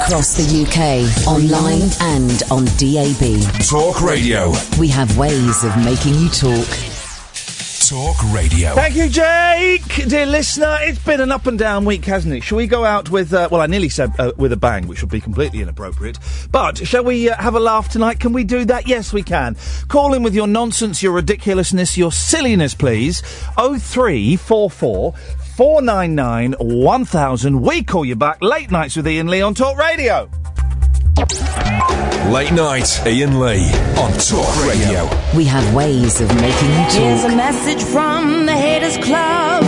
[0.00, 3.66] Across the UK, online and on DAB.
[3.66, 4.52] Talk Radio.
[4.78, 6.68] We have ways of making you talk.
[7.88, 8.74] Talk Radio.
[8.74, 10.08] Thank you, Jake.
[10.08, 12.42] Dear listener, it's been an up and down week, hasn't it?
[12.42, 15.00] Shall we go out with, uh, well, I nearly said uh, with a bang, which
[15.00, 16.18] would be completely inappropriate.
[16.52, 18.20] But shall we uh, have a laugh tonight?
[18.20, 18.86] Can we do that?
[18.86, 19.56] Yes, we can.
[19.88, 23.22] Call in with your nonsense, your ridiculousness, your silliness, please.
[23.56, 25.14] 0344
[25.58, 27.60] 499 1000.
[27.60, 28.40] We call you back.
[28.40, 30.30] Late nights with Iain Lee on Talk Radio.
[32.30, 33.68] Late night, Iain Lee
[33.98, 35.10] on Talk Radio.
[35.36, 36.92] We have ways of making you talk.
[36.92, 39.64] Here's a message from the Haters Club,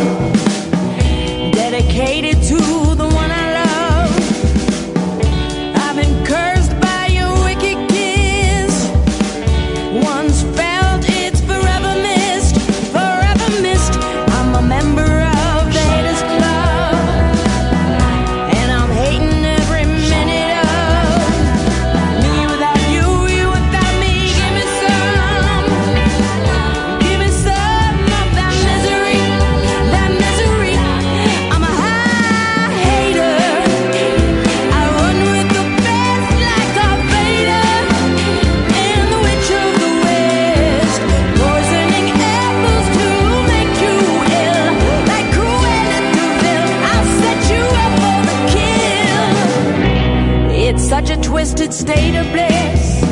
[51.72, 53.02] state of bliss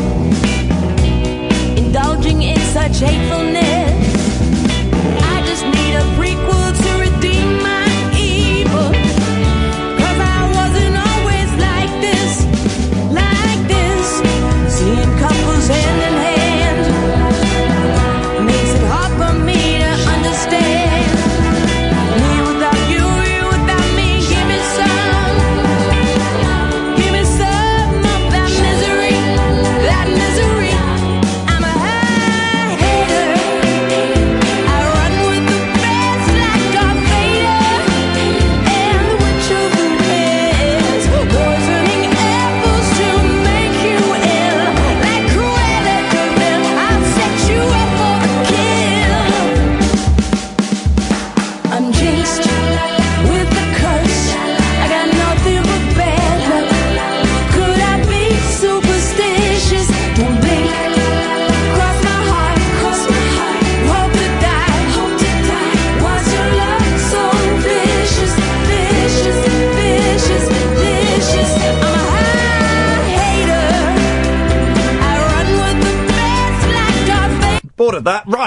[1.79, 3.38] indulging in such hatefulness.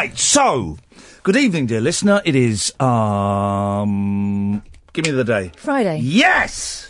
[0.01, 0.79] Right, so.
[1.22, 2.23] Good evening, dear listener.
[2.25, 4.63] It is, um.
[4.94, 5.51] Give me the day.
[5.57, 6.00] Friday.
[6.00, 6.89] Yes!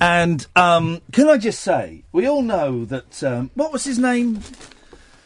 [0.00, 4.40] And, um, can I just say, we all know that, um, what was his name?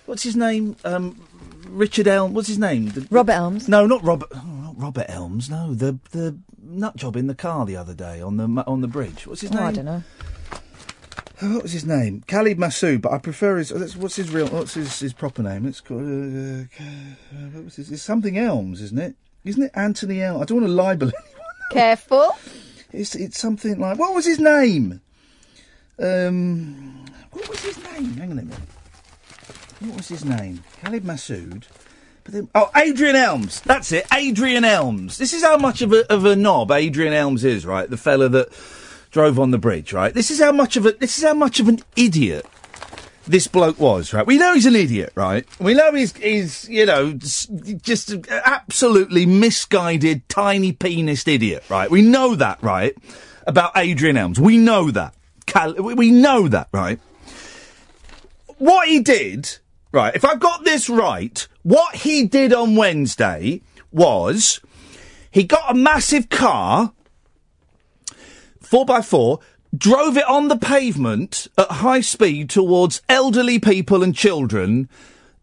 [0.06, 0.76] What's his name?
[0.86, 1.20] Um,
[1.68, 2.32] Richard Elm.
[2.32, 2.86] What's his name?
[2.88, 3.68] The- Robert Elms.
[3.68, 4.30] no, not Robert.
[4.34, 5.50] Oh, not Robert Elms.
[5.50, 8.88] No, the the nut job in the car the other day on the on the
[8.88, 9.26] bridge.
[9.26, 9.64] What's his Oh, name?
[9.64, 10.02] I don't know.
[11.52, 12.22] What was his name?
[12.26, 13.72] Khalid Masood, but I prefer his.
[13.96, 14.48] What's his real?
[14.48, 15.66] What's his, his proper name?
[15.66, 16.02] It's called.
[16.02, 19.16] Uh, uh, what was his, it's something Elms, isn't it?
[19.44, 20.42] Isn't it Anthony Elms?
[20.42, 21.52] I don't want to libel anyone.
[21.70, 22.36] Careful.
[22.92, 25.00] It's it's something like what was his name?
[25.98, 28.12] Um, what was his name?
[28.14, 28.58] Hang on a minute.
[29.80, 30.62] What was his name?
[30.82, 31.64] Khalid Masood.
[32.24, 33.60] But then, oh, Adrian Elms.
[33.60, 35.18] That's it, Adrian Elms.
[35.18, 37.88] This is how much of a of a knob Adrian Elms is, right?
[37.88, 38.52] The fella that
[39.14, 40.12] drove on the bridge, right?
[40.12, 42.44] This is how much of a this is how much of an idiot
[43.26, 44.26] this bloke was, right?
[44.26, 45.46] We know he's an idiot, right?
[45.60, 51.88] We know he's he's you know just an absolutely misguided, tiny penis idiot, right?
[51.90, 52.94] We know that, right?
[53.46, 55.14] About Adrian Elms, we know that.
[55.46, 56.98] Cal- we- we know that, right?
[58.58, 59.58] What he did,
[59.92, 60.14] right?
[60.14, 63.60] If I've got this right, what he did on Wednesday
[63.92, 64.60] was
[65.30, 66.92] he got a massive car
[68.74, 69.38] four by four,
[69.76, 74.88] drove it on the pavement at high speed towards elderly people and children,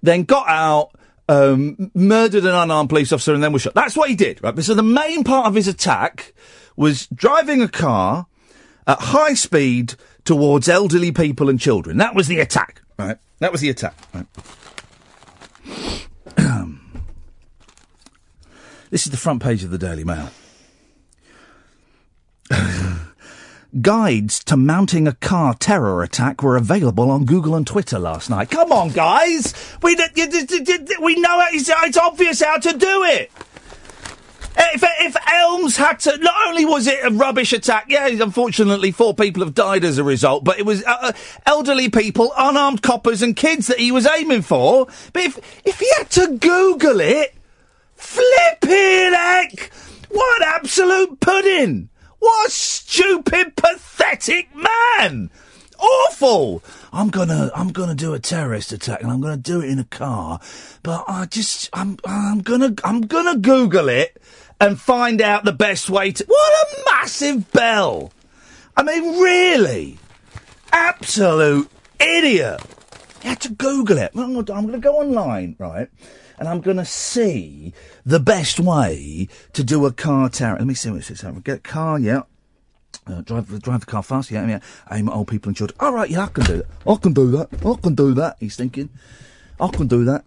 [0.04, 0.92] then got out,
[1.30, 3.74] um, murdered an unarmed police officer, and then was shot.
[3.74, 4.62] That's what he did, right?
[4.62, 6.34] So the main part of his attack
[6.76, 8.26] was driving a car
[8.86, 9.94] at high speed
[10.26, 11.96] towards elderly people and children.
[12.00, 13.18] That was the attack, right?
[13.40, 14.26] That was the attack, right?
[18.90, 20.32] this is the front page of the Daily Mail.
[23.80, 28.50] Guides to mounting a car terror attack were available on Google and Twitter last night.
[28.50, 29.54] Come on, guys!
[29.82, 33.32] We, we know it's, it's obvious how to do it!
[34.58, 39.14] If, if Elms had to, not only was it a rubbish attack, yeah, unfortunately four
[39.14, 41.12] people have died as a result, but it was uh, uh,
[41.46, 44.88] elderly people, unarmed coppers and kids that he was aiming for.
[45.14, 47.34] But if, if he had to Google it,
[47.96, 49.72] flipping heck,
[50.10, 51.88] what absolute pudding!
[52.22, 55.32] What a stupid, pathetic man!
[55.80, 56.62] Awful!
[56.94, 59.86] I'm gonna, I'm gonna do a terrorist attack and I'm gonna do it in a
[59.86, 60.40] car,
[60.84, 64.22] but I just, I'm, I'm gonna, I'm gonna Google it
[64.60, 66.24] and find out the best way to.
[66.26, 68.14] What a massive bell!
[68.78, 69.98] I mean, really?
[70.72, 72.62] Absolute idiot!
[73.24, 74.12] You had to Google it.
[74.14, 75.90] I'm I'm gonna go online, right?
[76.42, 77.72] And I'm gonna see
[78.04, 80.58] the best way to do a car terror.
[80.58, 81.24] Let me see what it says.
[81.44, 82.24] Get a car, yeah.
[83.06, 84.60] Uh, drive, drive the car fast, yeah, yeah.
[84.92, 85.78] Aim at old people and children.
[85.80, 86.66] All right, yeah, I can do that.
[86.88, 87.50] I can do that.
[87.64, 88.38] I can do that.
[88.40, 88.90] He's thinking.
[89.60, 90.26] I can do that.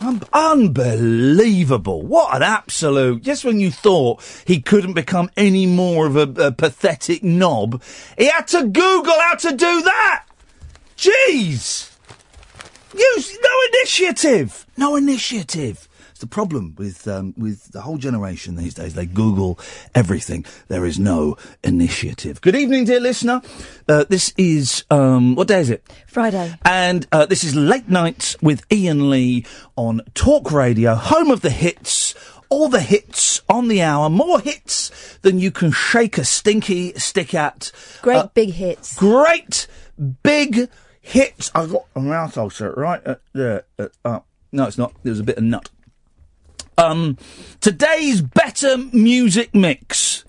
[0.00, 2.02] Un- unbelievable.
[2.02, 3.22] What an absolute.
[3.22, 7.80] Just when you thought he couldn't become any more of a, a pathetic knob,
[8.18, 10.24] he had to Google how to do that.
[10.96, 11.87] Jeez.
[12.98, 14.66] Use no initiative.
[14.76, 15.88] No initiative.
[16.10, 18.94] It's the problem with um, with the whole generation these days.
[18.94, 19.58] They Google
[19.94, 20.44] everything.
[20.66, 22.40] There is no initiative.
[22.40, 23.40] Good evening, dear listener.
[23.88, 25.84] Uh, this is um, what day is it?
[26.08, 26.54] Friday.
[26.64, 29.46] And uh, this is Late Nights with Iain Lee
[29.76, 32.14] on Talk Radio, home of the hits.
[32.50, 34.90] All the hits on the hour, more hits
[35.20, 37.70] than you can shake a stinky stick at.
[38.00, 38.96] Great Uh, big hits.
[38.96, 39.66] great
[40.22, 40.70] big
[41.08, 41.50] hits.
[41.54, 43.64] I've got a mouth ulcer right at there.
[43.78, 44.20] At, uh,
[44.52, 44.92] no, it's not.
[45.02, 45.70] There was a bit of nut.
[46.76, 47.16] Um,
[47.60, 50.24] today's better music mix.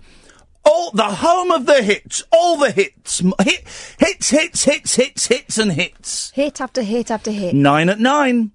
[0.65, 2.23] All the home of the hits.
[2.31, 3.19] All the hits.
[3.19, 3.67] Hit,
[3.99, 6.31] hits, hits, hits, hits, hits, and hits.
[6.31, 7.55] Hit after hit after hit.
[7.55, 8.51] Nine at nine.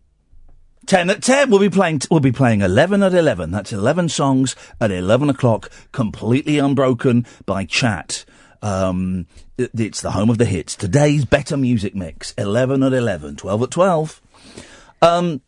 [0.87, 1.51] Ten at ten.
[1.51, 2.03] We'll be playing.
[2.11, 3.51] We'll be playing eleven at eleven.
[3.51, 8.25] That's eleven songs at eleven o'clock, completely unbroken by chat.
[8.65, 9.27] Um,
[9.59, 10.75] it- it's the home of the hits.
[10.75, 12.33] Today's better music mix.
[12.39, 14.21] Eleven at 11, 12 at twelve.
[15.03, 15.41] Um,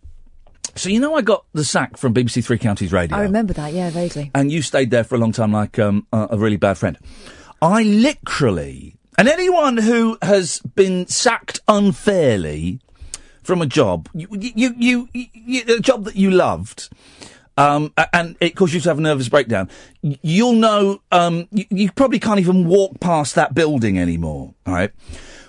[0.74, 3.72] so you know, I got the sack from BBC Three Counties Radio I remember that,
[3.72, 4.30] yeah, vaguely.
[4.34, 6.98] and you stayed there for a long time like um, a, a really bad friend.
[7.62, 12.80] I literally, and anyone who has been sacked unfairly
[13.42, 16.90] from a job, you, you, you, you, you a job that you loved,
[17.56, 19.70] um, and it caused you to have a nervous breakdown,
[20.02, 24.54] you'll know um, you, you probably can't even walk past that building anymore.
[24.66, 24.92] All right.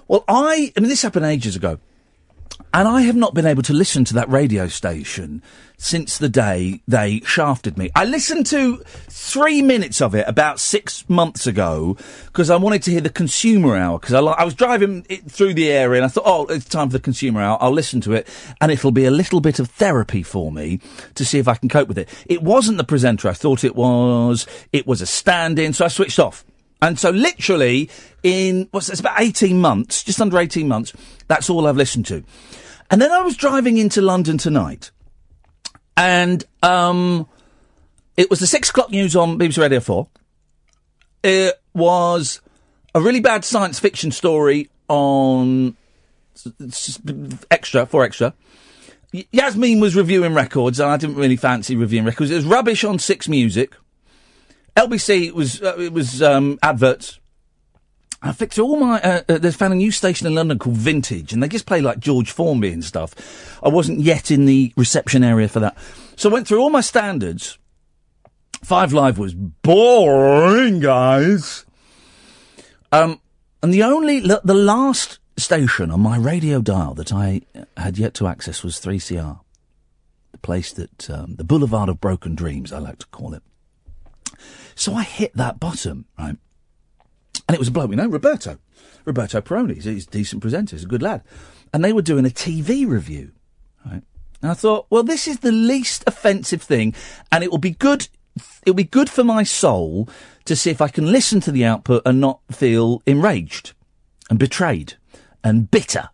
[0.08, 1.80] Well, I, I mean, this happened ages ago.
[2.74, 5.42] And I have not been able to listen to that radio station
[5.78, 7.90] since the day they shafted me.
[7.96, 8.78] I listened to
[9.10, 13.76] three minutes of it about six months ago because I wanted to hear the consumer
[13.78, 16.90] hour because I, I was driving through the area and I thought, oh, it's time
[16.90, 17.58] for the consumer hour.
[17.62, 18.28] I'll listen to it
[18.60, 20.80] and it'll be a little bit of therapy for me
[21.16, 22.10] to see if I can cope with it.
[22.26, 24.46] It wasn't the presenter I thought it was.
[24.74, 26.44] It was a stand-in, so I switched off.
[26.82, 27.90] And so literally
[28.24, 30.94] in, what's it's about 18 months, just under 18 months,
[31.28, 32.24] that's all I've listened to.
[32.90, 34.92] And then I was driving into London tonight
[35.96, 37.28] and, um,
[38.16, 40.08] it was the six o'clock news on BBC Radio 4.
[41.24, 42.42] It was
[42.96, 45.76] a really bad science fiction story on
[47.52, 48.34] extra, for extra.
[49.12, 52.32] Yasmin was reviewing records and I didn't really fancy reviewing records.
[52.32, 53.76] It was rubbish on Six Music.
[54.76, 57.20] LBC was uh, it was um, adverts.
[58.22, 59.00] I fixed all my.
[59.02, 61.82] Uh, uh, they found a new station in London called Vintage, and they just play
[61.82, 63.60] like George Formby and stuff.
[63.64, 65.78] I wasn't yet in the reception area for that,
[66.16, 67.58] so I went through all my standards.
[68.64, 71.66] Five Live was boring, guys.
[72.92, 73.22] Um,
[73.62, 77.42] and the only the, last station on my radio dial that I
[77.76, 79.40] had yet to access was 3CR,
[80.32, 83.44] the place that um, the Boulevard of Broken Dreams, I like to call it.
[84.76, 86.38] So I hit that bottom, right?
[87.48, 88.58] And it was a bloke we know, Roberto.
[89.06, 89.76] Roberto Peroni.
[89.76, 90.76] He's, he's a decent presenter.
[90.76, 91.24] He's a good lad.
[91.74, 93.32] And they were doing a TV review,
[93.86, 94.04] right?
[94.42, 96.94] And I thought, well, this is the least offensive thing,
[97.32, 98.08] and it will be good.
[98.64, 100.08] It'll be good for my soul
[100.46, 103.74] to see if I can listen to the output and not feel enraged
[104.30, 104.94] and betrayed
[105.44, 106.10] and bitter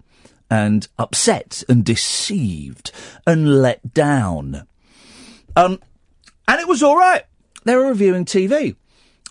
[0.50, 2.92] and upset and deceived
[3.28, 4.68] and let down.
[5.56, 5.80] Um,
[6.48, 7.24] and it was all right.
[7.66, 8.75] They were reviewing TV.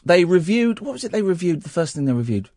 [0.05, 1.13] They reviewed what was it?
[1.13, 2.51] They reviewed the first thing they reviewed.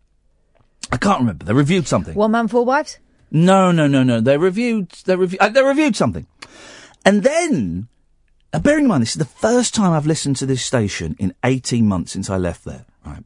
[0.92, 1.46] I can't remember.
[1.46, 2.14] They reviewed something.
[2.16, 3.00] One man, four wives?
[3.32, 4.22] No, no, no, no.
[4.22, 4.90] They reviewed.
[5.06, 5.42] They reviewed.
[5.42, 6.28] Uh, they reviewed something,
[7.04, 7.88] and then,
[8.54, 11.34] uh, bearing in mind, this is the first time I've listened to this station in
[11.44, 12.86] eighteen months since I left there.
[13.06, 13.24] Right.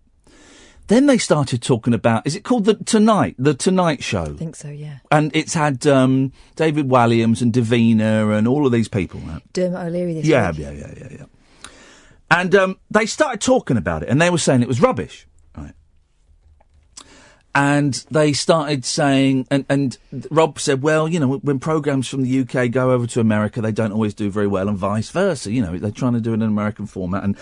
[0.87, 2.25] Then they started talking about.
[2.25, 3.35] Is it called the Tonight?
[3.37, 4.23] The Tonight Show.
[4.23, 4.99] I think so, yeah.
[5.11, 9.19] And it's had um, David Walliams and Davina and all of these people.
[9.19, 9.41] Right?
[9.53, 10.59] Dermot O'Leary this Yeah, week.
[10.61, 11.25] yeah, yeah, yeah, yeah.
[12.31, 15.73] And um, they started talking about it, and they were saying it was rubbish, right?
[17.55, 19.97] And they started saying, and, and
[20.29, 23.71] Rob said, well, you know, when programs from the UK go over to America, they
[23.71, 25.51] don't always do very well, and vice versa.
[25.51, 27.35] You know, they're trying to do it in an American format, and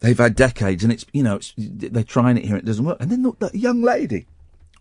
[0.00, 2.98] they've had decades, and it's, you know, it's, they're trying it here, it doesn't work.
[3.00, 4.26] And then the, the young lady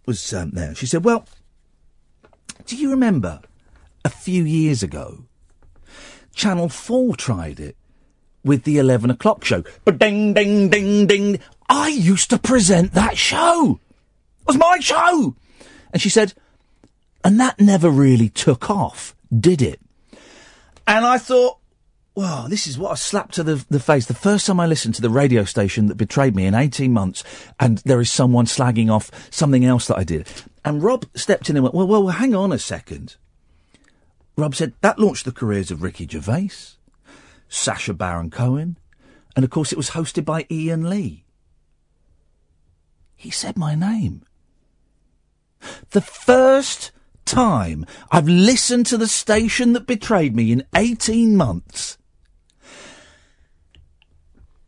[0.06, 0.76] was um, there.
[0.76, 1.26] She said, well,
[2.66, 3.42] do you remember
[4.06, 5.26] a few years ago,
[6.36, 7.76] Channel 4 tried it
[8.44, 9.64] with the 11 o'clock show?
[9.86, 11.40] But ding, ding, ding, ding.
[11.70, 13.80] I used to present that show.
[14.42, 15.36] It was my show.
[15.92, 16.34] And she said,
[17.24, 19.80] and that never really took off, did it?
[20.86, 21.60] And I thought,
[22.16, 24.06] wow, this is what a slap to the, the face.
[24.06, 27.24] The first time I listened to the radio station that betrayed me in 18 months,
[27.60, 30.28] and there is someone slagging off something else that I did.
[30.66, 33.16] And Rob stepped in and went, well, well, well hang on a second.
[34.36, 36.73] Rob said, that launched the careers of Ricky Gervais,
[37.54, 38.78] Sacha Baron Cohen,
[39.36, 41.24] and of course it was hosted by Iain Lee.
[43.16, 44.24] He said my name.
[45.92, 46.92] The first
[47.26, 52.00] time I've listened to the station that betrayed me in 18 months.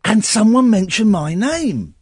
[0.05, 1.95] And someone mentioned my name.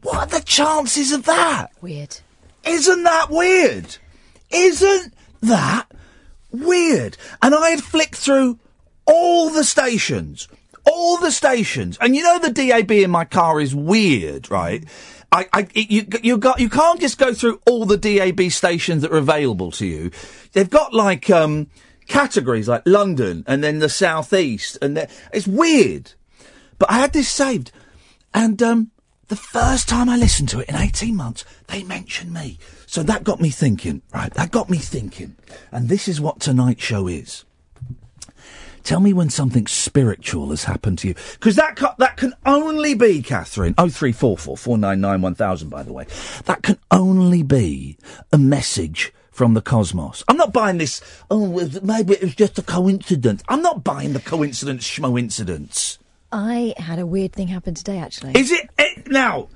[0.00, 1.70] What are the chances of that?
[1.82, 2.18] Weird.
[2.64, 3.98] Isn't that weird?
[4.50, 5.86] Isn't that
[6.50, 7.18] weird?
[7.42, 8.58] And I had flicked through
[9.06, 10.48] all the stations,
[10.84, 14.84] all the stations, and you know the DAB in my car is weird, right?
[15.32, 19.12] I, I, you, you got, you can't just go through all the DAB stations that
[19.12, 20.12] are available to you.
[20.52, 21.68] They've got like um,
[22.06, 26.12] categories like London and then the southeast, and it's weird.
[26.78, 27.72] But I had this saved,
[28.32, 28.90] and um,
[29.28, 32.58] the first time I listened to it in 18 months, they mentioned me.
[32.86, 34.32] So that got me thinking, right?
[34.34, 35.36] That got me thinking.
[35.72, 37.44] And this is what tonight's show is.
[38.84, 41.14] Tell me when something spiritual has happened to you.
[41.32, 46.06] Because that, ca- that can only be, Katherine, 0344 499 1000, by the way.
[46.44, 47.96] That can only be
[48.30, 50.22] a message from the cosmos.
[50.28, 51.00] I'm not buying this,
[51.30, 51.48] oh,
[51.82, 53.42] maybe it was just a coincidence.
[53.48, 55.98] I'm not buying the coincidence schmoincidence.
[56.30, 58.32] I had a weird thing happen today, actually.
[58.38, 59.48] Is it, it now?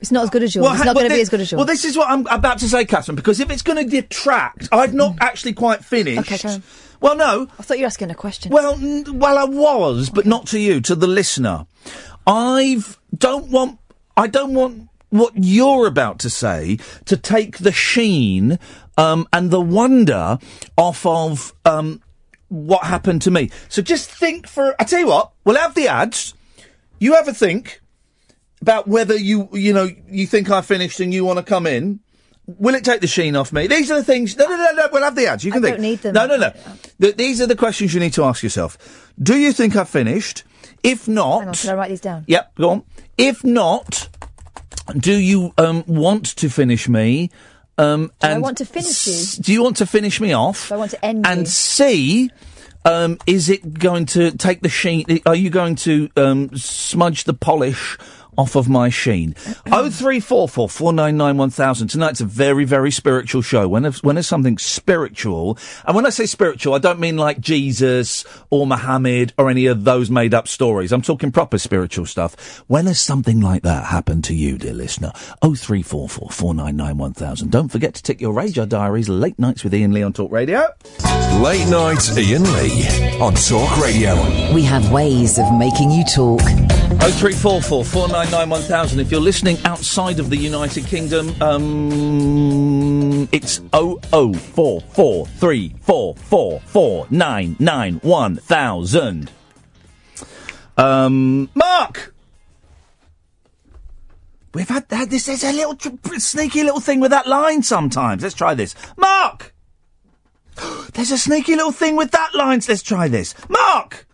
[0.00, 0.66] It's not as good as yours.
[0.72, 1.58] it's not well, going to be as good as yours.
[1.58, 4.68] Well, this is what I'm about to say, Katherine, because if it's going to detract,
[4.72, 6.32] I've not actually quite finished.
[6.32, 6.60] Okay.
[7.00, 7.48] Well, no.
[7.58, 8.52] I thought you were asking a question.
[8.52, 11.66] Well, n- well, I was, but not to you, to the listener.
[12.26, 13.78] I've don't want.
[14.16, 18.58] I don't want what you're about to say to take the sheen
[18.98, 20.38] um, and the wonder
[20.76, 22.02] off of um,
[22.48, 23.50] what happened to me.
[23.68, 24.74] So just think for.
[24.80, 25.32] I tell you what.
[25.44, 26.34] We'll have the ads.
[26.98, 27.82] You have a think
[28.60, 32.00] about whether you you know you think I finished and you want to come in.
[32.46, 33.66] Will it take the sheen off me?
[33.66, 34.36] These are the things.
[34.36, 34.88] No, no, no, no.
[34.92, 35.44] We'll have the ads.
[35.44, 35.76] You I can think.
[35.76, 36.14] don't need them.
[36.14, 36.52] No, no, no.
[37.00, 39.12] Th- these are the questions you need to ask yourself.
[39.20, 40.44] Do you think I've finished?
[40.82, 42.24] If not, Hang on, can I write these down?
[42.28, 42.84] Yep, go on.
[43.18, 44.08] If not,
[44.96, 47.30] do you um, want to finish me?
[47.78, 49.42] Um, Do I want to finish you?
[49.42, 50.68] Do you want to finish me off?
[50.68, 51.46] Do I want to end and you?
[51.46, 52.30] C,
[52.84, 55.04] um, is it going to take the sheen?
[55.26, 57.98] Are you going to um, smudge the polish
[58.36, 59.34] off of my sheen?
[59.70, 61.88] Oh three four four four nine nine one thousand.
[61.88, 63.68] Tonight's a very very spiritual show.
[63.68, 67.40] When there's, when there's something spiritual, and when I say spiritual, I don't mean like
[67.40, 70.92] Jesus or Muhammad or any of those made up stories.
[70.92, 72.62] I'm talking proper spiritual stuff.
[72.66, 75.12] When has something like that happened to you, dear listener?
[75.42, 77.50] Oh three four four four nine nine one thousand.
[77.50, 79.08] Don't forget to tick your radar diaries.
[79.08, 80.68] Late nights with Iain Lee on Talk Radio.
[81.40, 84.14] Late night Iain Lee on Talk Radio.
[84.54, 86.75] We have ways of making you talk.
[86.98, 89.00] Oh three four four four nine nine one thousand.
[89.00, 95.74] If you're listening outside of the United Kingdom, um, it's oh oh four four three
[95.82, 99.30] four four four nine nine one thousand.
[100.76, 102.14] Um, Mark.
[104.54, 105.26] We've had, had this.
[105.26, 108.22] There's a little tr- sneaky little thing with that line sometimes.
[108.22, 108.74] Let's try this.
[108.96, 109.54] Mark.
[110.94, 112.60] There's a sneaky little thing with that line.
[112.66, 113.34] Let's try this.
[113.50, 114.06] Mark.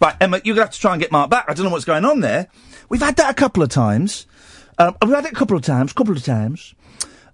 [0.00, 1.44] Right, Emma, you're going to have to try and get Mark back.
[1.48, 2.48] I don't know what's going on there.
[2.88, 4.26] We've had that a couple of times.
[4.78, 6.74] Um, we've had it a couple of times, couple of times.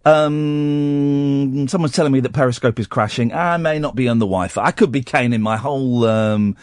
[0.05, 3.33] Um, someone's telling me that Periscope is crashing.
[3.33, 4.65] I may not be on the Wi-Fi.
[4.65, 6.57] I could be caning my whole um,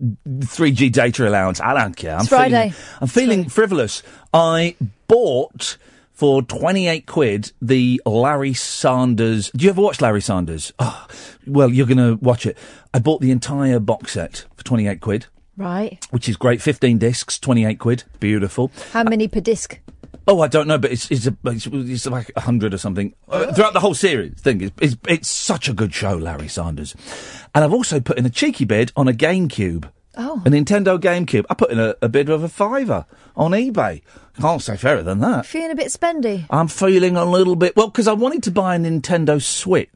[0.00, 1.60] 3G data allowance.
[1.60, 2.14] I don't care.
[2.14, 2.70] I'm It's Friday.
[2.70, 4.02] Feeling, I'm feeling frivolous.
[4.32, 4.76] I
[5.08, 5.76] bought
[6.12, 9.50] for 28 quid the Larry Sanders.
[9.50, 10.72] Do you ever watch Larry Sanders?
[10.78, 11.06] Oh,
[11.46, 12.56] well, you're going to watch it.
[12.92, 16.06] I bought the entire box set for 28 quid Right.
[16.10, 16.60] which is great.
[16.60, 18.04] 15 discs, 28 quid.
[18.20, 18.72] Beautiful.
[18.92, 19.78] How many per disc?
[20.26, 23.14] Oh, I don't know, but it's it's, a, it's, it's like a hundred or something
[23.28, 24.32] uh, throughout the whole series.
[24.40, 26.94] Thing it's, it's it's such a good show, Larry Sanders,
[27.54, 30.42] and I've also put in a cheeky bid on a GameCube Oh.
[30.44, 31.44] A Nintendo GameCube.
[31.50, 33.06] I put in a, a bid of a fiver
[33.36, 34.02] on eBay.
[34.40, 35.46] Can't say fairer than that.
[35.46, 36.46] Feeling a bit spendy.
[36.50, 39.90] I'm feeling a little bit well because I wanted to buy a Nintendo Switch,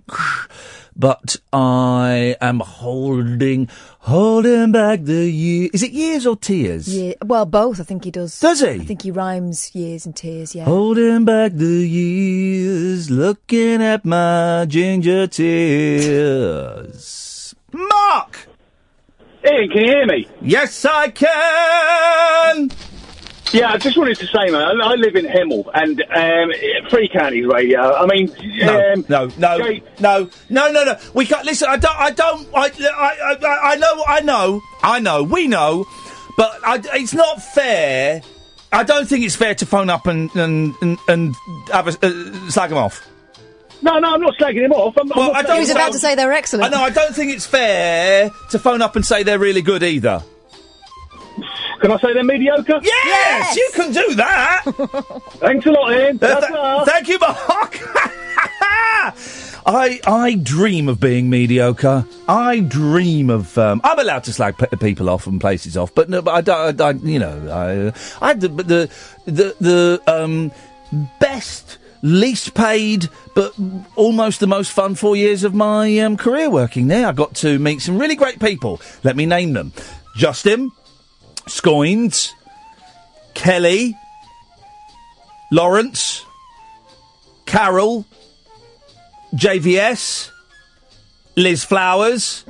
[0.98, 3.68] but I am holding
[4.00, 5.70] holding back the year.
[5.72, 6.88] Is it years or tears?
[6.88, 7.14] Yeah.
[7.24, 7.80] Well, both.
[7.80, 8.38] I think he does.
[8.40, 8.66] Does he?
[8.68, 10.54] I think he rhymes years and tears.
[10.54, 10.64] Yeah.
[10.64, 17.14] Holding back the years, looking at my ginger tears.
[17.72, 18.48] Mark!
[19.44, 20.26] Iain, can you hear me?
[20.42, 22.70] Yes, I can!
[23.52, 27.08] Yeah, I just wanted to say, man, I I live in Hemel and um, Free
[27.08, 27.80] Counties Radio.
[27.94, 30.98] I mean, No, um, no, no, Jay- no, no, no, no.
[31.14, 31.68] We can't listen.
[31.70, 31.96] I don't.
[31.98, 32.46] I don't.
[32.54, 32.66] I.
[32.66, 33.36] I.
[33.42, 34.04] I, I know.
[34.06, 34.62] I know.
[34.82, 35.22] I know.
[35.22, 35.86] We know.
[36.36, 38.22] But I, it's not fair.
[38.70, 41.34] I don't think it's fair to phone up and and and, and
[41.72, 43.06] have a, uh, slag them off.
[43.80, 44.94] No, no, I'm not slagging him off.
[44.98, 45.92] I'm, I'm Well, not I don't- he was him about off.
[45.94, 46.66] to say they're excellent.
[46.66, 46.82] I know.
[46.82, 50.22] I don't think it's fair to phone up and say they're really good either.
[51.80, 52.80] Can I say they're mediocre?
[52.82, 54.62] Yes, you can do that.
[55.40, 56.18] Thanks a lot, Iain.
[56.20, 57.78] Uh, th- thank you, Mark.
[59.70, 62.04] I I dream of being mediocre.
[62.26, 63.56] I dream of.
[63.58, 66.40] Um, I'm allowed to slag pe- people off and places off, but no, but I
[66.40, 66.80] don't.
[66.80, 68.90] I, I- you know, I I had the but the
[69.26, 70.52] the the um
[71.20, 71.78] best.
[72.00, 73.52] Least paid, but
[73.96, 77.08] almost the most fun four years of my um, career working there.
[77.08, 78.80] I got to meet some really great people.
[79.02, 79.72] Let me name them:
[80.14, 80.70] Justin,
[81.48, 82.32] Scoins,
[83.34, 83.96] Kelly,
[85.50, 86.24] Lawrence,
[87.46, 88.04] Carol,
[89.34, 90.30] JVS,
[91.36, 92.44] Liz Flowers,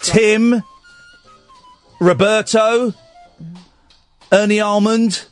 [0.00, 0.62] Tim,
[2.00, 2.94] Roberto,
[4.32, 5.24] Ernie Almond.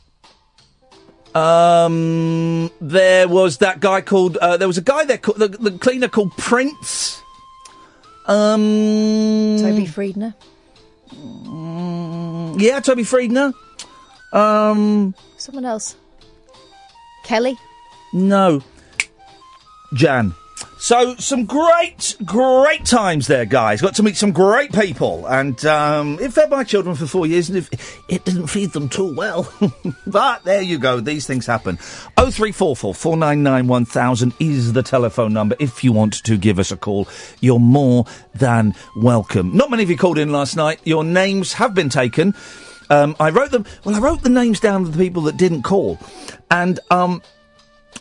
[1.35, 4.37] Um, there was that guy called.
[4.37, 7.21] Uh, there was a guy there, called, the, the cleaner called Prince.
[8.27, 10.35] Um, Toby Friedner.
[11.13, 13.53] Yeah, Toby Friedner.
[14.33, 15.97] Um, Someone else.
[17.25, 17.59] Kelly.
[18.13, 18.63] No.
[19.95, 20.35] Jan.
[20.83, 23.83] So, some great, great times there, guys.
[23.83, 25.27] Got to meet some great people.
[25.27, 28.89] And um, it fed my children for four years, and if, it didn't feed them
[28.89, 29.53] too well.
[30.07, 30.99] but there you go.
[30.99, 31.77] These things happen.
[31.77, 35.55] 0344 499 1000 is the telephone number.
[35.59, 37.07] If you want to give us a call,
[37.41, 39.55] you're more than welcome.
[39.55, 40.81] Not many of you called in last night.
[40.85, 42.35] Your names have been taken.
[42.89, 43.67] Um, I wrote them.
[43.85, 45.99] Well, I wrote the names down of the people that didn't call,
[46.51, 47.21] and um,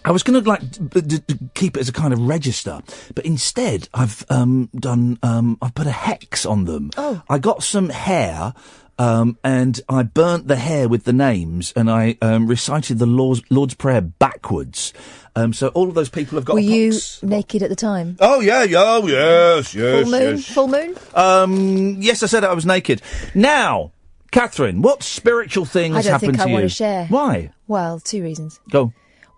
[0.05, 2.81] I was going to like d- d- d- keep it as a kind of register,
[3.15, 5.19] but instead I've um, done.
[5.23, 6.91] Um, I've put a hex on them.
[6.97, 7.21] Oh.
[7.29, 8.53] I got some hair.
[8.97, 13.41] Um, and I burnt the hair with the names, and I um, recited the Lord's,
[13.49, 14.91] Lord's Prayer backwards.
[15.38, 16.55] Um, so all of those people have got.
[16.55, 18.17] Were you naked at the time?
[18.19, 20.35] Oh yeah, yeah, oh, yes, yes, Full moon.
[20.35, 20.45] yes.
[20.53, 20.95] Full moon.
[21.13, 23.01] Um, yes, I said I was naked.
[23.33, 23.93] Now,
[24.31, 26.53] Katherine, what spiritual thing I has don't happened think I to you?
[26.55, 27.05] want to share.
[27.05, 27.53] Why?
[27.69, 28.59] Well, two reasons.
[28.69, 28.91] Go.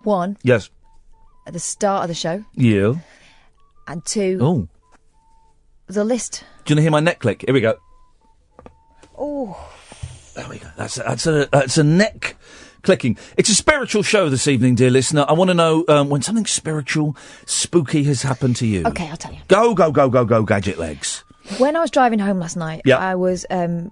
[0.04, 0.70] One, Yes.
[1.48, 3.00] at the start of the show, You.
[3.88, 4.68] and two, Oh.
[5.88, 6.44] the list.
[6.66, 7.44] Do you want to hear my neck click?
[7.46, 7.76] Here we go.
[9.18, 9.58] Oh,
[10.36, 10.68] There we go.
[10.78, 12.38] That's a, that's a that's a neck
[12.84, 13.18] clicking.
[13.38, 15.26] It's a spiritual show this evening, dear listener.
[15.28, 18.86] I want to know um, when something spiritual, spooky has happened to you.
[18.88, 19.10] okay.
[19.10, 19.40] I'll tell you.
[19.50, 21.24] Go go go go go gadget legs.
[21.58, 22.98] When I was driving home last night, Yeah.
[22.98, 23.92] I was um,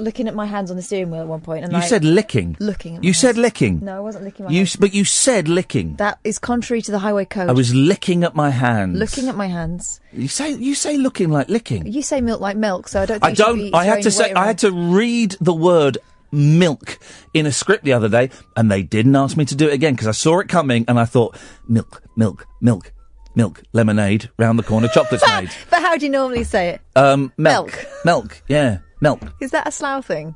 [0.00, 2.04] looking at my hands on the steering wheel at one point, and You I, said
[2.04, 2.56] licking.
[2.60, 2.96] looking.
[2.96, 3.80] At my You said licking.
[3.84, 4.76] No, I wasn't licking my You hands.
[4.76, 5.96] but you said licking.
[5.96, 7.48] That is contrary to the highway code.
[7.48, 8.98] I was licking at my hands.
[8.98, 10.00] looking at my hands.
[10.12, 11.86] You say you say looking like licking.
[11.86, 13.20] You say milk like milk, so I don't.
[13.22, 13.74] Think I don't.
[13.74, 14.32] I had to say.
[14.32, 15.98] I had to read the word
[16.30, 16.98] milk
[17.34, 19.94] in a script the other day, and they didn't ask me to do it again
[19.94, 21.36] because I saw it coming, and I thought
[21.68, 22.92] milk, milk, milk,
[23.34, 25.50] milk, lemonade round the corner, chocolate's made.
[25.70, 26.80] But how do you normally say it?
[26.96, 27.86] Um, milk, Milk.
[28.04, 29.20] milk, yeah, milk.
[29.40, 30.34] Is that a Slough thing,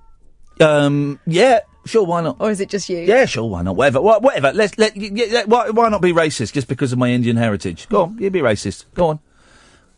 [0.61, 2.37] Um, yeah, sure, why not?
[2.40, 2.98] or is it just you?
[2.98, 3.77] Yeah, sure, why not?
[3.77, 4.53] Whatever, wha- whatever.
[4.53, 4.96] Let's let.
[4.96, 7.88] y- y- why, why not be racist just because of my Indian heritage?
[7.88, 8.85] Go on, you be racist.
[8.94, 9.20] Go on,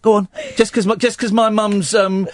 [0.03, 0.29] go on.
[0.57, 2.29] Just because my, just because my mum's um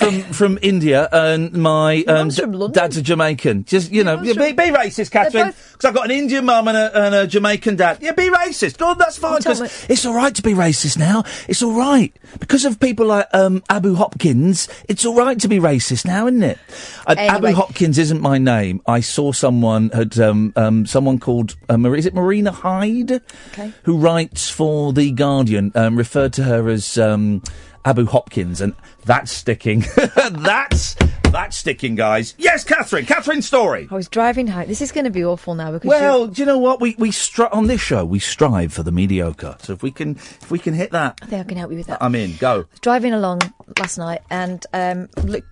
[0.00, 3.64] from from India and my um d- dad's a Jamaican.
[3.64, 5.48] Just you know, yeah, be, be racist, Katherine.
[5.72, 7.98] Because I've got an Indian mum and a, and a Jamaican dad.
[8.00, 8.78] Yeah, be racist.
[8.78, 9.38] Go that's fine.
[9.38, 11.24] Because it's all right to be racist now.
[11.48, 14.68] It's all right because of people like um Abu Hopkins.
[14.88, 16.58] It's all right to be racist now, isn't it?
[17.06, 18.80] Uh, Abu Hopkins isn't my name.
[18.86, 23.20] I saw someone had um, um, someone called uh, Mar- is it Marina Hyde,
[23.52, 23.72] Okay.
[23.84, 27.42] who writes for the Guardian, um, referred to her as um,
[27.84, 29.84] Abu Hopkins, and that's sticking.
[29.96, 30.94] that's
[31.30, 32.34] That's sticking, guys.
[32.38, 33.06] Yes, Katherine.
[33.06, 33.86] Katherine's story.
[33.90, 34.66] I was driving home.
[34.66, 36.80] This is going to be awful now because Well, do you know what?
[36.80, 39.56] We we stri- on this show we strive for the mediocre.
[39.60, 41.78] So if we can if we can hit that, I think I can help you
[41.78, 42.02] with that.
[42.02, 42.36] I'm in.
[42.36, 42.66] Go.
[42.80, 43.40] driving along
[43.78, 45.44] last night and um, look,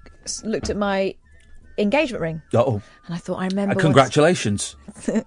[0.45, 1.15] looked at my
[1.79, 3.77] engagement ring, Oh, and I thought I remember.
[3.77, 4.75] uh, congratulations.
[5.05, 5.25] to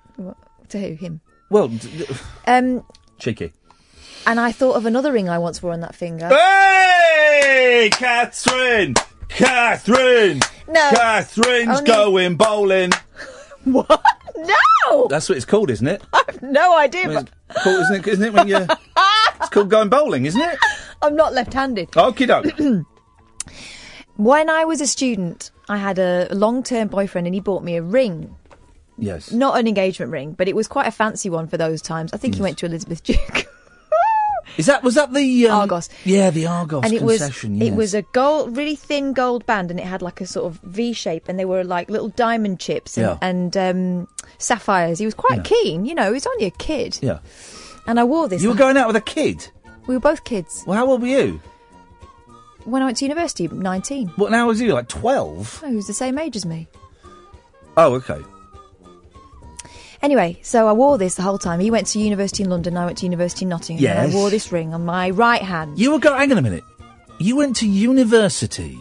[0.74, 0.96] who?
[0.96, 1.22] Him.
[1.50, 2.06] Well, d-
[2.46, 2.84] Um,
[3.20, 3.54] cheeky.
[4.28, 6.28] And I thought of another ring I once wore on that finger.
[6.30, 8.94] Hey, Katherine.
[9.28, 10.42] Katherine.
[10.68, 10.90] No.
[10.92, 12.92] Katherine's Only- going bowling.
[13.64, 14.04] What?
[14.36, 16.02] No, That's what it's called, isn't it?
[16.14, 17.04] I have no idea.
[17.04, 18.08] I mean, But it's called, isn't it?
[18.08, 18.56] Isn't it when you?
[19.40, 20.58] it's called going bowling, isn't it?
[21.04, 21.92] I'm not left-handed.
[21.92, 22.58] Okie doke.
[24.18, 27.82] When I was a student, I had a long-term boyfriend, and he bought me a
[27.84, 28.36] ring.
[28.98, 29.32] yes.
[29.32, 32.14] Not an engagement ring, but it was quite a fancy one for those times.
[32.14, 33.46] I think he went to Elizabeth Duke.
[34.58, 35.90] Is that was that the um, Argos.
[36.04, 37.62] Yeah, the Argos and it was concession.
[37.62, 40.60] it was a gold, really thin gold band, and it had like a sort of
[40.64, 43.18] V shape, and they were like little diamond chips and, Yeah.
[43.22, 45.00] and um, sapphires.
[45.00, 46.08] He was quite keen, you know.
[46.08, 47.20] He was only a kid, yeah.
[47.88, 48.42] and I wore this.
[48.44, 49.48] You were going out with a kid.
[49.88, 51.42] we were both kids Well, how old were you?
[52.66, 53.48] when I went to university.
[53.48, 54.10] Nineteen.
[54.18, 54.74] What now was you?
[54.74, 55.62] Like twelve?
[55.64, 56.68] Oh, he was the same age as me.
[57.78, 58.20] Oh, okay.
[60.02, 61.60] Anyway, so I wore this the whole time.
[61.60, 62.76] He went to university in London.
[62.76, 63.98] I went to university in Nottingham.
[63.98, 65.78] and I wore this ring on my right hand.
[65.78, 66.18] You were going.
[66.20, 66.64] Hang on a minute.
[67.20, 68.80] You went to university,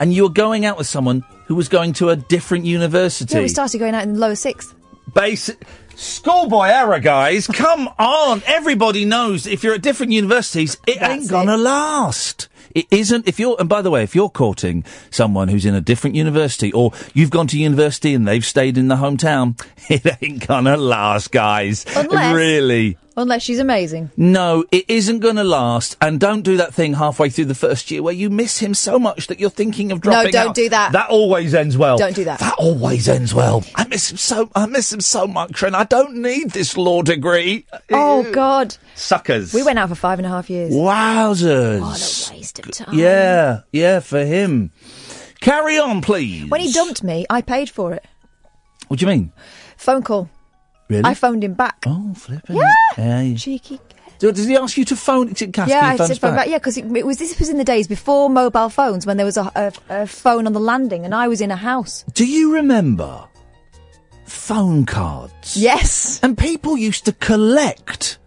[0.00, 3.34] and you were going out with someone who was going to a different university.
[3.34, 4.74] yeah, we started going out in the lower sixth.
[5.14, 5.62] Basic
[5.94, 7.46] schoolboy error, guys.
[7.52, 11.58] Come on, everybody knows if you're at different universities, it That's ain't gonna it.
[11.58, 12.48] last.
[12.74, 13.26] It isn't.
[13.28, 16.72] If you're, and by the way, if you're courting someone who's in a different university,
[16.72, 21.32] or you've gone to university and they've stayed in the hometown, it ain't gonna last,
[21.32, 21.84] guys.
[21.96, 22.98] Unless- really.
[23.20, 24.10] Unless she's amazing.
[24.16, 25.96] No, it isn't going to last.
[26.00, 28.98] And don't do that thing halfway through the first year where you miss him so
[28.98, 30.54] much that you're thinking of dropping No, don't out.
[30.54, 30.92] do that.
[30.92, 31.98] That always ends well.
[31.98, 32.40] Don't do that.
[32.40, 33.62] That always ends well.
[33.74, 34.50] I miss him so.
[34.54, 37.66] I miss him so much, and I don't need this law degree.
[37.92, 39.52] Oh God, Suckers.
[39.52, 40.72] we went out for five and a half years.
[40.72, 41.80] Wowzers.
[41.80, 42.98] What a waste of time.
[42.98, 44.70] Yeah, yeah, for him.
[45.40, 46.48] Carry on, please.
[46.50, 48.04] When he dumped me, I paid for it.
[48.88, 49.32] What do you mean?
[49.76, 50.28] Phone call.
[50.90, 51.04] Really?
[51.04, 51.84] I phoned him back.
[51.86, 52.56] oh, flipping.
[52.56, 52.72] Yeah.
[52.96, 53.34] Hey.
[53.38, 53.80] Cheeky.
[54.18, 55.32] Do- Does he ask you to phone?
[55.34, 56.40] To Kath, Yeah, I said phone back?
[56.40, 56.48] back.
[56.48, 59.24] Yeah, because it, it was this was in the days before mobile phones when there
[59.24, 59.72] was a, a,
[60.02, 62.04] a phone on the landing and I was in a house.
[62.12, 63.24] Do you remember
[64.26, 65.56] phone cards?
[65.56, 66.20] Yes.
[66.22, 68.18] And people used to collect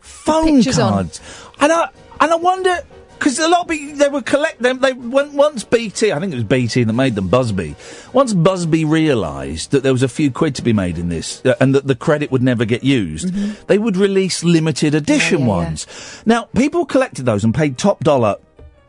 [0.00, 0.92] phone pictures on.
[0.92, 1.20] cards.
[1.60, 1.88] And I
[2.20, 2.80] and I wonder
[3.18, 4.80] because a lot of people they would collect them.
[4.80, 7.74] They when, once BT, I think it was BT that made them Buzby.
[8.12, 11.54] Once Buzby realised that there was a few quid to be made in this uh,
[11.60, 13.28] and that the credit would never get used,
[13.66, 15.50] they would release limited edition yeah, yeah.
[15.50, 16.22] ones.
[16.26, 18.36] Now people collected those and paid top dollar.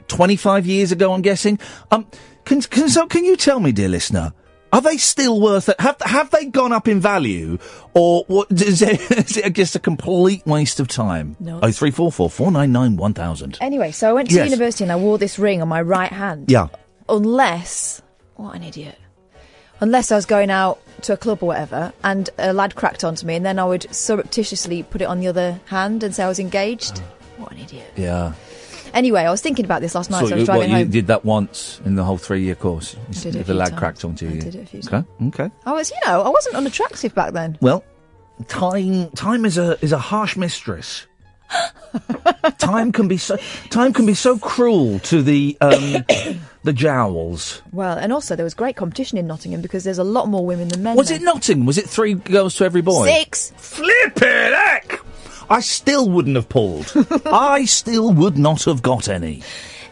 [0.08, 1.60] 25 years ago, I'm guessing.
[1.92, 2.08] Um,
[2.44, 4.34] can, can, so can you tell me, dear listener,
[4.72, 5.80] are they still worth it?
[5.80, 7.58] Have, have they gone up in value?
[7.94, 11.36] Or what, is, it, is it just a complete waste of time?
[11.40, 11.60] No.
[11.64, 13.58] Oh, three four four four nine nine one thousand.
[13.62, 14.46] Anyway, so I went to Yes.
[14.46, 16.52] university and I wore this ring on my right hand.
[16.52, 16.68] Yeah.
[17.08, 18.02] Unless,
[18.36, 18.98] what an idiot.
[19.82, 23.26] Unless I was going out to a club or whatever and a lad cracked onto
[23.26, 26.28] me and then I would surreptitiously put it on the other hand and say I
[26.28, 26.96] was engaged.
[26.96, 27.04] Mm.
[27.38, 27.92] What an idiot.
[27.96, 28.34] Yeah.
[28.94, 30.78] Anyway, I was thinking about this last night, so, I you, was what, driving you
[30.78, 30.90] home.
[30.90, 32.96] did that once in the whole three year course?
[33.12, 33.80] You did it a lad times.
[33.80, 34.42] cracked onto I you.
[34.42, 35.04] did it a few okay.
[35.28, 35.52] Okay.
[35.66, 37.58] I was, you know, I wasn't unattractive back then.
[37.62, 37.84] Well,
[38.48, 41.06] time time is a is a harsh mistress.
[42.60, 43.38] time can be so
[43.70, 46.06] time can be so cruel to the um,
[46.64, 47.62] the jowls.
[47.72, 50.68] Well, and also there was great competition in Nottingham because there's a lot more women
[50.68, 50.96] than men.
[50.96, 51.18] Was there.
[51.18, 51.66] it Nottingham?
[51.66, 53.08] Was it three girls to every boy?
[53.08, 53.52] Six.
[53.58, 55.00] Flip it, heck!
[55.50, 56.92] I still wouldn't have pulled.
[57.26, 59.42] I still would not have got any.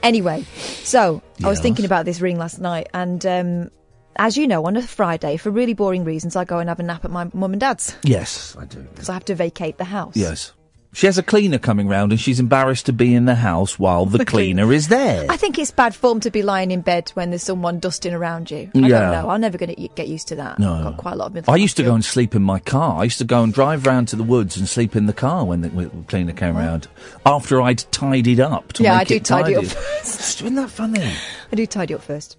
[0.04, 0.46] Anyway,
[0.84, 1.64] so I was Yes.
[1.64, 3.72] thinking about this ring last night, and um,
[4.18, 6.84] as you know, on a Friday, for really boring reasons, I go and have a
[6.84, 8.80] nap at my mum and dad's Yes, I do.
[8.94, 10.16] because I have to vacate the house.
[10.16, 10.54] Yes.
[10.98, 14.08] She has a cleaner coming round and she's embarrassed to be in the house while
[14.08, 15.28] the, The clean- cleaner is there.
[15.30, 18.50] I think it's bad form to be lying in bed when there's someone dusting around
[18.50, 18.72] you.
[18.74, 18.88] I Yeah.
[18.88, 19.30] don't know.
[19.30, 20.58] I'm never going to get used to that.
[20.58, 20.74] No.
[20.74, 23.00] I've got quite a lot of I used to go and sleep in my car.
[23.00, 25.46] I used to go and drive round to the woods and sleep in the car
[25.46, 26.62] when the, when the cleaner came oh.
[26.62, 26.88] round
[27.28, 28.74] after I'd tidied up.
[28.74, 29.76] To Yeah, I do tidy up tidy.
[29.76, 30.42] first.
[30.42, 31.14] Isn't that funny?
[31.52, 32.38] I do tidy up first.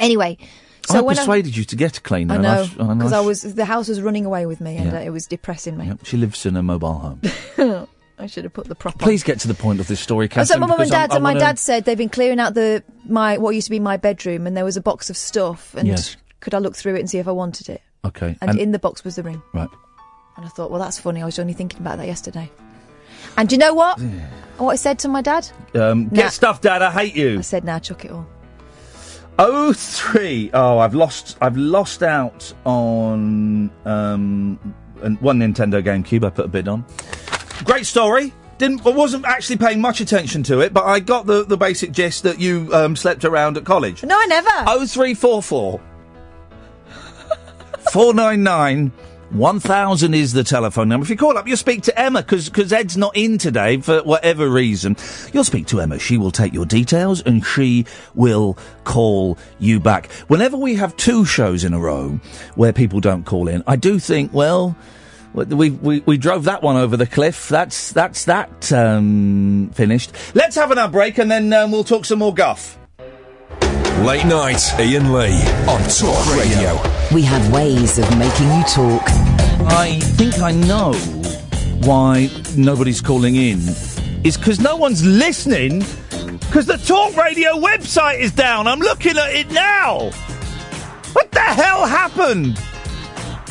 [0.00, 0.38] Anyway,
[0.86, 2.34] so I persuaded you to get a cleaner.
[2.34, 4.98] I know because I I've- was the house was running away with me and Yeah.
[4.98, 5.86] uh, it was depressing me.
[5.86, 7.20] Yep, she lives in a mobile home.
[8.18, 8.98] I should have put the prop.
[8.98, 10.56] Please get to the point of this story, Katherine.
[10.56, 12.08] at my mum and because I'm- dad's, I and my wanna- dad said they've been
[12.08, 15.10] clearing out the my what used to be my bedroom, and there was a box
[15.10, 16.16] of stuff, and Yes.
[16.40, 17.82] could I look through it and see if I wanted it?
[18.04, 18.36] Okay.
[18.40, 19.68] And, in the box was the ring, right.
[20.36, 21.20] and I thought, well, that's funny.
[21.20, 22.50] I was only thinking about that yesterday.
[23.36, 24.00] And do you know what?
[24.58, 25.46] What I said to my dad?
[25.74, 26.08] Um, Nah.
[26.22, 26.80] Get stuff, Dad.
[26.80, 27.38] I hate you.
[27.38, 28.26] I said, "Now chuck it all."
[29.38, 30.50] Oh three.
[30.54, 31.36] Oh, I've lost.
[31.40, 34.58] I've lost out on um
[35.20, 36.24] one Nintendo GameCube.
[36.24, 36.84] I put a bid on.
[37.64, 38.32] Great story.
[38.58, 38.86] Didn't.
[38.86, 42.22] I wasn't actually paying much attention to it, but I got the the basic gist
[42.22, 44.02] that you um, slept around at college.
[44.02, 44.50] No, I never.
[44.66, 45.80] Oh three four four.
[47.92, 48.90] Four nine nine.
[49.30, 51.04] 1000 is the telephone number.
[51.04, 54.48] If you call up, you'll speak to Emma because Ed's not in today for whatever
[54.48, 54.96] reason.
[55.32, 55.98] You'll speak to Emma.
[55.98, 60.10] She will take your details and she will call you back.
[60.28, 62.20] Whenever we have two shows in a row
[62.54, 64.76] where people don't call in, I do think, well,
[65.34, 67.48] we, we, we drove that one over the cliff.
[67.48, 70.12] That's, that's that um, finished.
[70.34, 72.78] Let's have another break and then um, we'll talk some more guff.
[74.04, 76.80] Late night, Iain Lee on Talk Radio.
[77.12, 79.02] We have ways of making you talk.
[79.72, 80.92] I think I know
[81.82, 83.58] why nobody's calling in.
[84.22, 85.80] Is because no one's listening.
[86.40, 88.68] Because the Talk Radio website is down.
[88.68, 90.10] I'm looking at it now.
[91.12, 92.60] What the hell happened?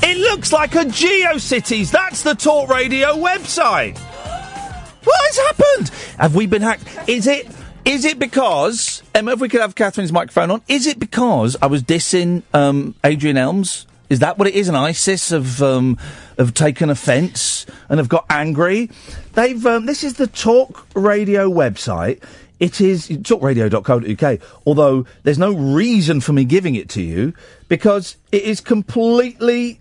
[0.04, 1.92] It looks like a GeoCities.
[1.92, 3.98] That's the Talk Radio website.
[3.98, 5.90] What has happened?
[6.20, 7.10] Have we been hacked?
[7.10, 7.48] Is it?
[7.86, 9.34] Is it because Emma?
[9.34, 13.38] If we could have Katherine's microphone on, is it because I was dissing um, Adrian
[13.38, 13.86] Elms?
[14.10, 14.68] Is that what it is?
[14.70, 15.98] An ISIS have um,
[16.40, 18.90] have taken offence and have got angry.
[19.34, 19.64] They've.
[19.66, 22.24] Um, this is the Talk Radio website.
[22.60, 24.40] It is talkradio.co.uk.
[24.66, 27.34] Although there's no reason for me giving it to you
[27.68, 29.80] because it is completely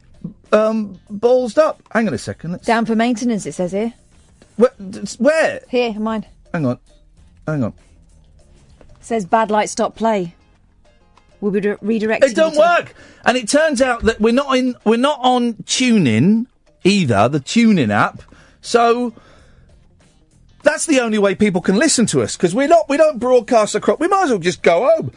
[0.52, 1.82] um, ballsed up.
[1.92, 2.52] Hang on a second.
[2.52, 3.94] Let's, Down for maintenance, it says here.
[4.56, 4.72] where,
[5.18, 5.60] where?
[5.70, 6.26] Here, mine.
[6.52, 6.78] Hang on.
[7.46, 7.74] Hang on.
[9.04, 10.34] Says bad light, stop play.
[11.40, 12.24] We'll be re- redirecting.
[12.24, 12.94] It don't work.
[13.24, 16.46] And it turns out that we're not in we're not on TuneIn
[16.84, 18.22] either, the TuneIn app.
[18.62, 19.12] So
[20.62, 23.74] that's the only way people can listen to us because we're not we don't broadcast
[23.74, 23.98] across.
[23.98, 25.12] We might as well just go home.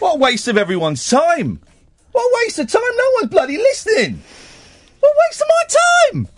[0.00, 1.60] What a waste of everyone's time.
[2.12, 2.82] What a waste of time.
[2.82, 4.20] No one's bloody listening.
[5.00, 6.28] What a waste of my time.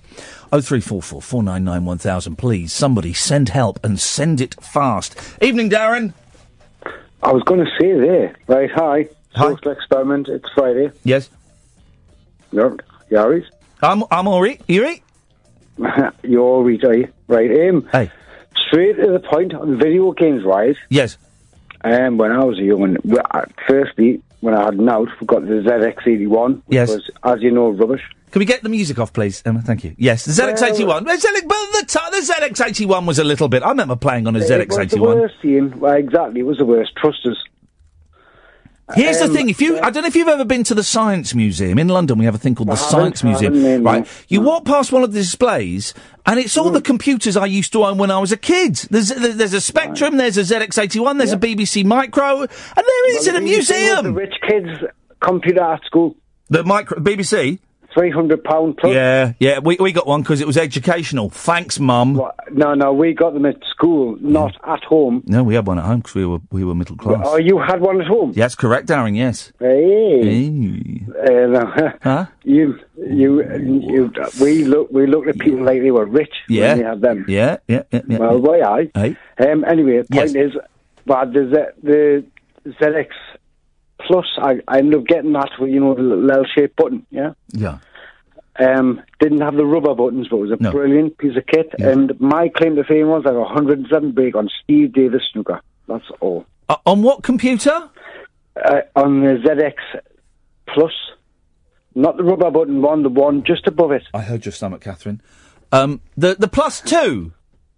[0.52, 2.36] Oh three four four four nine nine one thousand.
[2.36, 5.16] Please, somebody send help and send it fast.
[5.40, 6.12] Evening, Darren.
[7.22, 8.70] I was going to say there, right?
[8.74, 9.48] Hi, Hi.
[9.50, 10.28] social experiment.
[10.28, 10.90] It's Friday.
[11.04, 11.28] Yes.
[12.52, 12.76] You're
[13.10, 13.44] Yaris.
[13.82, 14.60] I'm I'm all right.
[14.66, 15.02] You right?
[16.22, 17.12] You're all right, right?
[17.28, 17.68] Right.
[17.68, 18.10] Um, Hey.
[18.68, 20.76] straight to the point on video games, right?
[20.88, 21.16] Yes.
[21.82, 25.26] Um, when I was a young, well, uh, firstly, when I had an out, we
[25.26, 26.88] got the ZX81, which Yes.
[26.90, 28.02] was, as you know, rubbish.
[28.30, 29.60] Can we get the music off, please, Emma?
[29.60, 29.94] Thank you.
[29.98, 31.04] Yes, the ZX81.
[31.04, 33.62] The ZX, but the, t- the ZX81 was a little bit.
[33.64, 35.00] I remember playing on a ZX It was the ZX81.
[35.16, 35.80] worst scene.
[35.80, 36.92] Well, exactly, it was the worst.
[36.96, 37.36] Trust us.
[38.96, 40.82] Here's Um, the thing: if you, I don't know if you've ever been to the
[40.82, 42.18] Science Museum in London.
[42.18, 44.04] We have a thing called the Science Museum, right?
[44.28, 45.94] You walk past one of the displays,
[46.26, 46.74] and it's all Mm.
[46.74, 48.76] the computers I used to own when I was a kid.
[48.90, 53.36] There's there's a Spectrum, there's a ZX81, there's a BBC Micro, and there is in
[53.36, 54.14] a Well, you think of The museum.
[54.14, 54.84] rich kids'
[55.20, 56.16] computer at school,
[56.48, 57.60] The micro BBC.
[57.94, 58.94] Three hundred pound plus.
[58.94, 61.30] Yeah, yeah, we we got one because it was educational.
[61.30, 62.20] Thanks, Mum.
[62.52, 65.22] No, no, we got them at school, not at home.
[65.26, 67.22] No, we had one at home because we were we were middle class.
[67.24, 68.32] Oh, you had one at home.
[68.32, 69.16] That's correct, Darren.
[69.16, 69.52] Yes.
[69.58, 70.22] Hey.
[70.22, 71.06] Hey.
[71.08, 71.92] Uh, no.
[72.02, 72.26] Huh?
[72.44, 74.12] You, you, you.
[74.40, 76.68] We look, we looked at people like they were rich Yeah.
[76.70, 77.24] when they had them.
[77.28, 78.18] Yeah, yeah, yeah, yeah.
[78.18, 78.90] Well, why I?
[78.94, 79.16] Hey.
[79.38, 80.32] Um, anyway, the Yes.
[80.32, 80.52] point is,
[81.06, 82.24] well, the Z- the
[82.80, 83.08] ZX
[84.10, 87.06] Plus, I, I ended up getting that with you know the little L-shaped button.
[87.10, 87.34] Yeah.
[87.52, 87.78] Yeah.
[88.58, 90.72] Um, didn't have the rubber buttons, but it was a No.
[90.72, 91.70] brilliant piece of kit.
[91.78, 95.60] And my claim to fame was I got 107 break on Steve Davis snooker.
[95.86, 96.44] That's all.
[96.68, 97.88] Uh, on what computer?
[98.56, 99.74] Uh, on the ZX
[100.74, 100.92] Plus,
[101.94, 104.02] not the rubber button one, the one just above it.
[104.12, 105.20] I heard your stomach, Katherine.
[105.72, 107.32] Um, the the plus two,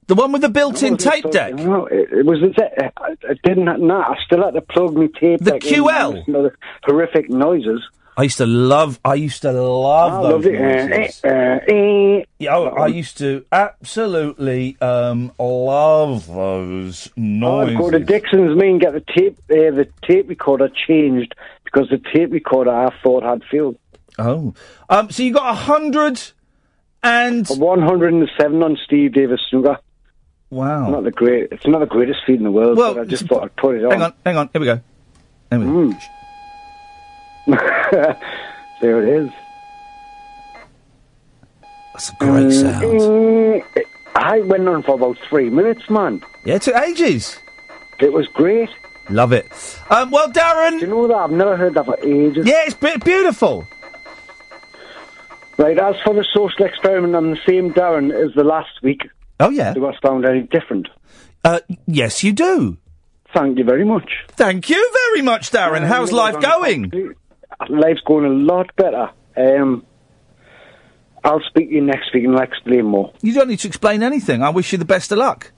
[0.07, 1.55] the one with the built-in tape deck.
[1.55, 3.81] No, it, it was Z- I, I didn't.
[3.87, 6.25] No, I still had to plug my tape The deck QL?
[6.27, 6.53] to the
[6.85, 7.81] horrific noises.
[8.15, 9.01] I used to love.
[9.05, 10.61] I used to love loved those it.
[10.61, 11.21] Uh, noises.
[11.25, 11.59] eh, uh,
[12.21, 12.25] eh.
[12.39, 17.75] Yeah, oh, I used to absolutely um, love those noises.
[17.77, 21.35] I'd go to Dixon's me and get the tape, uh, the tape recorder changed
[21.65, 23.79] because the tape recorder I thought had failed.
[24.19, 24.53] Oh,
[24.91, 26.21] um, so you got a hundred
[27.03, 29.79] and 107 on Steve Davis snooker.
[30.53, 30.91] Wow.
[30.91, 31.49] Not the great.
[31.51, 33.77] It's not the greatest feed in the world, Well, but I just thought I'd put
[33.77, 33.91] it on.
[33.91, 34.51] Hang on, hang on.
[34.53, 34.81] Here we go.
[35.51, 35.99] Here we go.
[38.81, 39.31] there it is.
[41.93, 42.85] That's a great sound.
[42.85, 43.65] Mm,
[44.15, 46.23] I went on for about three minutes, man.
[46.45, 47.39] Yeah, it took ages.
[47.99, 48.71] It was great.
[49.11, 49.47] Love it.
[49.91, 50.73] Um, well, Darren.
[50.73, 51.17] Do you know that?
[51.17, 52.47] I've never heard that for ages.
[52.47, 53.67] Yeah, it's be- beautiful.
[55.59, 59.03] Right, as for the social experiment, I'm the same Darren as the last week.
[59.43, 59.75] Oh yeah.
[59.75, 60.89] Do I sound any different?
[61.45, 62.79] Uh, yes, you do.
[63.35, 64.11] Thank you very much.
[64.29, 65.85] Thank you very much, Darren.
[65.87, 66.93] How's Um, life going?
[67.69, 69.11] Life's going a lot better.
[69.37, 69.85] Um,
[71.25, 73.13] I'll speak to you next week and I'll explain more.
[73.23, 74.43] You don't need to explain anything.
[74.43, 75.52] I wish you the best of luck.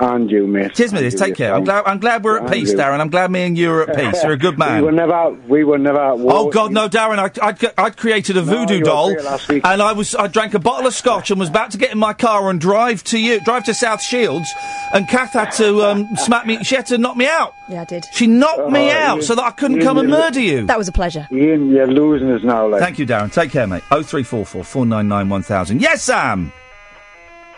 [0.00, 0.74] And you, mate.
[0.74, 1.14] Cheers, me And this.
[1.14, 1.52] you, Take care.
[1.52, 2.78] I'm glad, I'm glad we're at And peace, you.
[2.78, 3.00] Darren.
[3.00, 4.22] I'm glad me and you are at peace.
[4.22, 4.76] You're a good man.
[4.80, 5.30] we were never.
[5.48, 5.98] We were never.
[6.00, 6.32] At war.
[6.34, 7.18] Oh God, no, Darren!
[7.18, 9.66] I, I'd, I'd created a voodoo you were doll, great last week.
[9.66, 11.98] and I was I drank a bottle of scotch and was about to get in
[11.98, 14.48] my car and drive to you, drive to South Shields,
[14.94, 16.62] and Kath had to um, smack me.
[16.62, 17.56] She had to knock me out.
[17.68, 18.06] Yeah, I did.
[18.12, 20.64] She knocked me Oh, out you- so that I couldn't you- come and murder you.
[20.66, 21.26] That was a pleasure.
[21.32, 22.80] Iain, you're losing us now, like.
[22.80, 23.32] Thank you, Darren.
[23.32, 23.82] Take care, mate.
[23.90, 25.82] Oh three four four four nine nine one thousand.
[25.82, 26.52] Yes, Sam.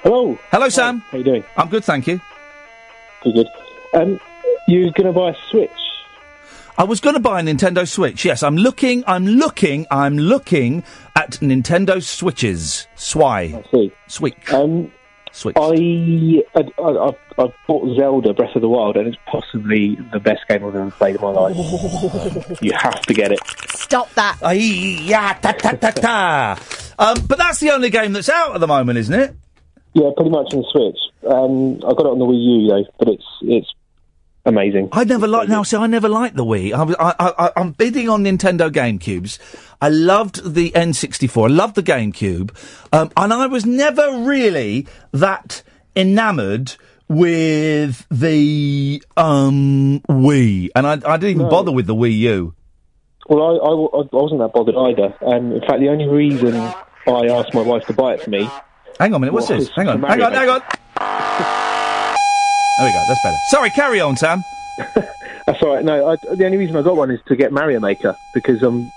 [0.03, 0.39] Hello.
[0.51, 1.01] Hello, Sam.
[1.11, 1.45] How you doing?
[1.57, 2.21] I'm good, thank you.
[3.23, 3.47] Good, good.
[3.93, 4.21] Um,
[4.67, 5.71] you going to buy a Switch?
[6.79, 8.25] I was going to buy a Nintendo Switch.
[8.25, 9.05] Yes, I'm looking.
[9.07, 9.87] I'm looking.
[9.91, 10.85] I'm looking
[11.15, 12.87] at Nintendo Switches.
[12.95, 13.55] Swy.
[13.55, 13.93] I see.
[14.07, 14.53] Switch.
[14.55, 14.91] Um,
[15.33, 15.57] Switch.
[15.59, 20.21] I, I, I, I've, I've bought Zelda Breath of the Wild, and it's possibly the
[20.21, 22.63] best game I've ever played in my life.
[22.63, 23.41] you have to get it.
[23.69, 24.39] Stop that.
[24.43, 26.59] Ay, ya, ta, ta, ta, ta.
[26.99, 29.37] Um, but that's the only game that's out at the moment, isn't it?
[29.93, 30.99] Yeah, pretty much on the Switch.
[31.33, 33.69] Um, I got it on the Wii U though, but it's it's
[34.47, 34.89] amazing.
[34.93, 35.49] I never liked.
[35.51, 36.73] Now, see, I never liked the Wii.
[36.73, 39.39] I, was- I, I, I'm bidding on Nintendo GameCubes.
[39.83, 41.51] I loved the N64.
[41.51, 42.51] I loved the GameCube,
[42.93, 45.63] um, and I was never really that
[45.97, 46.75] enamoured
[47.09, 52.55] with the um, Wii, and I, I didn't even bother with the Wii U.
[53.29, 55.15] Well, I, I, I wasn't that bothered either.
[55.25, 58.49] Um, in fact, the only reason I asked my wife to buy it for me.
[59.01, 59.33] Hang on a minute.
[59.33, 59.71] What's Well, this?
[59.71, 60.03] Hang on.
[60.03, 60.33] Hang on.
[60.33, 60.61] Hang on.
[62.79, 63.05] There we go.
[63.09, 63.37] That's better.
[63.51, 63.71] Sorry.
[63.71, 64.45] Carry on, Sam.
[65.47, 65.85] That's all right.
[65.85, 68.93] No, I, the only reason I got one is to get Mario Maker because I'm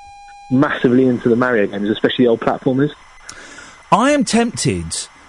[0.52, 2.92] massively into the Mario games, especially the old platformers.
[3.94, 4.86] I am tempted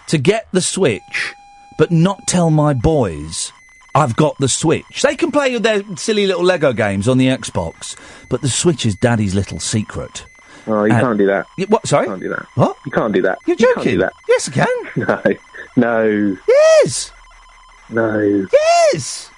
[0.08, 1.34] to get the Switch,
[1.78, 3.52] but not tell my boys
[3.94, 5.02] I've got the Switch.
[5.02, 7.96] They can play their silly little Lego games on the Xbox,
[8.28, 10.26] but the Switch is Daddy's little secret.
[10.66, 11.46] Oh, you Uh, can't do that.
[11.58, 11.86] Y- what?
[11.86, 12.04] Sorry?
[12.06, 12.46] You can't do that.
[12.54, 12.76] What?
[12.86, 13.38] You can't do that.
[13.46, 13.92] You're You can't joking?
[13.92, 14.12] do that.
[14.28, 15.36] Yes, I can.
[15.76, 17.10] No, no, Yes.
[17.90, 18.46] no,
[18.92, 19.30] Yes.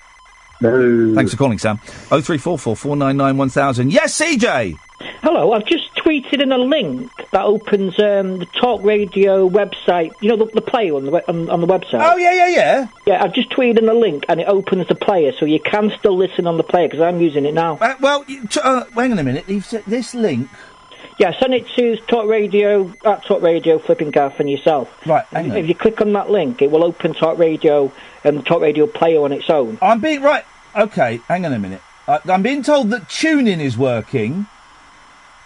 [0.60, 1.14] no.
[1.14, 1.80] Thanks for calling, Sam.
[2.10, 3.90] Oh three four four four nine nine one thousand.
[3.92, 4.76] Yes, CJ.
[5.22, 10.12] Hello, I've just tweeted in a link that opens um, the Talk Radio website.
[10.20, 12.00] You know the, the player on the we- on, on the website.
[12.02, 12.86] Oh yeah, yeah, yeah.
[13.06, 15.90] Yeah, I've just tweeted in a link and it opens the player, so you can
[15.98, 17.78] still listen on the player because I'm using it now.
[17.80, 19.48] Uh, well, you- t- uh, hang on a minute.
[19.48, 20.48] You've said this link.
[21.18, 24.94] Yeah, send it to Talk Radio at Talk Radio Flipping Gaff and yourself.
[25.06, 25.56] Right, hang on.
[25.56, 27.90] If you click on that link, it will open Talk Radio
[28.22, 29.78] and Talk Radio player on its own.
[29.80, 30.44] I'm being right.
[30.76, 31.80] Okay, hang on a minute.
[32.06, 34.46] I, I'm being told that tuning is working,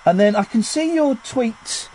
[0.05, 1.89] and then I can see your tweet.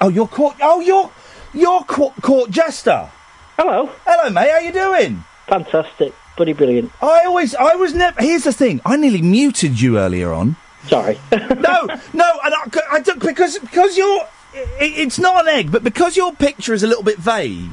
[0.00, 0.54] Oh, your court.
[0.62, 1.10] Oh, your
[1.52, 3.10] your court, court jester.
[3.58, 4.48] Hello, Hello, mate.
[4.50, 5.24] How you doing?
[5.48, 6.90] fantastic, bloody brilliant.
[7.02, 8.22] I always, I was never.
[8.22, 8.80] Here's the thing.
[8.86, 10.54] I nearly muted you earlier on.
[10.88, 11.18] Sorry.
[11.32, 14.26] no, no, and I, I don't, because because you're.
[14.54, 17.70] It, it's not an egg, but because your picture is a little bit vague,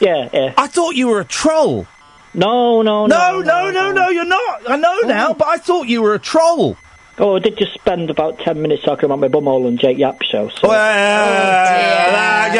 [0.00, 0.54] yeah, yeah.
[0.56, 1.86] I thought you were a troll.
[2.34, 4.70] No, no, No, no, no, no, no, you're not.
[4.70, 6.76] I know now, but I thought you were a troll.
[7.20, 10.22] Oh, I did just spend about ten minutes talking about my bumhole and Jake Yapp
[10.22, 10.48] show.
[10.50, 10.68] So.
[10.68, 12.52] Well,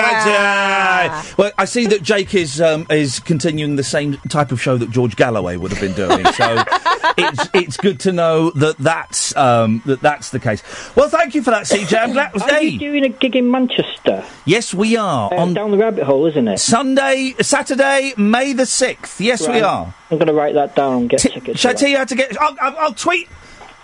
[1.36, 4.90] well, I see that Jake is um, is continuing the same type of show that
[4.90, 6.24] George Galloway would have been doing.
[6.32, 6.64] So
[7.18, 10.62] it's it's good to know that that's um, that that's the case.
[10.96, 11.96] Well, thank you for that, CJ.
[11.98, 12.40] I'm glad.
[12.42, 14.24] Are you doing a gig in Manchester?
[14.44, 16.58] yes, we are Uh, on down the rabbit hole, isn't it?
[16.58, 19.20] Sunday, Saturday, May the sixth.
[19.20, 19.94] Yes, we are.
[20.10, 21.60] I'm going to write that down and get T- tickets.
[21.60, 22.40] shall I tell you how to get?
[22.40, 23.28] I'll, I'll, I'll tweet.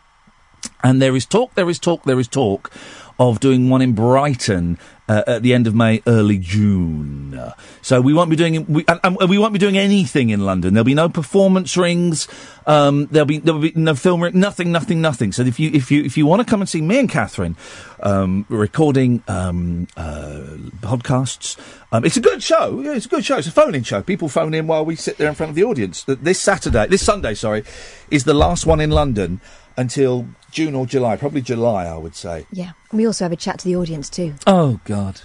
[0.84, 2.72] And there is talk, there is talk, there is talk
[3.20, 7.40] of doing one in Brighton uh, at the end of May, early June.
[7.82, 10.74] So we won't be doing we, and, and we won't be doing anything in London.
[10.74, 12.28] There'll be no performance rings.
[12.66, 14.40] Um, there'll be there'll be no film ring.
[14.40, 15.32] Nothing, nothing, nothing.
[15.34, 17.56] So if you if you if you want to come and see me and Katherine
[18.02, 20.46] um, recording um, uh,
[20.82, 21.60] podcasts,
[21.92, 22.80] um, it's a good show.
[22.82, 23.38] Yeah, it's a good show.
[23.38, 24.02] It's a phone-in show.
[24.02, 26.04] People phone in while we sit there in front of the audience.
[26.04, 27.64] Th- This Saturday, this Sunday, sorry,
[28.10, 29.42] is the last one in London
[29.76, 31.18] until June or July.
[31.18, 32.46] Probably July, I would say.
[32.52, 32.72] Yeah.
[32.92, 34.36] We also have a chat to the audience too.
[34.48, 35.22] Oh God.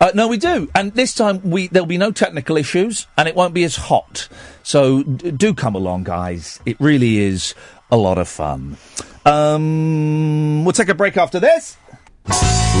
[0.00, 3.34] Uh, no, we do, and this time we there'll be no technical issues, and it
[3.34, 4.28] won't be as hot.
[4.62, 6.60] So d- do come along, guys.
[6.66, 7.54] It really is
[7.90, 8.76] a lot of fun.
[9.24, 11.78] Um, we'll take a break after this.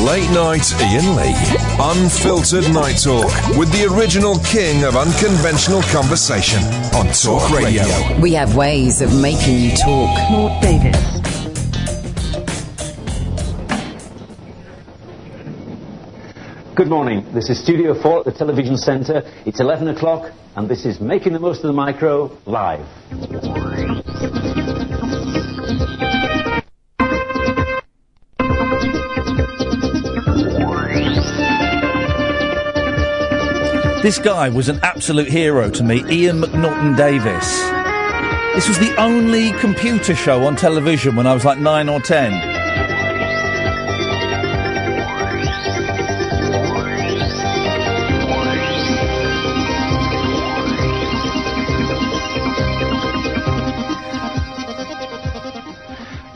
[0.04, 1.34] Late night Iain Lee.
[1.80, 6.62] Unfiltered night talk with the original king of unconventional conversation
[6.94, 7.84] on Talk Radio.
[8.20, 10.30] We have ways of making you talk.
[10.30, 11.21] Lord Davis.
[16.74, 17.34] Good morning.
[17.34, 19.30] This is Studio 4 at the Television Centre.
[19.44, 22.86] It's 11 o'clock, and this is Making the Most of the Micro live.
[34.02, 37.60] This guy was an absolute hero to me, Ian McNaughton Davis.
[38.54, 42.51] This was the only computer show on television when I was like nine or ten.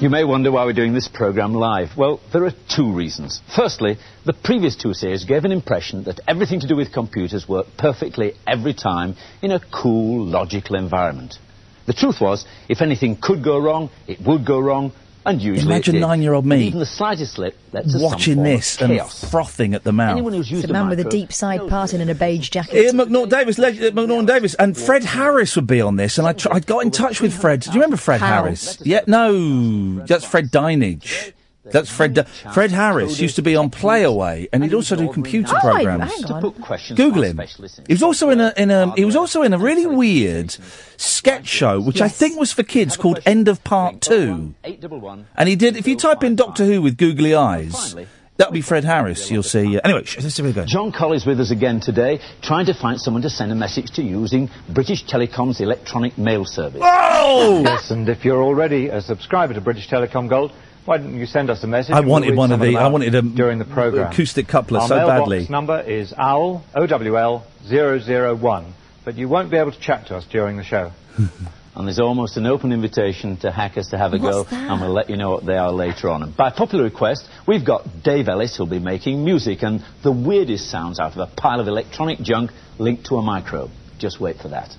[0.07, 1.97] You may wonder why we're doing this programme live.
[1.97, 3.41] Well, there are two reasons.
[3.57, 7.77] Firstly, the previous two series gave an impression that everything to do with computers worked
[7.77, 11.41] perfectly every time in a cool, logical environment.
[11.89, 14.93] The truth was, if anything could go wrong, it would go wrong,
[15.27, 18.81] and usually Imagine nine-year-old me Even the slightest slip led to Watching form of this
[18.81, 20.13] and frothing at the mouth.
[20.13, 22.85] Anyone who's used It's a man with a deep side parting and a beige jacket.
[22.85, 26.27] Ian McNaughton Davis, leg- uh, McNaughton Davis, and Fred Harris would be on this, and
[26.27, 27.61] I, tr- I got in touch with Fred.
[27.61, 28.45] Do you remember Fred How?
[28.45, 28.79] Harris?
[28.83, 31.33] Yeah, no, that's Fred Dinage.
[31.73, 32.15] That's Fred.
[32.15, 36.05] Di- Fred Harris used to be on Playaway, and he'd also do computer Oh, programs.
[36.13, 36.43] hang on.
[36.43, 37.41] To put questions Google him.
[37.87, 40.57] He was also in a in a he was also in a really weird
[40.97, 44.55] sketch show, which I think was for kids, called End of Part Two.
[44.65, 45.77] 811 And he did.
[45.77, 47.95] If you type in Doctor Who with googly eyes,
[48.37, 49.31] that'll be Fred Harris.
[49.31, 49.77] You'll see.
[49.77, 50.65] Uh, anyway, sh- let's see where we go.
[50.67, 54.03] John Collins with us again today, trying to find someone to send a message to
[54.03, 56.81] using British Telecom's electronic mail service.
[56.85, 57.63] Oh!
[57.65, 60.53] Yes, and if you're already a subscriber to British Telecom Gold,
[60.87, 61.95] why don't you send us a message?
[61.95, 62.77] I wanted one of the.
[62.77, 64.11] I wanted a during the program.
[64.13, 65.47] acoustic coupler Our so mailbox badly.
[65.51, 68.75] number is owl OWL 001,
[69.05, 70.93] but you won't be able to chat to us during the show.
[71.77, 74.53] And there's almost an open invitation to hackers to have a go, that?
[74.55, 76.23] and we'll let you know what they are later on.
[76.23, 80.71] And by popular request, we've got Dave Ellis who'll be making music and the weirdest
[80.71, 83.69] sounds out of a pile of electronic junk linked to a micro.
[83.99, 84.75] Just wait for that.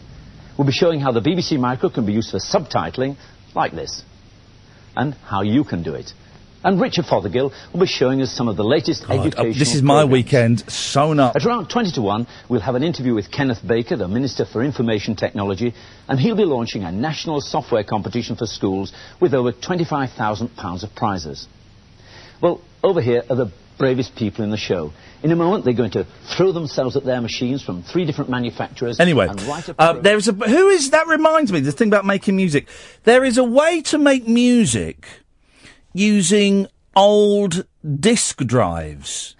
[0.57, 3.17] We'll be showing how the BBC Micro can be used for subtitling,
[3.53, 4.01] like this,
[4.97, 6.11] and how you can do it.
[6.63, 9.75] And Richard Fothergill will be showing us some of the latest God, uh, educational this
[9.75, 10.11] is my programmes.
[10.11, 11.35] weekend sewn up.
[11.35, 14.63] At around 20 to 1, we'll have an interview with Kenneth Baker, the Minister for
[14.63, 15.73] Information Technology,
[16.09, 18.91] and he'll be launching a national software competition for schools
[19.21, 21.47] with over £25,000 of prizes.
[22.41, 24.93] Well, over here are the bravest people in the show.
[25.23, 26.05] In a moment, they're going to
[26.35, 28.99] throw themselves at their machines from three different manufacturers.
[28.99, 31.87] Anyway, and write a uh, program- there's a who is that reminds me the thing
[31.87, 32.67] about making music.
[33.03, 35.07] There is a way to make music
[35.93, 37.65] using old
[37.99, 39.35] disk drives.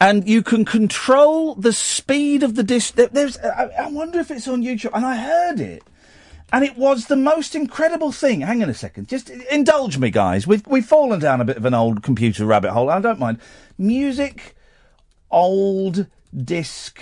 [0.00, 2.94] And you can control the speed of the disc.
[2.94, 4.92] There, there's, I, I wonder if it's on YouTube.
[4.94, 5.82] And I heard it,
[6.52, 8.40] and it was the most incredible thing.
[8.40, 10.46] Hang on a second, just indulge me, guys.
[10.46, 12.90] We've we've fallen down a bit of an old computer rabbit hole.
[12.90, 13.38] I don't mind.
[13.78, 14.54] Music,
[15.30, 17.00] old disc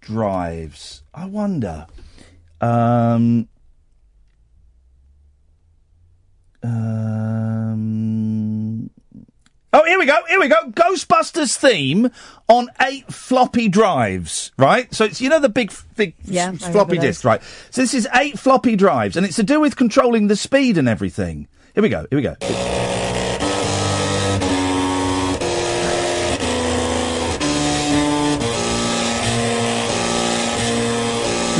[0.00, 1.02] drives.
[1.12, 1.86] I wonder.
[2.60, 3.48] Um.
[6.62, 7.80] Um.
[9.76, 10.16] Oh, here we go.
[10.28, 10.70] Here we go.
[10.70, 12.10] Ghostbusters theme
[12.46, 14.52] on eight floppy drives.
[14.56, 14.92] Right.
[14.94, 17.42] So it's you know the big big Yeah, s- floppy disk, right?
[17.70, 20.88] So this is eight floppy drives, and it's to do with controlling the speed and
[20.88, 21.48] everything.
[21.74, 22.06] Here we go.
[22.08, 22.36] Here we go.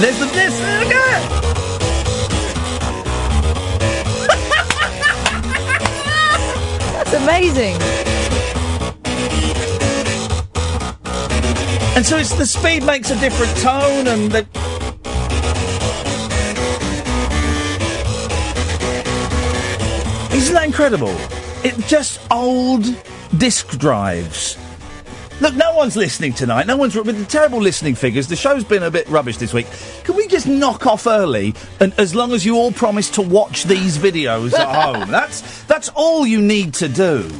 [0.00, 0.60] There's the disc.
[0.60, 2.44] Look at it.
[6.92, 8.03] That's amazing.
[11.96, 14.40] And so it's the speed makes a different tone, and the.
[20.34, 21.14] Isn't that incredible?
[21.62, 22.84] It's just old
[23.38, 24.58] disk drives.
[25.40, 26.66] Look, no one's listening tonight.
[26.66, 28.26] No one's with the terrible listening figures.
[28.26, 29.66] The show's been a bit rubbish this week.
[30.02, 31.54] Can we just knock off early?
[31.78, 35.90] And as long as you all promise to watch these videos at home, that's that's
[35.90, 37.30] all you need to do.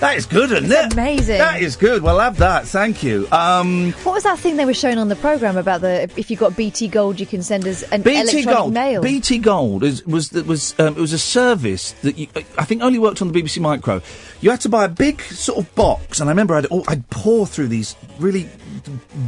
[0.00, 0.92] That is good, isn't it?
[0.92, 1.38] amazing.
[1.38, 2.04] That is good.
[2.04, 2.68] We'll have that.
[2.68, 3.26] Thank you.
[3.32, 6.36] Um, What was that thing they were showing on the programme about the if you
[6.36, 8.72] got BT Gold, you can send us an BT electronic Gold.
[8.74, 9.02] mail?
[9.02, 12.80] BT Gold is, was that was um, it was a service that you, I think
[12.82, 14.00] only worked on the BBC Micro.
[14.40, 17.10] You had to buy a big sort of box, and I remember I'd oh, I'd
[17.10, 18.48] pour through these really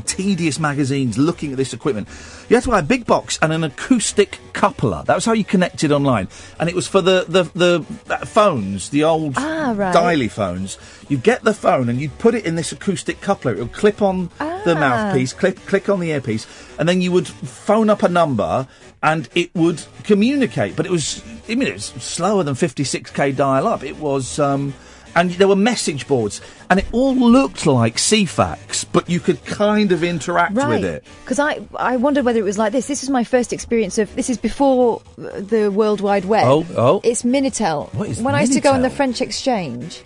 [0.07, 2.09] tedious magazines looking at this equipment.
[2.48, 5.03] You had to buy a big box and an acoustic coupler.
[5.07, 6.28] That was how you connected online,
[6.59, 9.94] and it was for the the the uh, phones, the old Ah, right.
[9.94, 10.78] dialy phones.
[11.09, 13.53] You get the phone and you put it in this acoustic coupler.
[13.55, 14.80] It would clip on the Ah.
[14.80, 16.46] mouthpiece, click click on the earpiece,
[16.78, 18.66] and then you would phone up a number
[19.03, 20.76] and it would communicate.
[20.76, 23.82] But it was, I mean, it was slower than 56k dial up.
[23.82, 24.74] It was, um,
[25.15, 29.93] and there were message boards, and it all looked like Ceefax, but you could kind
[29.93, 31.05] of interact with it.
[31.25, 32.87] Because I, I wondered whether it was like this.
[32.87, 34.15] This is my first experience of.
[34.15, 36.45] This is before uh, the World Wide Web.
[36.47, 37.01] Oh, oh.
[37.05, 37.93] It's Minitel.
[37.95, 40.03] What is when I used to go on the French exchange,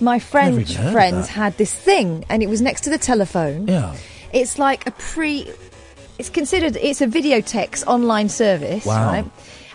[0.00, 2.98] my French even heard of friends had this thing, and it was next to the
[2.98, 3.68] telephone.
[3.68, 3.96] Yeah.
[4.32, 5.50] It's like a pre.
[6.18, 6.76] It's considered.
[6.76, 9.06] It's a videotex online service, Wow.
[9.12, 9.24] right?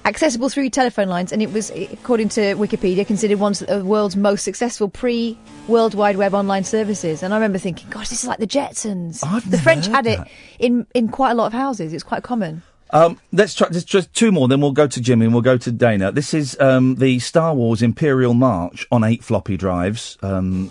[0.03, 4.15] Accessible through telephone lines, and it was, according to Wikipedia, considered one of the world's
[4.15, 7.21] most successful pre-World Wide Web online services.
[7.21, 10.19] And I remember thinking, "Gosh, this is like the Jetsons." the French had it
[10.57, 11.93] in in quite a lot of houses.
[11.93, 12.63] It's quite common.
[12.93, 15.57] Um, let's try just, just two more, then we'll go to Jimmy and we'll go
[15.57, 16.11] to Dana.
[16.11, 20.17] This is um, the Star Wars Imperial March on eight floppy drives.
[20.21, 20.69] Um,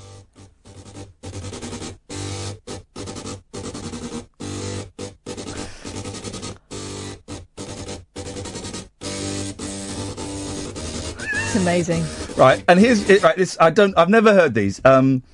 [11.50, 12.04] It's amazing.
[12.36, 13.36] Right, and here's it, right.
[13.36, 13.98] This I don't.
[13.98, 14.80] I've never heard these.
[14.84, 15.24] Um,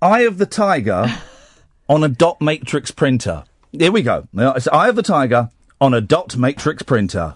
[0.00, 1.06] Eye of the Tiger
[1.88, 3.42] on a dot matrix printer.
[3.72, 4.28] Here we go.
[4.32, 5.50] It's Eye of the Tiger
[5.80, 7.34] on a dot matrix printer.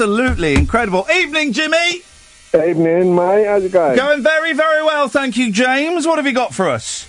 [0.00, 1.04] Absolutely incredible.
[1.12, 2.02] Evening, Jimmy.
[2.54, 3.46] Evening, mate.
[3.46, 3.96] How's it going?
[3.96, 6.06] Going very, very well, thank you, James.
[6.06, 7.08] What have you got for us?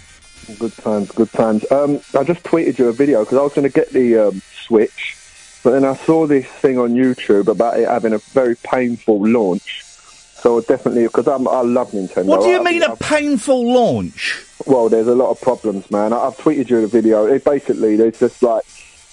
[0.57, 1.71] Good times, good times.
[1.71, 4.41] Um, I just tweeted you a video because I was going to get the um,
[4.65, 5.15] Switch,
[5.63, 9.83] but then I saw this thing on YouTube about it having a very painful launch.
[9.83, 12.25] So definitely, because I love Nintendo.
[12.25, 14.43] What do you I- mean a painful launch?
[14.65, 16.11] Well, there's a lot of problems, man.
[16.11, 17.27] I- I've tweeted you the video.
[17.27, 18.63] It basically, there's just like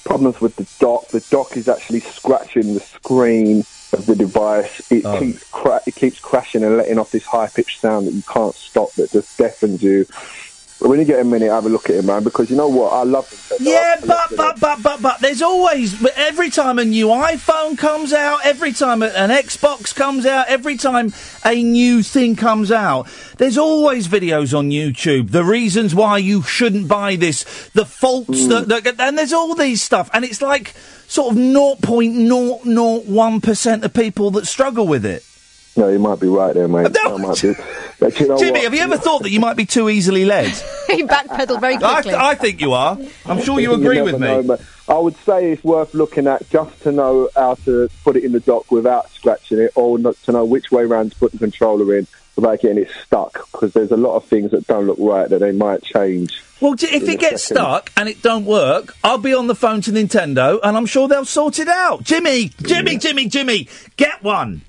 [0.06, 1.08] problems with the dock.
[1.08, 3.60] The dock is actually scratching the screen
[3.92, 4.80] of the device.
[4.90, 5.18] It Oh.
[5.18, 8.54] keeps cra- it keeps crashing and letting off this high pitched sound that you can't
[8.54, 8.92] stop.
[8.92, 10.06] That just deafens you.
[10.80, 12.22] But when you get a minute, have a look at it, man.
[12.22, 12.92] Because you know what?
[12.92, 13.56] I love Nintendo.
[13.60, 18.40] Yeah, but but but but but there's always every time a new iPhone comes out,
[18.44, 21.14] every time an Xbox comes out, every time
[21.46, 23.08] a new thing comes out,
[23.38, 25.30] there's always videos on YouTube.
[25.30, 28.68] The reasons why you shouldn't buy this, the faults that, hmm.
[28.68, 30.74] that and there's all these stuff, and it's like
[31.08, 35.24] sort of 0.001 percent of people that struggle with it.
[35.76, 36.92] No, you might be right there, mate.
[37.04, 37.18] No.
[37.18, 37.54] That might be.
[37.98, 38.62] But you know Jimmy, what?
[38.62, 40.48] have you ever thought that you might be too easily led?
[40.86, 42.10] he backpedaled very I, quickly.
[42.12, 42.98] th- I think you are.
[43.26, 44.42] I'm sure you agree never with me.
[44.42, 44.58] know,
[44.88, 48.32] I would say it's worth looking at just to know how to put it in
[48.32, 51.38] the dock without scratching it, or not to know which way round to put the
[51.38, 52.06] controller in
[52.36, 53.50] without getting it stuck.
[53.50, 56.42] Because there's a lot of things that don't look right that they might change.
[56.60, 57.62] Well, if it gets second.
[57.62, 61.06] stuck and it don't work, I'll be on the phone to Nintendo and I'm sure
[61.06, 62.02] they'll sort it out.
[62.02, 64.62] Jimmy, Jimmy, Jimmy, Jimmy, get one.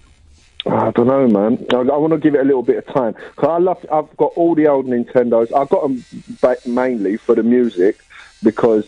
[0.70, 1.65] I don't know, man.
[1.72, 3.13] I, I want to give it a little bit of time.
[3.36, 3.86] 'Cause I love.
[3.91, 5.53] I've got all the old Nintendos.
[5.55, 6.03] I got them
[6.41, 7.97] back mainly for the music
[8.43, 8.88] because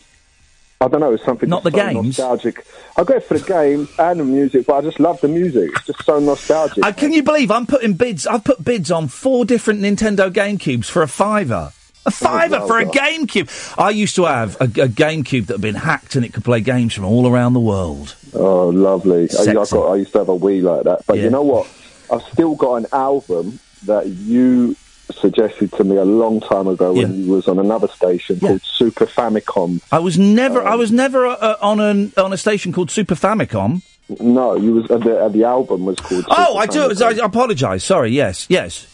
[0.82, 1.14] I don't know.
[1.14, 2.18] It's something Not the so games?
[2.18, 2.66] nostalgic.
[2.98, 5.72] I go for the game and the music, but I just love the music.
[5.76, 6.84] It's just so nostalgic.
[6.86, 8.26] Uh, can you believe I'm putting bids?
[8.28, 11.72] I've put bids on four different Nintendo GameCubes for a fiver.
[12.06, 12.86] A fiver well for a.
[12.86, 13.76] GameCube.
[13.78, 16.62] I used to have a, a GameCube that had been hacked and it could play
[16.62, 18.16] games from all around the world.
[18.34, 19.28] Oh, lovely.
[19.38, 21.06] I, I, got, I used to have a Wii like that.
[21.06, 21.26] But Yeah.
[21.26, 21.68] you know what?
[22.12, 24.76] I've still got an album that you
[25.12, 29.06] suggested to me a long time ago when you was on another station called Super
[29.06, 29.82] Famicom.
[29.92, 33.16] I was never, I was never uh, uh, on an on a station called Super
[33.16, 33.82] Famicom.
[34.20, 36.26] No, you was uh, the, uh, the album was called.
[36.30, 36.96] Oh, Super I do.
[36.96, 37.22] Famicom.
[37.22, 37.84] I apologise.
[37.84, 38.12] Sorry.
[38.12, 38.88] Yes, yes.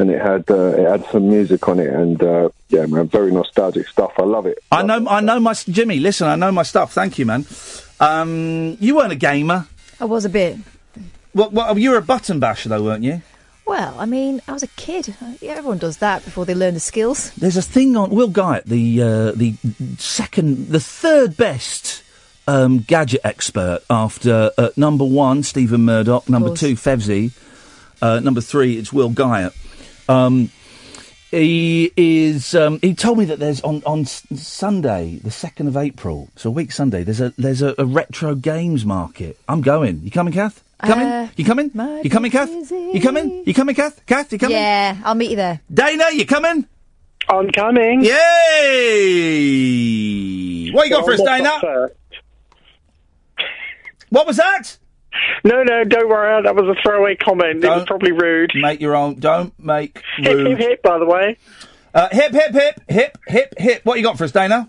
[0.00, 3.30] And it had uh, it had some music on it, and uh, yeah, man, very
[3.30, 4.12] nostalgic stuff.
[4.18, 4.58] I love it.
[4.72, 5.06] I know.
[5.08, 6.00] I know my Jimmy.
[6.00, 6.92] Listen, I know my stuff.
[6.92, 7.46] Thank you, man.
[8.00, 9.66] Um, you weren't a gamer.
[10.00, 10.56] I was a bit.
[11.34, 13.22] Well, well, you were a button basher, though, weren't you?
[13.66, 15.14] Well, I mean, I was a kid.
[15.40, 17.30] Yeah, everyone does that before they learn the skills.
[17.34, 19.54] There's a thing on Will Guyatt, the uh, the
[19.98, 22.02] second, the third best
[22.48, 27.30] um, gadget expert after uh, number one Stephen Murdoch, number two Fevsy,
[28.02, 29.52] uh, number three it's Will Guyatt.
[30.10, 30.50] Um,
[31.30, 32.54] he is.
[32.56, 36.52] Um, he told me that there's on on Sunday, the second of April, so a
[36.52, 37.04] week Sunday.
[37.04, 39.38] There's a there's a, a retro games market.
[39.48, 40.00] I'm going.
[40.02, 40.64] You coming, Kath?
[40.82, 41.06] Coming?
[41.06, 41.70] Uh, you coming?
[42.02, 42.48] You coming, Kath?
[42.50, 43.44] You coming?
[43.46, 44.04] You coming, Kath?
[44.06, 44.56] Kath, you coming?
[44.56, 45.60] Yeah, I'll meet you there.
[45.72, 46.66] Dana, you coming?
[47.28, 48.02] I'm coming.
[48.02, 48.10] Yay!
[50.72, 51.60] What you got for us, Dana?
[54.08, 54.78] What was that?
[55.44, 56.42] No, no, don't worry.
[56.42, 57.64] That was a throwaway comment.
[57.64, 58.52] It was probably rude.
[58.54, 59.16] Make your own.
[59.18, 60.46] Don't make Hip, rude.
[60.48, 61.36] hip, hip, by the way.
[61.92, 63.84] Uh, hip, hip, hip, hip, hip, hip.
[63.84, 64.68] What you got for us, Dana?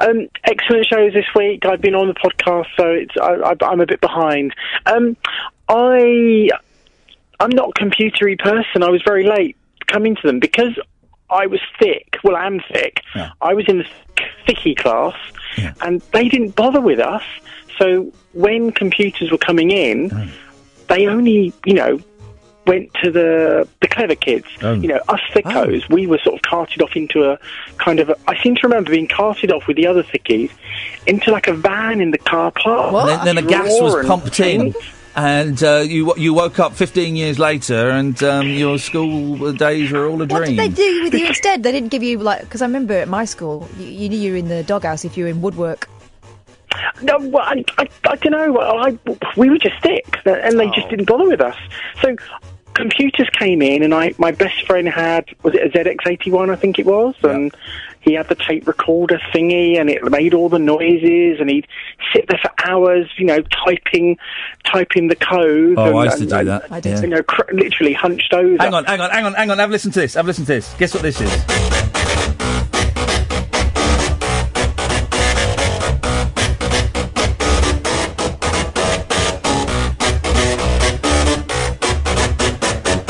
[0.00, 1.64] Um, excellent shows this week.
[1.64, 4.54] I've been on the podcast, so it's I, I, I'm a bit behind.
[4.86, 5.16] Um,
[5.68, 6.48] I
[7.40, 8.82] I'm not a computery person.
[8.82, 10.78] I was very late coming to them because
[11.30, 12.16] I was thick.
[12.24, 13.02] Well, I'm thick.
[13.40, 13.84] I was in the
[14.46, 15.14] thicky class,
[15.80, 17.22] and they didn't bother with us.
[17.78, 20.30] So when computers were coming in,
[20.88, 22.00] they only you know
[22.66, 24.46] went to the the clever kids.
[24.62, 24.74] Oh.
[24.74, 27.38] You know, us thickos, we were sort of carted off into a
[27.78, 28.10] kind of.
[28.10, 30.50] A, I seem to remember being carted off with the other thickies
[31.06, 32.92] into like a van in the car park.
[32.94, 34.74] And then, then a gas was pumped in,
[35.16, 40.06] and uh, you you woke up 15 years later, and um, your school days were
[40.06, 40.56] all a What dream.
[40.56, 41.64] did they do with you instead?
[41.64, 44.32] They didn't give you like because I remember at my school, you, you knew you
[44.32, 45.88] were in the doghouse if you were in woodwork.
[47.02, 48.52] No, well, I, I, I don't know.
[48.52, 48.98] Well, I,
[49.36, 50.72] we were just thick, uh, and they Oh.
[50.74, 51.56] just didn't bother with us.
[52.02, 52.16] So
[52.74, 56.78] computers came in, and I my best friend had was it a ZX81, I think
[56.78, 57.54] it was, and
[58.00, 61.66] he had the tape recorder thingy, and it made all the noises, and he'd
[62.14, 64.16] sit there for hours, you know, typing
[64.64, 65.76] typing the code.
[65.78, 66.72] Oh, and, I used to and- do and, that.
[66.72, 67.00] I did.
[67.00, 68.56] You know, cr- literally hunched over.
[68.60, 69.58] Hang on, hang on, hang on, hang on.
[69.58, 70.14] Have listened to this.
[70.14, 70.72] Have listened to this.
[70.78, 71.77] Guess what this is?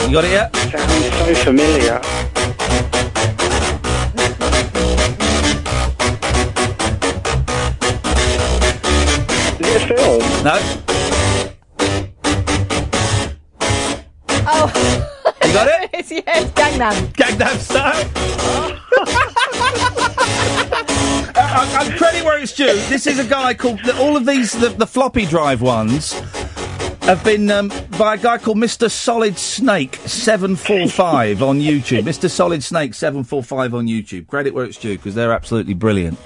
[0.09, 0.57] You got it yet?
[0.57, 2.01] Sounds so familiar.
[9.61, 10.21] Is it a film?
[10.45, 10.57] No.
[14.51, 14.71] Oh,
[15.45, 15.91] You got it?
[15.93, 16.95] it's, yeah, it's Gangnam.
[17.15, 18.11] Gangnam Style.
[21.35, 22.67] I, uh, I'm credit where it's due.
[22.89, 23.81] This is a guy called.
[23.85, 26.15] the- All of these, the, the floppy drive ones,
[27.09, 28.91] have been um, by a guy called Mr.
[28.91, 32.03] Solid Snake seven four five on YouTube.
[32.03, 32.29] Mr.
[32.29, 34.27] Solid Snake seven four five on YouTube.
[34.27, 36.19] Credit where it's due because they're absolutely brilliant.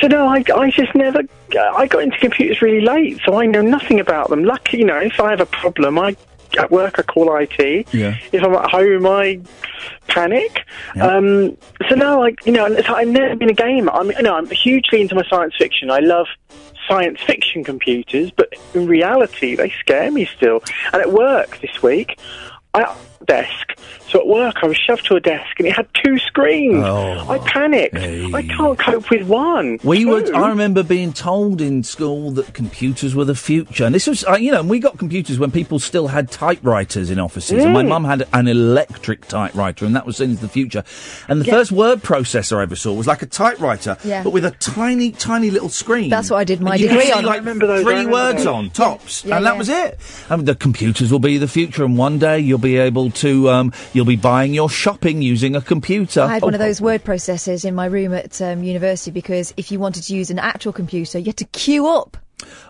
[0.00, 1.20] So no, I, I just never.
[1.56, 4.42] I got into computers really late, so I know nothing about them.
[4.42, 6.16] Lucky, you know, if I have a problem, I
[6.58, 7.94] at work I call IT.
[7.94, 8.16] Yeah.
[8.32, 9.40] If I'm at home, I
[10.08, 10.64] panic.
[11.00, 11.56] Um,
[11.88, 13.92] so now, I you know, I've never been a gamer.
[13.92, 15.92] I'm you know, I'm hugely into my science fiction.
[15.92, 16.26] I love
[16.88, 20.62] science fiction computers, but in reality, they scare me still.
[20.92, 22.18] And at work this week,
[22.74, 22.94] I
[23.26, 23.78] desk.
[24.08, 26.84] So at work, I was shoved to a desk, and it had two screens.
[26.84, 27.28] Oh.
[27.28, 27.96] I panicked.
[27.96, 29.80] I can't cope with one.
[29.82, 30.08] We Two?
[30.10, 30.34] were.
[30.36, 34.36] I remember being told in school that computers were the future, and this was, uh,
[34.36, 37.82] you know, and we got computers when people still had typewriters in offices, and my
[37.82, 37.88] Mm.
[37.88, 40.84] mum had an electric typewriter, and that was seen as the future.
[41.28, 41.54] And the Yeah.
[41.54, 44.22] first word processor I ever saw was like a typewriter, Yeah.
[44.22, 46.10] but with a tiny, tiny little screen.
[46.10, 47.24] That's what I did my degree on.
[47.24, 48.46] Like I remember those, three words those.
[48.46, 49.98] on tops, Yeah, and that was it.
[50.30, 53.72] And the computers will be the future, and one day you'll be able to, um,
[53.96, 56.20] you'll be buying your shopping using a computer.
[56.20, 59.52] I had one of Oh, those word processors in my room at um, university because
[59.56, 62.16] if you wanted to use an actual computer, you had to queue up.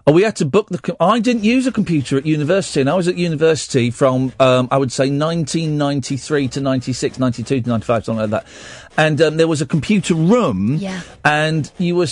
[0.07, 0.79] Oh, we had to book the.
[0.79, 4.68] Com- I didn't use a computer at university, and I was at university from um,
[4.70, 8.47] I would say 1993 to 96, 92 to 95, something like that.
[8.97, 11.01] And um, there was a computer room, Yeah.
[11.24, 12.07] and you were.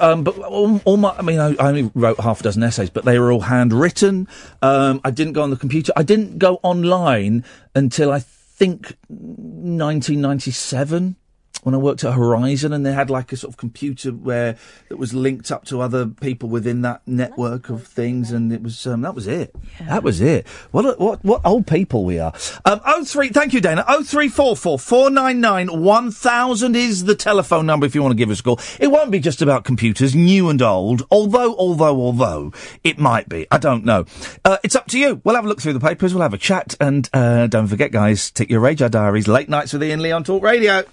[0.00, 2.90] Um, but all, all my, I mean, I, I only wrote half a dozen essays,
[2.90, 4.26] but they were all handwritten.
[4.60, 5.92] Um, I didn't go on the computer.
[5.96, 7.44] I didn't go online
[7.76, 8.18] until I
[8.56, 11.16] think 1997
[11.62, 14.56] when I worked at Horizon, and they had like a sort of computer where
[14.88, 18.86] that was linked up to other people within that network of things, and it was
[18.86, 19.54] um, that was it.
[19.80, 20.46] That was it.
[20.70, 22.32] What what what old people we are.
[22.64, 23.84] Um, oh three, thank you, Dana.
[23.88, 28.02] Oh three four four four nine nine one thousand is the telephone number if you
[28.02, 28.60] want to give us a call.
[28.78, 31.06] It won't be just about computers, new and old.
[31.10, 32.52] Although, although, although
[32.84, 33.46] it might be.
[33.50, 34.04] I don't know.
[34.44, 35.20] Uh, it's up to you.
[35.24, 36.14] We'll have a look through the papers.
[36.14, 39.28] We'll have a chat, and uh, don't forget, guys, take your radar diaries.
[39.28, 40.84] Late nights with Iain Lee on Talk Radio.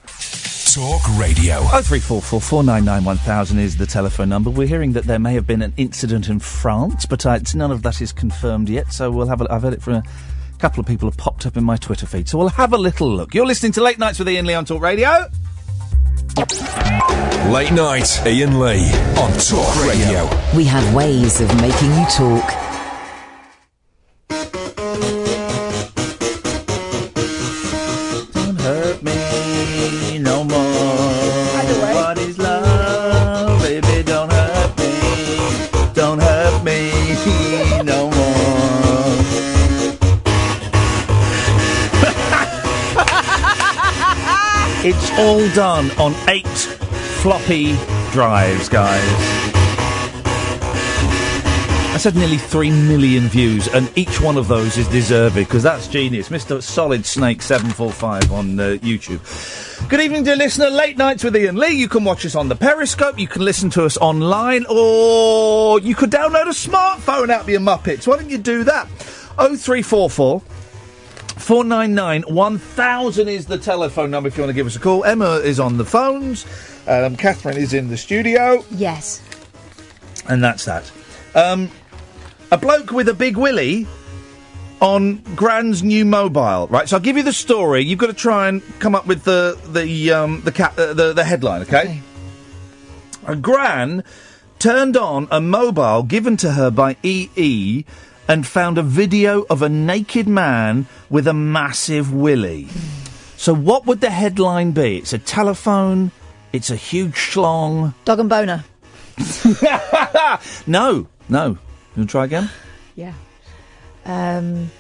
[0.71, 1.57] Talk Radio.
[1.71, 4.49] Oh three four four four nine nine one thousand is the telephone number.
[4.49, 7.81] We're hearing that there may have been an incident in France, but uh, none of
[7.83, 8.91] that is confirmed yet.
[8.91, 9.41] So we'll have.
[9.41, 10.03] A, I've heard it from a
[10.59, 12.29] couple of people have popped up in my Twitter feed.
[12.29, 13.33] So we'll have a little look.
[13.33, 15.27] You're listening to Late Nights with Iain Lee on Talk Radio.
[17.51, 20.29] Late night, Iain Lee on Talk Radio.
[20.55, 22.51] We have ways of making you talk.
[28.33, 29.32] Don't hurt me
[30.19, 30.59] no more.
[31.93, 34.03] What is love, baby?
[34.03, 35.93] Don't hurt me.
[35.93, 36.91] Don't hurt me
[37.83, 38.13] no more.
[44.85, 46.45] It's all done on eight
[47.21, 47.77] floppy
[48.11, 49.01] drives, guys.
[51.93, 55.87] I said nearly three million views, and each one of those is deserving because that's
[55.87, 56.29] genius.
[56.29, 56.59] Mr.
[56.59, 59.19] Solid Snake seven four five on uh, YouTube.
[59.93, 60.71] Good evening, dear listener.
[60.71, 61.73] Late nights with Iain Lee.
[61.73, 63.19] You can watch us on the Periscope.
[63.19, 67.47] You can listen to us online, or you could download a smartphone app.
[67.47, 68.07] You muppets.
[68.07, 68.87] Why don't you do that?
[69.37, 70.39] Oh three four four.
[71.37, 75.05] 499 1000 is the telephone number if you want to give us a call.
[75.05, 76.47] Emma is on the phones.
[76.87, 78.65] Um, Katherine is in the studio.
[78.71, 79.21] Yes.
[80.27, 80.91] And that's that.
[81.35, 81.69] Um,
[82.51, 83.85] a bloke with a big willy
[84.83, 86.67] on Gran's new mobile.
[86.67, 87.83] Right, so I'll give you the story.
[87.83, 91.23] You've got to try and come up with the the um, the, uh, the the
[91.23, 91.61] headline.
[91.61, 92.01] Okay.
[93.25, 94.03] A Gran
[94.59, 97.85] turned on a mobile given to her by EE
[98.27, 102.67] and found a video of a naked man with a massive willy.
[103.37, 104.97] So what would the headline be?
[104.97, 106.11] It's a telephone.
[106.51, 107.93] It's a huge schlong.
[108.03, 108.63] Dog and boner.
[110.67, 111.47] no, no.
[111.47, 111.57] You
[111.97, 112.49] want to try again?
[112.95, 113.13] Yeah.
[114.05, 114.71] Um.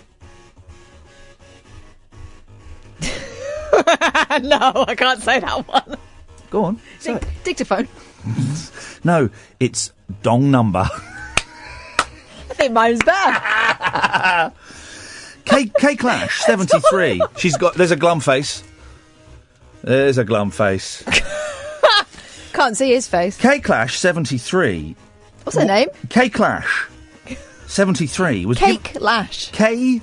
[3.01, 5.97] no, I can't say that one.
[6.49, 6.79] Go on.
[7.01, 7.87] Dic- dictaphone.
[9.05, 10.87] No, it's dong number.
[10.89, 14.53] I think mine's better.
[15.43, 17.21] K Kay Clash seventy three.
[17.35, 17.73] She's got.
[17.73, 18.63] There's a glum face.
[19.83, 21.03] There's a glum face.
[22.53, 23.35] Can't see his face.
[23.35, 24.95] Kay Clash seventy three.
[25.43, 25.89] What's her name?
[26.07, 26.87] Kay Clash
[27.73, 29.51] seventy three was giv- oh, Cake Lash.
[29.51, 30.01] Kay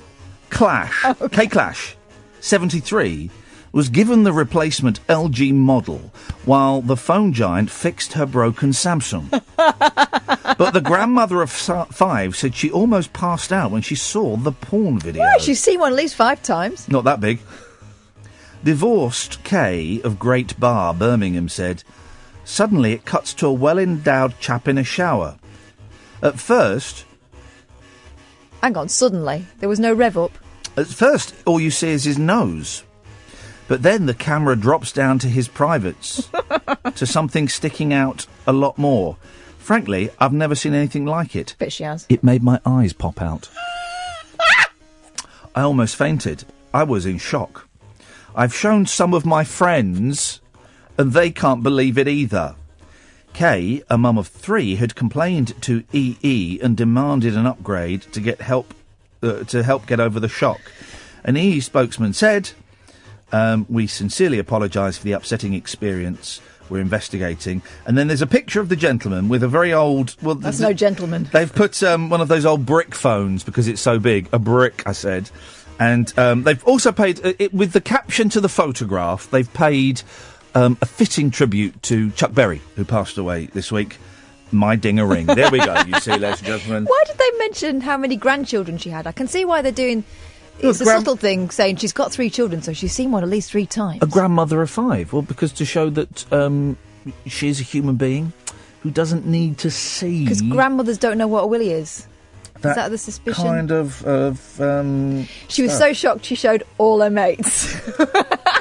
[0.49, 1.05] Clash.
[1.31, 1.95] Kay Clash
[2.41, 3.29] 73
[3.71, 6.11] was given the replacement LG model
[6.43, 9.29] while the phone giant fixed her broken Samsung.
[9.55, 14.99] but the grandmother of five said she almost passed out when she saw the porn
[14.99, 15.23] video.
[15.23, 16.89] Yeah, she's seen one at least five times.
[16.89, 17.39] Not that big.
[18.63, 21.83] Divorced K of Great Barr, Birmingham, said,
[22.43, 25.37] Suddenly it cuts to a well endowed chap in a shower.
[26.21, 27.05] At first,
[28.61, 29.45] Hang on, suddenly.
[29.59, 30.31] There was no rev up.
[30.77, 32.83] At first, all you see is his nose.
[33.67, 36.29] But then the camera drops down to his privates,
[36.95, 39.17] to something sticking out a lot more.
[39.57, 41.55] Frankly, I've never seen anything like it.
[41.57, 42.05] Bet she has.
[42.09, 43.49] It made my eyes pop out.
[45.55, 46.43] I almost fainted.
[46.73, 47.67] I was in shock.
[48.35, 50.39] I've shown some of my friends,
[50.97, 52.55] and they can't believe it either.
[53.33, 58.41] Kay, a mum of three, had complained to EE and demanded an upgrade to get
[58.41, 58.73] help
[59.23, 60.59] uh, to help get over the shock.
[61.23, 62.51] An EE spokesman said,
[63.31, 66.41] um, "We sincerely apologise for the upsetting experience.
[66.69, 70.15] We're investigating." And then there's a picture of the gentleman with a very old.
[70.21, 71.29] Well, That's th- no gentleman.
[71.31, 74.29] They've put um, one of those old brick phones because it's so big.
[74.33, 75.29] A brick, I said.
[75.79, 80.03] And um, they've also paid, uh, it, with the caption to the photograph, they've paid
[80.55, 83.97] um, a fitting tribute to Chuck Berry, who passed away this week.
[84.51, 85.27] My ding a ring.
[85.27, 86.85] There we go, you see, ladies and gentlemen.
[86.85, 89.07] Why did they mention how many grandchildren she had?
[89.07, 90.03] I can see why they're doing.
[90.59, 93.49] It's a subtle thing saying she's got three children, so she's seen one at least
[93.49, 94.03] three times.
[94.03, 95.13] A grandmother of five.
[95.13, 96.77] Well, because to show that um,
[97.25, 98.33] she is a human being
[98.81, 102.05] who doesn't need to see Because grandmothers don't know what a willy is.
[102.59, 103.43] that is that the suspicion?
[103.45, 105.87] kind of of um, She was stuff.
[105.89, 107.73] so shocked she showed all her mates.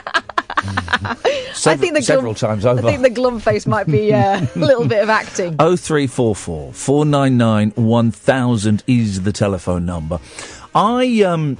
[1.66, 2.86] I think the several glum, times over.
[2.86, 5.56] I think the glum face might be uh, a little bit of acting.
[5.58, 10.20] Oh three four four four nine nine one thousand is the telephone number.
[10.74, 11.58] I um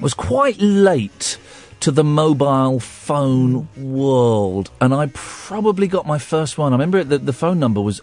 [0.00, 1.38] was quite late
[1.80, 6.72] to the mobile phone world, and I probably got my first one.
[6.72, 8.00] I remember the the phone number was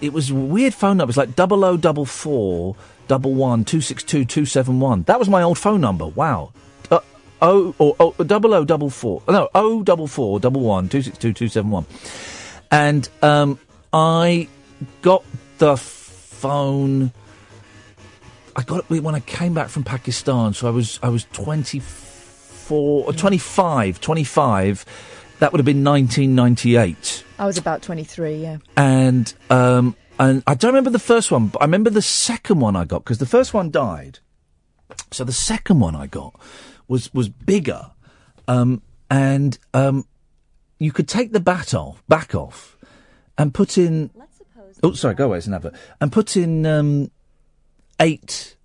[0.00, 1.10] it was weird phone number.
[1.10, 2.76] It was like double o double four
[3.08, 5.02] double one two six two two seven one.
[5.04, 6.06] That was my old phone number.
[6.06, 6.52] Wow.
[7.40, 11.18] O or oh, double O double four no O double four double one two six
[11.18, 11.86] two two seven one,
[12.70, 13.58] and um,
[13.92, 14.48] I
[15.02, 15.24] got
[15.58, 17.12] the phone.
[18.56, 20.52] I got it when I came back from Pakistan.
[20.54, 24.84] So I was I was twenty four or 25, 25.
[25.38, 28.58] That would have been nineteen ninety eight I was about 23, yeah.
[28.76, 32.74] and um, and I don't remember the first one, but I remember the second one
[32.74, 34.18] I got because the first one died.
[35.12, 36.34] So the second one I got
[36.88, 37.90] was was bigger,
[38.48, 40.06] um, and um,
[40.78, 42.76] you could take the bat off, back off,
[43.36, 44.10] and put in.
[44.82, 45.38] Oh, sorry, go away.
[45.38, 45.74] It's an advert.
[46.00, 47.10] And put in um,
[48.00, 48.56] eight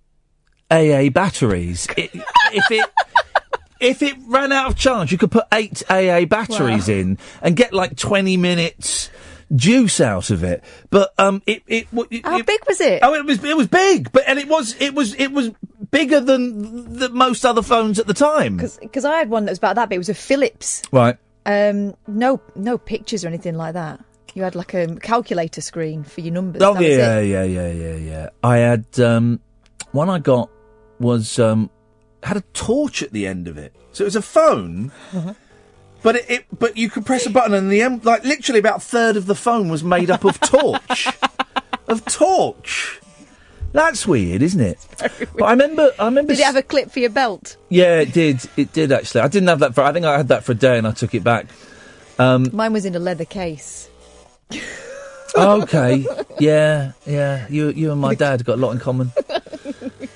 [0.70, 1.86] AA batteries.
[1.96, 2.08] I
[2.52, 2.90] if it
[3.80, 6.94] if it ran out of charge, you could put eight AA batteries Wow.
[6.94, 9.10] in and get like twenty minutes
[9.54, 10.62] juice out of it.
[10.90, 13.00] But um, it it, it How big was it?
[13.02, 15.50] Oh, it was it was big, but and it was it was it was
[15.90, 18.56] bigger than the most other phones at the time.
[18.56, 19.96] Because I had one that was about that big.
[19.96, 20.82] It was a Philips.
[20.90, 21.16] Right.
[21.46, 24.02] Um, no, no pictures or anything like that.
[24.34, 26.62] You had like a calculator screen for your numbers.
[26.62, 27.28] Oh yeah, it.
[27.28, 28.28] yeah, yeah, yeah, yeah.
[28.42, 29.40] I had um,
[29.92, 30.50] one I got
[30.98, 31.70] was um,
[32.22, 34.90] had a torch at the end of it, so it was a phone.
[36.04, 38.76] But it, it, but you could press a button and the em- like literally about
[38.76, 41.08] a third of the phone was made up of torch,
[41.88, 43.00] of torch.
[43.72, 44.86] That's weird, isn't it?
[44.98, 46.34] But I remember, I remember.
[46.34, 47.56] Did it have a clip for your belt?
[47.70, 48.38] Yeah, it did.
[48.58, 49.22] It did actually.
[49.22, 49.80] I didn't have that for.
[49.80, 51.46] I think I had that for a day and I took it back.
[52.18, 53.88] Um, Mine was in a leather case.
[55.34, 56.06] okay.
[56.38, 57.46] Yeah, yeah.
[57.48, 59.10] You, you and my dad got a lot in common.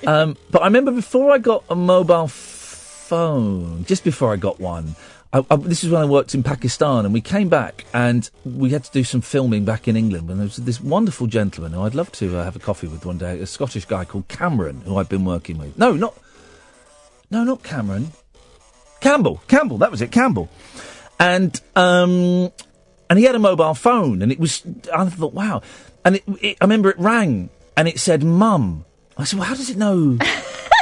[0.05, 4.95] Um, but I remember before I got a mobile phone, just before I got one,
[5.31, 8.71] I, I, this is when I worked in Pakistan, and we came back and we
[8.71, 10.29] had to do some filming back in England.
[10.29, 13.05] And there was this wonderful gentleman who I'd love to uh, have a coffee with
[13.05, 15.77] one day, a Scottish guy called Cameron, who I'd been working with.
[15.77, 16.17] No, not,
[17.29, 18.11] no, not Cameron.
[19.01, 20.49] Campbell, Campbell, that was it, Campbell.
[21.19, 22.51] And um,
[23.09, 24.63] and he had a mobile phone, and it was.
[24.93, 25.61] I thought, wow.
[26.05, 28.85] And it, it, I remember it rang, and it said "mum."
[29.17, 30.17] I said, "Well, how does it know?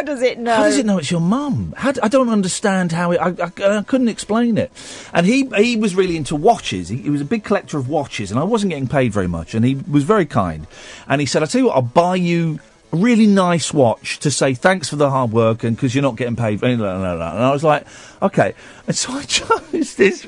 [0.00, 0.54] How does it know?
[0.56, 1.74] How does it know it's your mum?
[1.76, 3.18] How d- I don't understand how it.
[3.18, 4.72] I, I, I couldn't explain it."
[5.12, 6.88] And he he was really into watches.
[6.88, 9.54] He, he was a big collector of watches, and I wasn't getting paid very much.
[9.54, 10.66] And he was very kind,
[11.06, 12.60] and he said, "I tell you what, I'll buy you."
[12.92, 16.16] A really nice watch to say thanks for the hard work and because you're not
[16.16, 17.34] getting paid for anything like that.
[17.36, 17.86] And I was like,
[18.20, 18.52] okay.
[18.88, 20.26] And so I chose this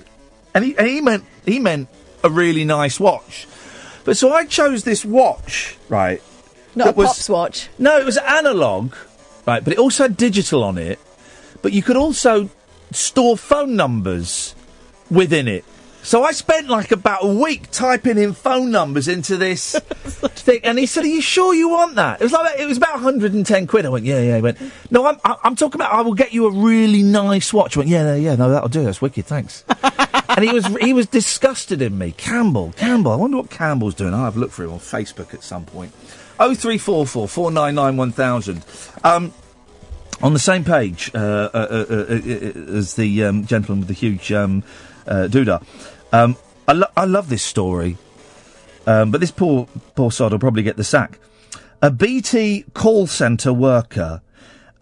[0.55, 1.89] and he, and he meant he meant
[2.23, 3.49] a really nice watch.
[4.05, 6.23] But so I chose this watch, right?
[6.77, 7.69] Not a Pops watch.
[7.79, 8.95] No, it was analog,
[9.47, 9.63] right?
[9.63, 10.99] But it also had digital on it.
[11.63, 12.51] But you could also
[12.91, 14.55] store phone numbers
[15.11, 15.65] within it.
[16.05, 20.77] So I spent like about a week typing in phone numbers into this thing, and
[20.77, 23.67] he said, "Are you sure you want that?" It was like it was about 110
[23.69, 23.87] quid.
[23.87, 24.59] I went, "Yeah, yeah." He went,
[24.91, 27.91] "No, I'm I'm talking about I will get you a really nice watch." I went,
[27.91, 28.83] "Yeah, yeah, yeah, no, that'll do.
[28.83, 29.65] That's wicked, thanks."
[30.29, 32.13] and he was he was disgusted in me.
[32.17, 33.13] Campbell, Campbell.
[33.13, 34.13] I wonder what Campbell's doing.
[34.13, 35.93] I'll have a look for him on Facebook at some point.
[36.45, 38.65] Oh three four four four nine nine one thousand.
[39.05, 39.33] Um,
[40.21, 43.95] on the same page uh, uh, uh, uh, uh, as the um, gentleman with the
[43.95, 44.65] huge um,
[45.07, 45.65] uh, doodah.
[46.13, 46.37] Um,
[46.67, 47.97] I, lo- I love this story,
[48.89, 51.21] um, but this poor poor sod will probably get the sack.
[51.81, 54.21] A BT call centre worker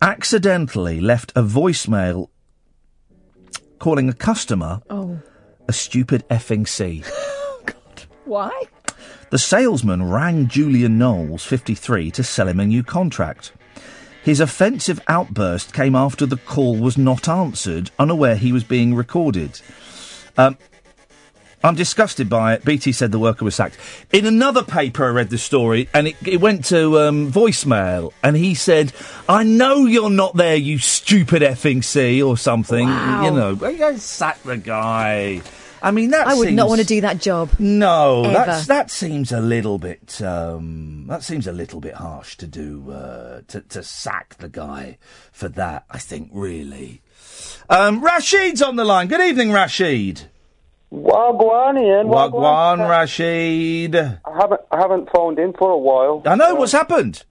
[0.00, 2.30] accidentally left a voicemail
[3.78, 5.20] calling a customer Oh.
[5.68, 7.02] a stupid effing C.
[7.66, 8.62] God, why?
[9.30, 13.52] The salesman rang Julian Knowles, 53, to sell him a new contract.
[14.24, 19.60] His offensive outburst came after the call was not answered, unaware he was being recorded.
[20.36, 20.58] Um,
[21.62, 22.64] I'm disgusted by it.
[22.64, 23.78] BT said the worker was sacked.
[24.12, 28.34] In another paper, I read the story, and it, it went to um, voicemail, and
[28.34, 28.92] he said,
[29.28, 33.24] "I know you're not there, you stupid effing C, or something." Wow.
[33.24, 35.42] You know, "Go sack the guy.
[35.82, 37.50] I mean, that I would not want to do that job.
[37.58, 38.32] no, Ever.
[38.34, 42.90] that's that seems a little bit um, that seems a little bit harsh to do
[42.90, 44.98] uh, to to sack the guy
[45.32, 45.84] for that.
[45.90, 47.02] I think really.
[47.68, 49.08] Um, Rashid's on the line.
[49.08, 50.22] Good evening, Rashid.
[50.92, 52.06] Wagwan, Iain.
[52.06, 53.94] Wagwan, Rashid.
[53.94, 56.22] I haven't I haven't phoned in for a while.
[56.26, 56.56] I know.
[56.56, 57.24] What's happened?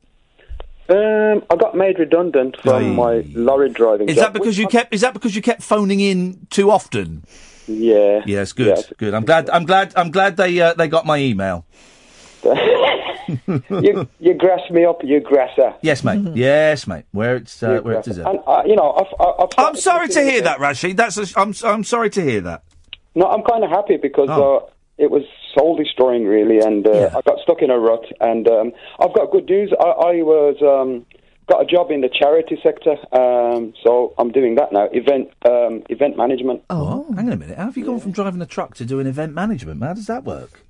[0.87, 4.09] Um, I got made redundant from my lorry driving.
[4.09, 4.93] Is job, that because you kept?
[4.93, 7.23] Is that because you kept phoning in too often?
[7.69, 8.21] Yeah.
[8.25, 8.51] Yes.
[8.53, 8.83] Good.
[8.97, 9.13] good.
[9.13, 9.49] I'm glad.
[9.49, 9.93] I'm glad.
[9.95, 11.65] I'm glad they uh, they got my email.
[13.47, 15.73] you you grass me up, you grasser.
[15.81, 16.35] Yes, mate.
[16.35, 17.05] Yes, mate.
[17.11, 18.27] Where it's uh, where it's deserved.
[18.27, 20.97] And uh, you know, I've, I've I'm sorry to hear that, Rashid.
[20.97, 22.63] That's a, I'm I'm sorry to hear that.
[23.15, 24.57] No, I'm kind of happy because Oh.
[24.57, 25.23] uh, it was
[25.57, 28.03] soul destroying, really, and uh, I got stuck in a rut.
[28.19, 29.71] And um, I've got good news.
[29.79, 31.05] I, I was um,
[31.49, 34.87] got a job in the charity sector, um, so I'm doing that now.
[34.91, 36.63] Event um, event management.
[36.69, 37.57] Oh, hang on a minute.
[37.57, 39.81] How have you gone from driving a truck to doing event management?
[39.83, 40.63] How does that work?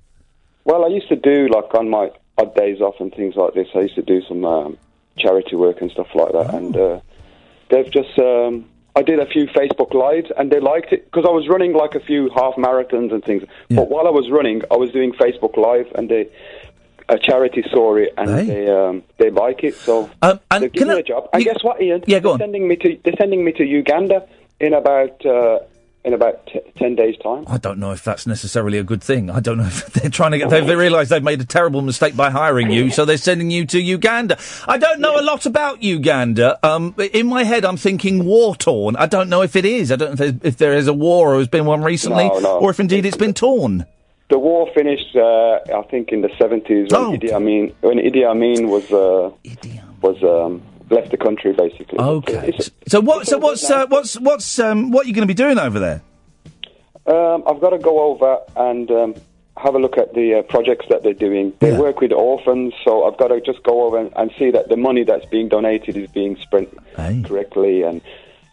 [0.64, 3.68] Well, I used to do like on my odd days off and things like this.
[3.74, 4.78] I used to do some um,
[5.18, 7.00] charity work and stuff like that, and uh,
[7.70, 8.18] they've just.
[8.18, 8.66] Um,
[8.96, 11.94] I did a few Facebook lives, and they liked it because I was running like
[11.94, 13.44] a few half marathons and things.
[13.68, 16.28] But while I was running, I was doing Facebook live, and they
[17.10, 19.74] a charity saw it, and they um, they like it.
[19.74, 21.28] So Um, and they give me a job.
[21.32, 22.04] And guess what, Iain?
[22.06, 24.26] Yeah, go they're Sending me to they're sending me to Uganda
[24.60, 25.58] in about uh,
[26.04, 27.44] in about t- ten days' time.
[27.48, 29.28] I don't know if that's necessarily a good thing.
[29.28, 30.50] I don't know if they're trying to get.
[30.50, 33.66] They've they realise they've made a terrible mistake by hiring you, so they're sending you
[33.66, 34.38] to Uganda.
[34.68, 36.58] I don't know a lot about Uganda.
[36.66, 38.94] Um, in my head, I'm thinking war torn.
[38.96, 39.90] I don't know if it is.
[39.90, 42.38] I don't know if, if there is a war or has been one recently, No,
[42.38, 42.58] no.
[42.60, 43.84] or if indeed it's been torn.
[44.30, 47.12] The war finished, uh, I think, in the seventies when Oh.
[47.12, 49.30] Idi Amin when Idi Amin was uh,
[50.02, 51.98] was um, left the country basically.
[51.98, 52.56] Okay.
[52.88, 53.26] So what?
[53.26, 56.00] So what's uh, what's what's um, what are you going to be doing over there?
[57.06, 59.14] Um, I've got to go over and um,
[59.56, 61.52] have a look at the uh, projects that they're doing.
[61.58, 64.68] They work with orphans, so I've got to just go over and, and see that
[64.68, 66.68] the money that's being donated is being spent
[67.26, 68.00] correctly, and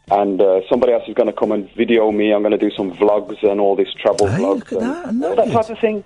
[0.09, 2.33] and uh, somebody else is going to come and video me.
[2.33, 5.69] I'm going to do some vlogs and all this travel vlogs and all that type
[5.69, 6.03] of thing.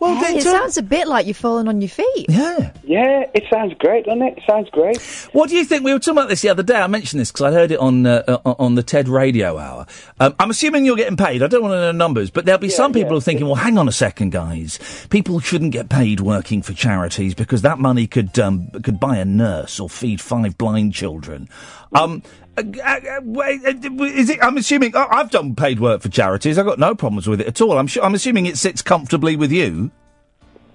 [0.00, 2.26] Well, it sounds a bit like you're falling on your feet.
[2.30, 2.72] Yeah.
[2.84, 4.38] Yeah, it sounds great, doesn't it?
[4.38, 4.98] It sounds great.
[5.32, 5.84] What do you think?
[5.84, 6.76] We were talking about this the other day.
[6.76, 9.86] I mentioned this because I heard it on uh, uh, on the TED Radio Hour.
[10.18, 11.42] Um, I'm assuming you're getting paid.
[11.42, 13.56] I don't want to know numbers, but there'll be some people who are thinking, "Well,
[13.56, 14.78] hang on a second, guys.
[15.10, 19.26] People shouldn't get paid working for charities because that money could um, could buy a
[19.26, 21.46] nurse or feed five blind children."
[21.92, 22.22] Um,
[22.60, 24.38] is it?
[24.42, 26.58] I'm assuming oh, I've done paid work for charities.
[26.58, 27.78] I've got no problems with it at all.
[27.78, 28.04] I'm sure.
[28.04, 29.90] I'm assuming it sits comfortably with you.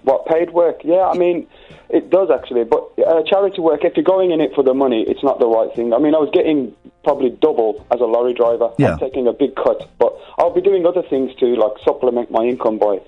[0.02, 0.82] What paid work?
[0.84, 1.48] Yeah, I mean,
[1.88, 2.64] it does actually.
[2.64, 5.48] But uh, charity work, if you're going in it for the money, it's not the
[5.48, 5.92] right thing.
[5.92, 6.74] I mean, I was getting
[7.04, 8.70] probably double as a lorry driver.
[8.78, 8.92] Yeah.
[8.92, 12.44] I'm taking a big cut, but I'll be doing other things to like supplement my
[12.44, 13.00] income by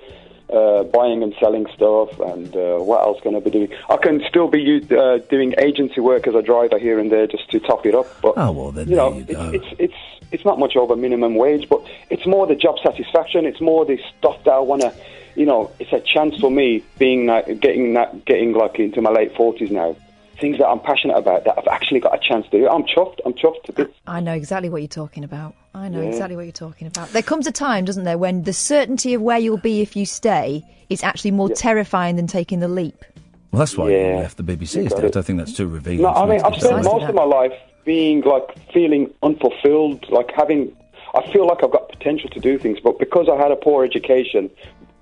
[0.52, 2.18] uh, buying and selling stuff.
[2.20, 3.72] And uh, what else can I be doing?
[3.88, 7.50] I can still be uh, doing agency work as a driver here and there just
[7.50, 8.06] to top it up.
[8.20, 11.68] But oh well, then you know, it's, it's it's it's not much over minimum wage,
[11.68, 13.46] but it's more the job satisfaction.
[13.46, 14.92] It's more the stuff that I want to,
[15.34, 19.10] you know, it's a chance for me being that, getting that, getting like into my
[19.10, 19.96] late forties now.
[20.40, 22.68] Things that I'm passionate about that I've actually got a chance to do.
[22.68, 23.18] I'm chuffed.
[23.26, 23.94] I'm chuffed to bits.
[24.06, 25.54] I know exactly what you're talking about.
[25.74, 26.08] I know Yeah.
[26.08, 27.08] exactly what you're talking about.
[27.08, 30.06] There comes a time, doesn't there, when the certainty of where you'll be if you
[30.06, 33.04] stay is actually more terrifying than taking the leap.
[33.50, 34.84] Well, that's why you left the BBC.
[34.86, 35.04] Is that?
[35.04, 35.16] it.
[35.16, 36.02] I think that's too revealing.
[36.02, 37.52] No, I mean I've spent most of my life
[37.84, 40.70] being like feeling unfulfilled, like having.
[41.14, 43.84] I feel like I've got potential to do things, but because I had a poor
[43.84, 44.50] education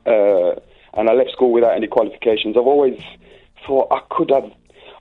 [0.06, 0.52] uh,
[0.94, 3.00] and I left school without any qualifications, I've always
[3.66, 4.50] thought I could have.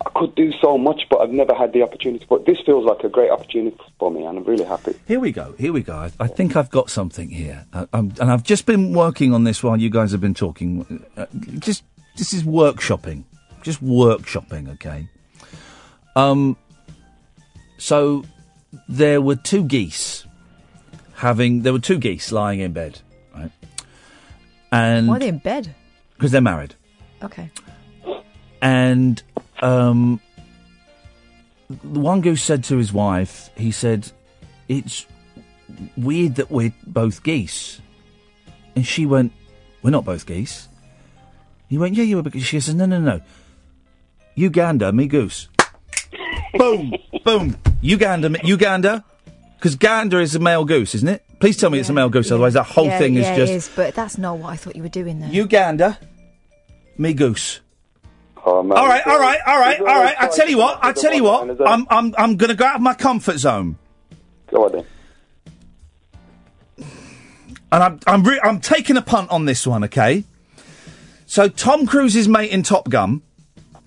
[0.05, 2.25] I could do so much, but I've never had the opportunity.
[2.29, 4.93] But this feels like a great opportunity for me, and I'm really happy.
[5.07, 5.55] Here we go.
[5.57, 5.95] Here we go.
[5.95, 9.43] I, I think I've got something here, uh, um, and I've just been working on
[9.45, 11.03] this while you guys have been talking.
[11.17, 11.25] Uh,
[11.59, 11.83] just
[12.17, 13.23] this is workshopping,
[13.63, 14.69] just workshopping.
[14.73, 15.07] Okay.
[16.15, 16.55] Um.
[17.77, 18.23] So
[18.87, 20.25] there were two geese
[21.15, 21.63] having.
[21.63, 22.99] There were two geese lying in bed,
[23.35, 23.51] right?
[24.71, 25.73] And Why are they in bed?
[26.17, 26.75] because they're married.
[27.23, 27.49] Okay.
[28.61, 29.21] and
[29.61, 30.19] um,
[31.69, 34.11] the one goose said to his wife, he said,
[34.67, 35.05] "It's
[35.97, 37.81] weird that we're both geese,"
[38.75, 39.31] and she went,
[39.81, 40.67] "We're not both geese."
[41.67, 43.21] He went, "Yeah, you are." Because she says, "No, no, no,
[44.35, 45.49] Uganda, me goose."
[46.57, 46.93] boom,
[47.23, 49.03] boom, Uganda, me- Uganda,
[49.57, 51.23] because gander is a male goose, isn't it?
[51.39, 53.51] Please tell me it's a male goose, otherwise that whole yeah, thing yeah, is just
[53.51, 55.29] it is, but that's not what I thought you were doing there.
[55.29, 55.99] Uganda,
[56.97, 57.59] me goose.
[58.45, 58.77] Um, oh, man.
[58.77, 60.15] Um, all right, all right, all right, all right.
[60.19, 61.61] I tell you what, I The tell you what.
[61.67, 63.77] I'm, I'm, I'm going to go out of my comfort zone,
[64.51, 64.85] Go on then.
[67.71, 69.83] and I'm, I'm, re- I'm taking a punt on this one.
[69.85, 70.23] Okay.
[71.25, 73.23] So Tom Cruise's mate in Top Gun.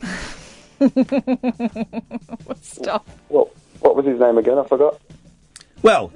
[2.63, 3.07] Stop.
[3.29, 3.49] What
[3.81, 4.59] What was his name again?
[4.59, 5.01] I forgot.
[5.83, 6.13] Well,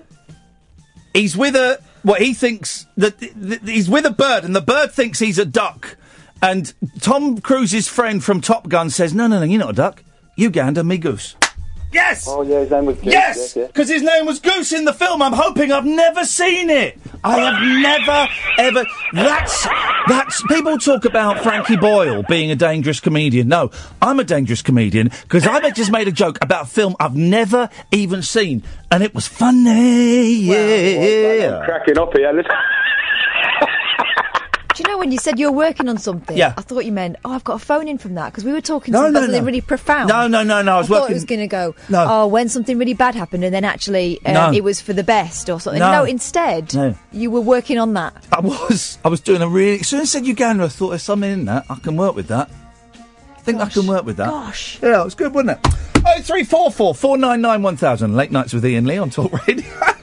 [1.14, 4.60] he's with a what he thinks that th- th- he's with a bird, and the
[4.60, 5.96] bird thinks he's a duck.
[6.42, 10.02] And Tom Cruise's friend from Top Gun says, "No, no, no, you're not a duck.
[10.36, 11.36] You gander, me goose."
[11.92, 12.26] Yes.
[12.26, 13.66] Oh yeah, his name was Goose, Yes, yeah.
[13.66, 15.20] because his name was Goose in the film.
[15.20, 16.98] I'm hoping I've never seen it.
[17.22, 18.28] I have never
[18.58, 18.86] ever.
[19.12, 19.68] That's
[20.08, 20.42] that's.
[20.46, 23.48] People talk about Frankie Boyle being a dangerous comedian.
[23.48, 23.70] No,
[24.00, 27.68] I'm a dangerous comedian because I just made a joke about a film I've never
[27.90, 30.30] even seen, and it was funny.
[30.32, 31.58] Yeah.
[31.58, 32.42] I'm cracking up here.
[34.74, 36.36] Do you know when you said you were working on something?
[36.36, 36.54] Yeah.
[36.56, 38.60] I thought you meant, oh, I've got a phone in from that because we were
[38.60, 39.46] talking No, something no, something no.
[39.46, 40.08] really profound.
[40.08, 40.76] No, no, no, no.
[40.76, 41.10] I was thought working.
[41.12, 42.06] it was going to go, No.
[42.08, 44.52] oh, when something really bad happened and then actually um, No.
[44.52, 45.80] it was for the best or something.
[45.80, 46.04] No.
[46.04, 46.72] Instead,
[47.12, 48.14] you were working on that.
[48.32, 48.98] I was.
[49.04, 49.80] I was doing a really.
[49.80, 51.66] As soon as I said Uganda, I thought there's something in that.
[51.68, 52.50] I can work with that.
[52.94, 54.30] I think I can work with that.
[54.30, 54.78] Gosh.
[54.82, 55.74] Yeah, it was good, wasn't it?
[56.06, 58.14] Oh three four four four nine nine one thousand.
[58.16, 59.64] Late nights with Iain Lee on Talk Radio.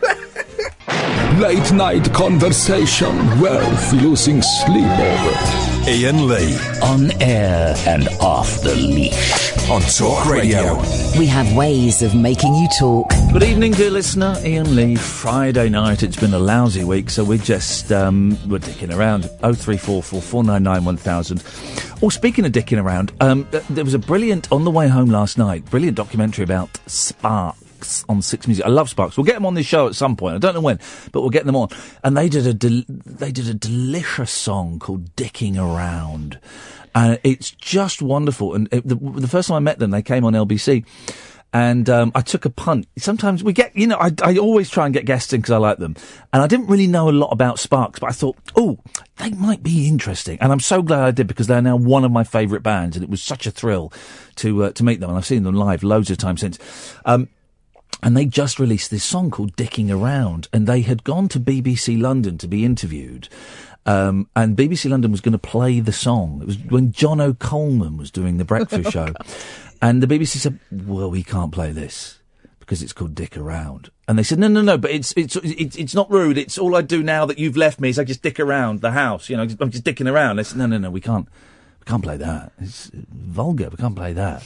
[1.40, 5.70] Late night conversation worth losing sleep over.
[5.88, 6.58] Iain Lee.
[6.84, 9.70] On air and off the leash.
[9.70, 10.76] On Talk Radio.
[11.18, 13.10] We have ways of making you talk.
[13.32, 14.36] Good evening, dear listener.
[14.44, 14.96] Iain Lee.
[14.98, 16.04] Friday night.
[16.04, 19.30] It's been a lousy week, so we're just um, we're dicking around.
[19.42, 21.44] Oh three four four four nine nine one thousand.
[22.04, 25.38] Oh, speaking of dicking around, um, there was a brilliant on the way home last
[25.38, 25.66] night.
[25.66, 26.78] Brilliant documentary about
[27.84, 28.66] Sparks on Six Music.
[28.66, 29.18] I love Sparks.
[29.18, 30.36] We'll get them on this show at some point.
[30.36, 30.80] I don't know when,
[31.12, 31.70] but we'll get them on.
[32.04, 36.40] And they did a del- they did a delicious song called "Dicking Around."
[36.96, 38.56] And it's just wonderful.
[38.56, 40.86] And it, the, the first time I met them, they came on LBC
[41.52, 42.88] and um, I took a punt.
[42.98, 45.58] Sometimes we get, you know, I, I always try and get guests in because I
[45.58, 45.96] like them,
[46.32, 48.80] and I didn't really know a lot about Sparks, but I thought, oh,
[49.18, 52.12] they might be interesting, and I'm so glad I did because they're now one of
[52.12, 53.92] my favourite bands, and it was such a thrill
[54.38, 56.60] to uh, to meet them, and I've seen them live loads of times since.
[57.06, 57.30] Um,
[58.02, 62.02] and they just released this song called Dicking Around, and they had gone to BBC
[62.02, 63.28] London to be interviewed.
[63.86, 66.42] Um, and BBC London was going to play the song.
[66.42, 69.14] It was when John O'Coleman was doing the breakfast show.
[69.82, 72.20] And the BBC said, well, we can't play this
[72.60, 73.90] because it's called Dick Around.
[74.08, 76.38] And they said, no, no, no, but it's, it's, it's, it's not rude.
[76.38, 78.92] It's all I do now that you've left me is I just dick around the
[78.92, 79.30] house.
[79.30, 80.36] You know, I'm just dicking around.
[80.36, 81.28] They said, no, no, no, we can't.
[81.90, 82.52] Can't play that.
[82.60, 83.70] It's vulgar.
[83.72, 84.44] We can't play that.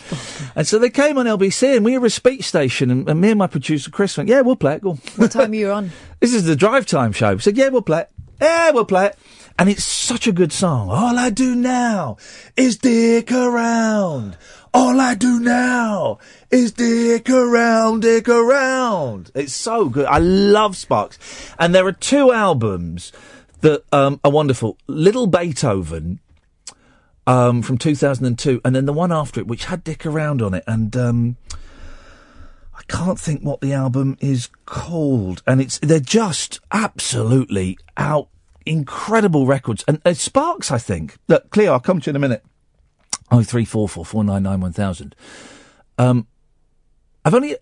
[0.56, 3.32] and so they came on LBC and we were a speech station and, and me
[3.32, 4.82] and my producer Chris went, yeah, we'll play it.
[4.82, 4.94] Go.
[5.18, 5.92] What time are you on?
[6.22, 7.34] This is the drive time show.
[7.34, 8.10] We said, yeah, we'll play it.
[8.40, 9.18] Yeah, we'll play it.
[9.60, 10.90] And it's such a good song.
[10.90, 12.16] All I do now
[12.56, 14.38] is dick around.
[14.74, 16.20] All I do now
[16.50, 19.32] is dick around, dick around.
[19.36, 20.06] It's so good.
[20.06, 21.20] I love Sparks.
[21.60, 23.12] And there are two albums
[23.60, 24.78] that um, are wonderful.
[24.88, 26.22] Little Beethoven
[27.26, 30.64] um, from 2002, and then the one after it, which had Dick Around on it.
[30.68, 31.38] And um,
[32.76, 35.42] I can't think what the album is called.
[35.48, 38.30] And it's they're just absolutely out,
[38.66, 39.84] incredible records.
[39.88, 41.18] And uh, Sparks, I think.
[41.28, 42.44] Look, Cleo, I'll come to you in a minute.
[43.32, 45.16] Oh three four four four nine nine one thousand.
[45.98, 46.28] Um,
[47.26, 47.56] I've only.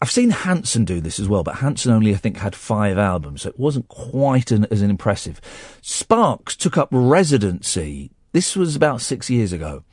[0.00, 3.42] I've seen Hanson do this as well, but Hanson only, I think, had five albums,
[3.42, 5.40] so it wasn't quite an, as impressive.
[5.80, 8.10] Sparks took up residency.
[8.32, 9.84] This was about six years ago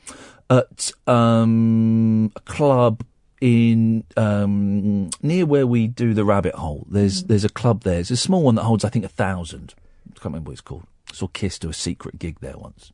[0.50, 3.02] at um, a club
[3.40, 6.86] in um, near where we do the Rabbit Hole.
[6.90, 8.00] There's there's a club there.
[8.00, 9.74] It's a small one that holds, I think, a thousand.
[10.06, 10.86] I can't remember what it's called.
[11.10, 12.92] I saw Kiss do a secret gig there once,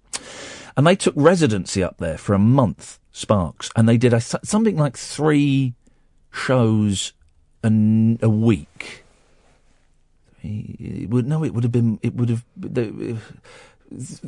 [0.77, 2.99] and they took residency up there for a month.
[3.13, 5.75] Sparks, and they did a, something like three
[6.31, 7.13] shows
[7.63, 9.05] an, a week.
[10.43, 11.99] It would no, it would have been.
[12.03, 12.45] It would have.
[12.57, 13.19] The,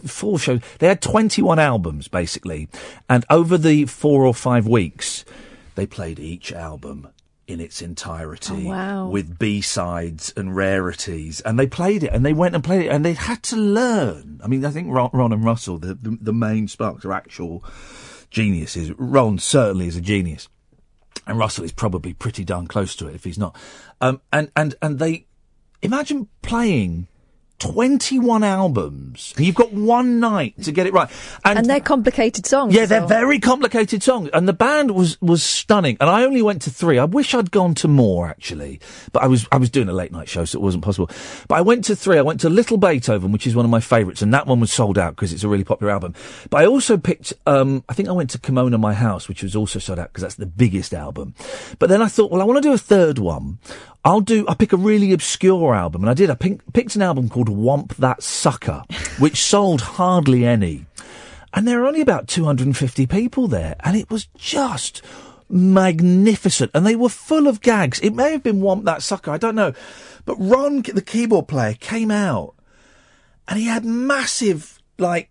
[0.06, 0.60] four shows.
[0.78, 2.68] They had 21 albums, basically.
[3.08, 5.24] And over the four or five weeks,
[5.74, 7.08] they played each album
[7.46, 9.08] in its entirety Oh, wow.
[9.08, 11.40] with B-sides and rarities.
[11.42, 14.40] And they played it and they went and played it and they had to learn.
[14.44, 17.64] I mean, I think Ron, Ron and Russell, the, the, the main Sparks, are actual
[18.30, 18.92] geniuses.
[18.98, 20.48] Ron certainly is a genius.
[21.26, 23.56] And Russell is probably pretty darn close to it if he's not.
[24.00, 25.26] Um, and, and, and they,
[25.82, 27.06] imagine playing
[27.62, 29.32] 21 albums.
[29.38, 31.08] You've got one night to get it right.
[31.44, 32.74] And, And they're complicated songs.
[32.74, 35.96] yeah, they're so- very complicated songs, and the band was was stunning.
[36.00, 36.98] And I only went to three.
[36.98, 38.80] I wish I'd gone to more actually,
[39.12, 41.08] but I was I was doing a late night show, so it wasn't possible.
[41.46, 42.18] But I went to three.
[42.18, 44.72] I went to Little Beethoven, which is one of my favourites, and that one was
[44.72, 46.14] sold out because it's a really popular album.
[46.50, 47.32] But I also picked.
[47.46, 50.22] Um, I think I went to Kimono My House, which was also sold out because
[50.22, 51.34] that's the biggest album.
[51.78, 53.58] But then I thought, well, I want to do a third one.
[54.04, 54.44] I'll do.
[54.48, 56.28] I pick a really obscure album, and I did.
[56.28, 58.84] I pick, picked an album called Whomp That Sucker,
[59.18, 60.86] which sold hardly any.
[61.54, 63.76] And there are only about 250 people there.
[63.80, 65.02] And it was just
[65.48, 68.00] magnificent, and they were full of gags.
[68.00, 69.74] It may have been Whomp That Sucker, I don't know,
[70.24, 72.54] but Ron, the keyboard player, came out,
[73.46, 75.30] and he had massive, like,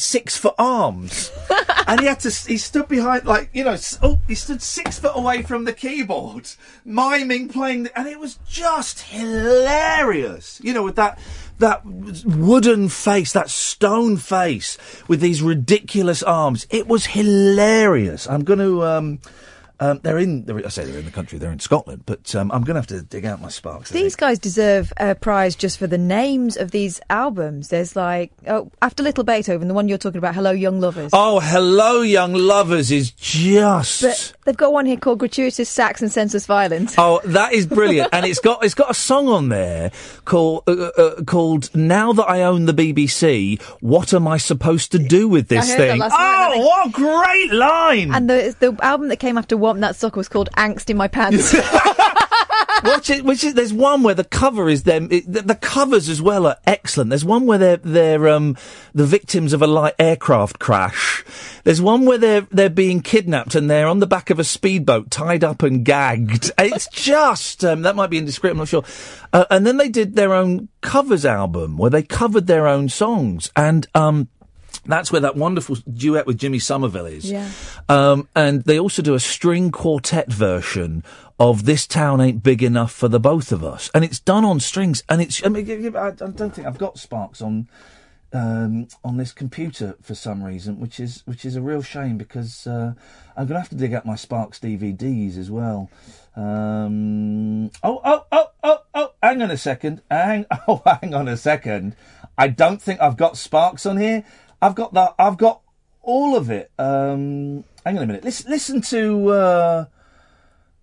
[0.00, 1.30] six foot arms.
[1.86, 5.12] and he had to, he stood behind, like, you know, oh, he stood six foot
[5.14, 6.48] away from the keyboard,
[6.84, 10.60] miming playing, the, and it was just hilarious.
[10.62, 11.18] You know, with that,
[11.58, 14.78] that wooden face, that stone face
[15.08, 16.66] with these ridiculous arms.
[16.70, 18.28] It was hilarious.
[18.28, 19.18] I'm going to, um,
[19.80, 22.52] um, they're in, they're, I say they're in the country, they're in Scotland, but um,
[22.52, 23.90] I'm going to have to dig out my sparks.
[23.90, 27.68] These guys deserve a prize just for the names of these albums.
[27.68, 31.10] There's like, oh, after Little Beethoven, the one you're talking about, Hello Young Lovers.
[31.14, 34.02] Oh, Hello Young Lovers is just.
[34.02, 36.94] But they've got one here called Gratuitous Sax and Senseless Violins.
[36.98, 39.92] Oh, that is brilliant, and it's got it's got a song on there
[40.24, 44.98] called uh, uh, called "Now That I Own the BBC, What Am I Supposed to
[44.98, 48.14] Do with this I heard that thing?" last night, oh, what a great line!
[48.14, 51.54] And the the album that came after That Sucker was called Angst in My Pants.
[52.84, 53.24] Watch it.
[53.24, 55.08] Which is, there's one where the cover is them.
[55.10, 57.10] It, the, the covers as well are excellent.
[57.10, 58.56] There's one where they're they're um
[58.94, 61.24] the victims of a light aircraft crash.
[61.64, 65.10] There's one where they're they're being kidnapped and they're on the back of a speedboat,
[65.10, 66.52] tied up and gagged.
[66.70, 68.52] It's just um, that might be indiscreet.
[68.52, 68.84] I'm not sure.
[69.32, 73.50] Uh, and then they did their own covers album where they covered their own songs
[73.56, 74.28] and um.
[74.86, 77.30] That's where that wonderful duet with Jimmy Somerville is.
[77.30, 77.48] Yeah.
[77.88, 81.04] Um, and they also do a string quartet version
[81.38, 84.60] of "This Town Ain't Big Enough for the Both of Us," and it's done on
[84.60, 85.02] strings.
[85.08, 87.68] And it's I mean, I don't think I've got Sparks on
[88.32, 92.66] um, on this computer for some reason, which is which is a real shame because
[92.66, 92.94] uh,
[93.36, 95.90] I'm going to have to dig up my Sparks DVDs as well.
[96.36, 99.12] Um, oh, oh, oh, oh, oh!
[99.22, 100.02] Hang on a second.
[100.10, 101.96] Hang, oh, hang on a second.
[102.38, 104.24] I don't think I've got Sparks on here.
[104.62, 105.14] I've got that.
[105.18, 105.60] I've got
[106.02, 106.70] all of it.
[106.78, 108.24] Um, hang on a minute.
[108.24, 109.28] Listen, listen to.
[109.30, 109.84] Uh,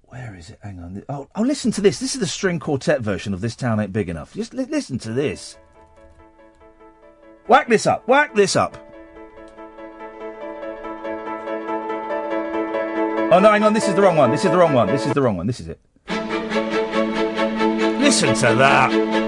[0.06, 0.60] where is it?
[0.64, 1.04] Hang on.
[1.10, 2.00] Oh, oh, listen to this.
[2.00, 4.98] This is the string quartet version of "This Town Ain't Big Enough." Just li- listen
[5.00, 5.58] to this.
[7.48, 8.08] Whack this up.
[8.08, 8.78] Whack this up.
[13.30, 13.74] Oh no, hang on.
[13.74, 14.32] This is the wrong one.
[14.32, 14.88] This is the wrong one.
[14.88, 15.48] This is the wrong one.
[15.48, 15.80] This is it.
[18.00, 19.27] Listen to that.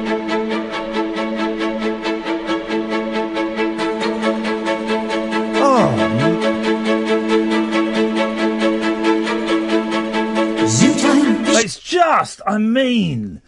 [11.90, 13.42] Just, I mean,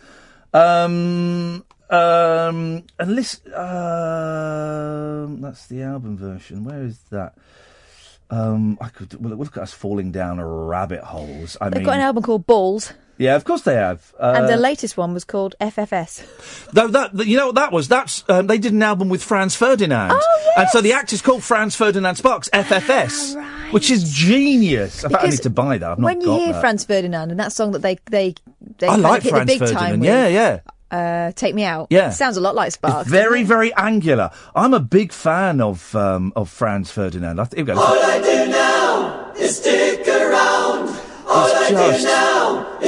[0.54, 6.64] um, um, and listen, um, that's the album version.
[6.64, 7.36] Where is that?
[8.32, 11.56] Um, I could well, look at us falling down rabbit holes.
[11.62, 14.14] I They've mean, got an album called Balls, yeah, of course they have.
[14.19, 16.72] Uh, and the latest one was called FFS.
[16.73, 17.88] Though that, that- you know what that was?
[17.88, 20.57] That's um, they did an album with Franz Ferdinand, Oh, yes!
[20.57, 25.03] and so the act is called Franz Ferdinand Sparks FFS, which is genius.
[25.03, 25.91] In I need to buy that.
[25.91, 26.61] I've not when you got hear that.
[26.61, 28.35] Franz Ferdinand and that song that they they
[28.80, 29.80] they I kind like hit Franz the big Ferdinand.
[29.81, 30.60] time with, yeah, yeah.
[30.91, 31.88] Uh, Take Me Out.
[31.89, 32.10] Yeah.
[32.10, 33.03] sounds a lot like Sparks.
[33.03, 34.30] It's very, very angular.
[34.53, 37.39] I'm a big fan of um, of Franz Ferdinand.
[37.39, 37.80] I th- here we go.
[37.80, 40.89] All I do now is stick around.
[41.27, 42.03] All I just- do now is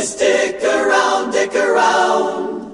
[0.04, 2.72] stick around, dick around.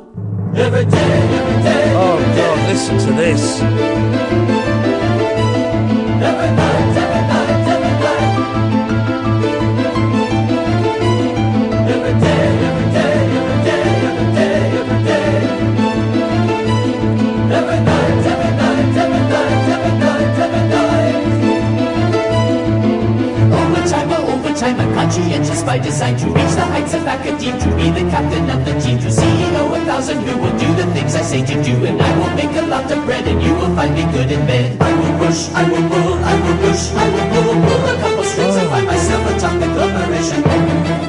[0.58, 1.94] Every day, every day.
[1.96, 3.62] Oh God, listen to this.
[25.00, 28.74] Conscientious by design to reach the heights of academe, to be the captain of the
[28.82, 32.02] team, to CEO a thousand who will do the things I say to do, and
[32.02, 34.76] I will make a lot of bread, and you will find me good in bed.
[34.82, 38.24] I will push, I will pull, I will push, I will pull, pull a couple
[38.26, 41.09] strings and find myself atop the conglomeration.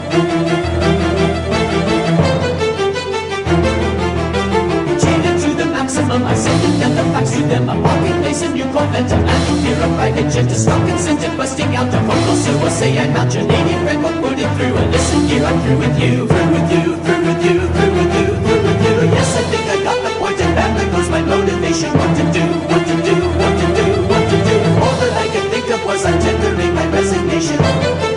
[6.11, 7.71] To the maximum, I it down the facts to them.
[7.71, 10.89] I'm walking place a new Corvette, a man who fear a private jet, a stock
[10.89, 14.91] incentive busting out the vocal, so I'm out Canadian red book, put it through, and
[14.91, 18.27] listen here, I'm through with you, through with you, through with you, through with you,
[18.43, 18.97] through with you.
[19.15, 21.91] Yes, I think I got the point, and that goes my motivation.
[21.95, 24.57] What to do, what to do, what to do, what to do.
[24.83, 28.10] All that I could think of was I'm tendering my resignation.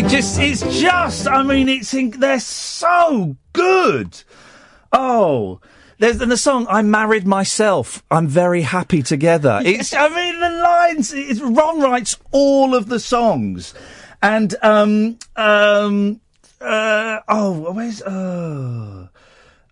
[0.00, 4.22] It just, it's just, I mean, it's, in, they're so good.
[4.90, 5.60] Oh.
[5.98, 9.60] There's and the song "I Married Myself." I'm very happy together.
[9.62, 11.12] It's, I mean, the lines.
[11.12, 13.74] It's, Ron writes all of the songs,
[14.22, 16.22] and um, um,
[16.60, 19.08] Uh, oh, where's uh,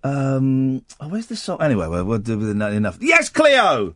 [0.05, 1.63] um, oh, where's the song?
[1.63, 2.99] Anyway, we'll, we'll do with enough.
[3.01, 3.95] Yes, Cleo.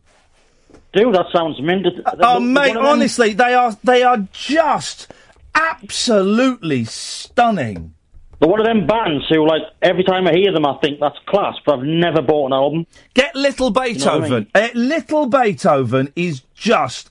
[0.93, 1.87] Dude, that sounds mint.
[2.19, 5.11] Oh, mate, honestly, they are they are just
[5.55, 7.93] absolutely stunning.
[8.39, 11.17] But one of them bands who, like, every time I hear them, I think that's
[11.27, 12.85] class, but I've never bought an album.
[13.13, 14.47] Get Little You know I Beethoven.
[14.53, 17.09] Uh, Little Beethoven is just,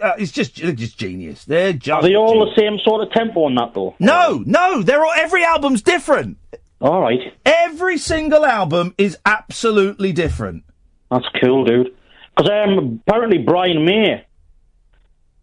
[0.00, 1.44] uh, it's just, they're just genius.
[1.44, 2.04] They're just.
[2.04, 3.96] Are they all the same sort of tempo on that, though?
[3.98, 5.12] No, no, they're all.
[5.16, 6.38] Every album's different.
[6.80, 7.18] All right.
[7.44, 10.62] Every single album is absolutely different.
[11.10, 11.96] That's cool, dude.
[12.36, 14.24] Because um, apparently Brian May.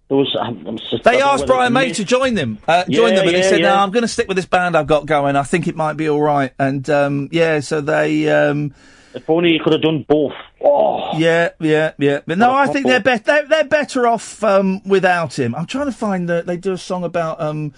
[0.09, 0.35] There was.
[0.39, 2.59] I'm, I'm They asked Brian May to join them.
[2.67, 3.75] Uh, join Yeah, them, and he yeah, said, "No.
[3.75, 5.35] I'm going to stick with this band I've got going.
[5.35, 8.29] I think it might be all right." And um, yeah, so they.
[8.29, 8.73] Um,
[9.13, 10.33] if only you could have done both.
[10.63, 11.17] Oh.
[11.17, 12.21] Yeah, yeah, yeah.
[12.25, 15.55] But no, I think they're, bet they're they're better off um, without him.
[15.55, 17.73] I'm trying to find that they do a song about um,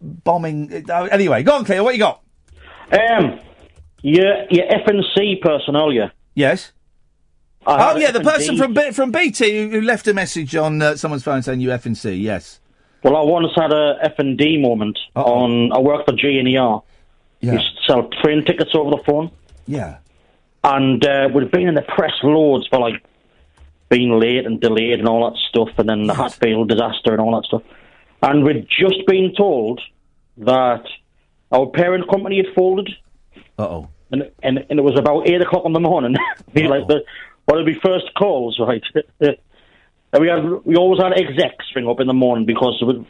[0.00, 0.84] bombing.
[0.88, 1.82] Uh, anyway, go on, Cleo.
[1.82, 2.22] What you got?
[2.92, 3.40] Um,
[4.02, 6.10] your your FNC personnel, yeah.
[6.34, 6.72] Yes.
[7.66, 10.80] I oh yeah, the person from B- from BT who, who left a message on
[10.80, 12.12] uh, someone's phone saying you F and C.
[12.12, 12.60] Yes.
[13.02, 15.72] Well, I once had a F&D moment on.
[15.72, 16.82] I worked for GNER.
[17.40, 17.52] Yeah.
[17.52, 19.30] Used to sell train tickets over the phone.
[19.66, 19.98] Yeah.
[20.64, 23.04] And uh, we'd been in the press loads for like
[23.88, 27.40] being late and delayed and all that stuff, and then the Hatfield disaster and all
[27.40, 27.62] that stuff.
[28.22, 29.80] And we'd just been told
[30.38, 30.84] that
[31.52, 32.90] our parent company had folded.
[33.58, 33.88] Uh oh.
[34.10, 36.16] And, and and it was about eight o'clock in the morning.
[36.54, 37.04] like the
[37.46, 38.82] one of the first calls, right?
[39.20, 43.06] and we had we always had execs ring up in the morning because they, would,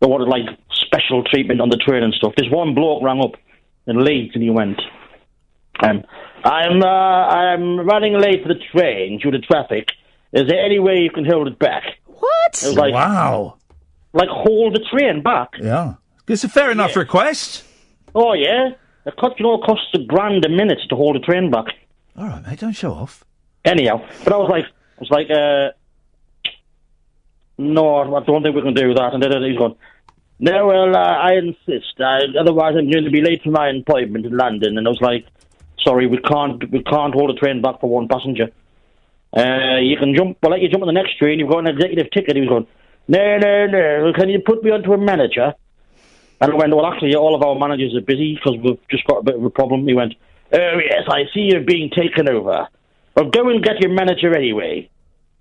[0.00, 2.32] they wanted like special treatment on the train and stuff.
[2.36, 3.32] This one bloke rang up
[3.86, 4.80] in Leeds and he went,
[5.82, 6.04] um,
[6.44, 9.88] "I'm uh, I'm running late for the train due to traffic.
[10.32, 12.62] Is there any way you can hold it back?" What?
[12.62, 13.58] It like, wow.
[14.12, 15.50] Like hold the train back.
[15.60, 15.94] Yeah.
[16.28, 17.64] It's a fair enough request.
[18.14, 18.70] Oh yeah,
[19.04, 21.66] it cost you know it costs a grand a minute to hold a train back.
[22.16, 22.60] All right, mate.
[22.60, 23.24] Don't show off.
[23.64, 25.70] Anyhow, but I was like, I was like, uh,
[27.58, 29.14] no, I don't think we can do that.
[29.14, 29.76] And then he's going,
[30.40, 32.00] no, well, uh, I insist.
[32.00, 34.78] I, otherwise, I'm going to be late for my appointment in London.
[34.78, 35.26] And I was like,
[35.84, 38.50] sorry, we can't, we can't hold a train back for one passenger.
[39.36, 40.38] Uh, you can jump.
[40.42, 41.38] We'll let you jump on the next train.
[41.38, 42.34] You've got an executive ticket.
[42.34, 42.66] He was going,
[43.06, 44.12] no, no, no.
[44.12, 45.54] Can you put me onto a manager?
[46.40, 49.18] And I went, well, actually, all of our managers are busy because we've just got
[49.18, 49.86] a bit of a problem.
[49.86, 50.14] He went,
[50.52, 52.66] oh, yes, I see you're being taken over.
[53.14, 54.88] Well, go and get your manager anyway.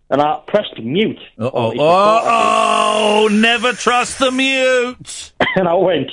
[0.10, 1.20] And I pressed mute.
[1.40, 1.74] Uh oh.
[1.80, 5.32] Oh, oh, never trust the mute.
[5.56, 6.12] and I went,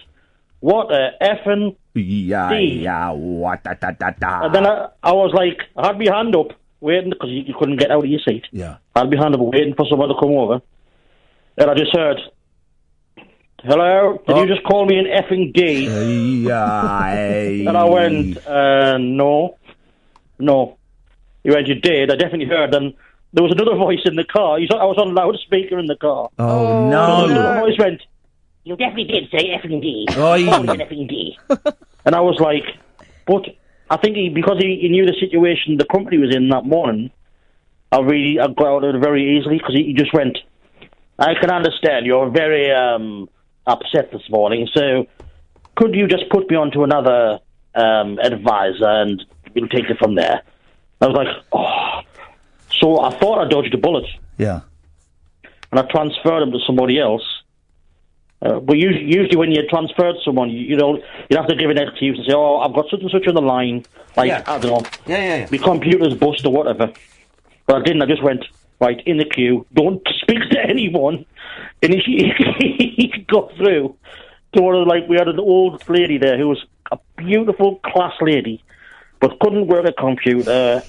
[0.61, 2.81] what a effing Yeah, D.
[2.83, 4.45] yeah, what da da da da.
[4.47, 7.55] And then I, I was like, I had my hand up, waiting, because you, you
[7.59, 8.45] couldn't get out of your seat.
[8.53, 8.77] Yeah.
[8.95, 10.61] I had my hand up, waiting for someone to come over.
[11.57, 12.19] And I just heard,
[13.65, 16.45] hello, did you just call me an effing D?
[16.47, 17.09] Yeah.
[17.69, 19.59] and I went, uh, no,
[20.39, 20.78] no.
[21.45, 22.75] He went, you did, I definitely heard.
[22.75, 22.95] And
[23.33, 24.59] there was another voice in the car.
[24.59, 26.31] He's, I was on loudspeaker in the car.
[26.39, 27.61] Oh, And another no.
[27.61, 28.03] voice went,
[28.65, 30.07] you definitely did say F and D.
[30.17, 30.47] Oi.
[30.49, 31.39] Always an effing D.
[32.05, 32.65] and I was like,
[33.27, 33.45] but
[33.91, 37.11] I think he, because he, he knew the situation the company was in that morning,
[37.91, 40.37] I really I got out of it very easily because he, he just went,
[41.19, 43.31] I can understand you're very um,
[43.67, 45.07] upset this morning, so
[45.77, 47.39] could you just put me onto another
[47.75, 49.25] um, advisor and
[49.55, 50.43] we'll take it from there?
[51.01, 52.01] I was like, oh.
[52.81, 54.07] So I thought I dodged a bullet
[54.37, 54.61] Yeah.
[55.71, 57.23] and I transferred him to somebody else.
[58.41, 61.71] Uh, but usually, usually when you transferred someone, you, you know, you have to give
[61.71, 63.85] an excuse and say, "Oh, I've got such and such on the line."
[64.17, 64.45] Like Yeah.
[64.47, 65.47] I don't know, Yeah, yeah, yeah.
[65.51, 66.93] my computer's bust or whatever.
[67.67, 68.03] But I didn't.
[68.03, 68.45] I just went
[68.81, 69.67] right in the queue.
[69.75, 71.25] Don't speak to anyone,
[71.83, 73.97] and he, he got through
[74.53, 77.81] to one of the, like we had an old lady there who was a beautiful
[77.85, 78.63] class lady,
[79.21, 80.83] but couldn't work a computer.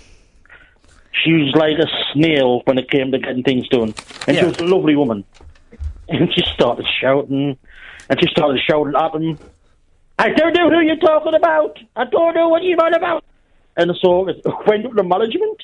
[1.11, 3.93] She was like a snail when it came to getting things done,
[4.27, 5.25] and she was a lovely woman.
[6.07, 7.57] And she started shouting,
[8.09, 9.37] and she started shouting at him.
[10.17, 11.77] I don't know who you're talking about.
[11.95, 13.23] I don't know what you're on about.
[13.77, 15.63] And so it went up to management.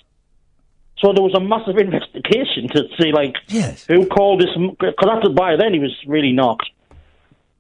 [1.00, 3.86] So there was a massive investigation to see, like, yes.
[3.86, 4.50] who called this.
[4.80, 6.70] Because after by then he was really knocked.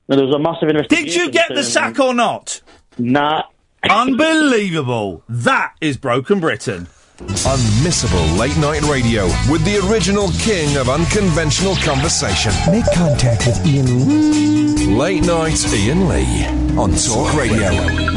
[0.08, 1.06] And there was a massive investigation.
[1.06, 2.62] Did you get the sack or not?
[2.98, 3.44] Nah.
[3.90, 5.24] Unbelievable.
[5.30, 6.88] That is Broken Britain.
[7.18, 12.52] Unmissable late night radio with the original king of unconventional conversation.
[12.70, 14.88] Make contact with Iain Lee.
[14.88, 16.46] Late night Iain Lee
[16.78, 17.70] on Talk Radio.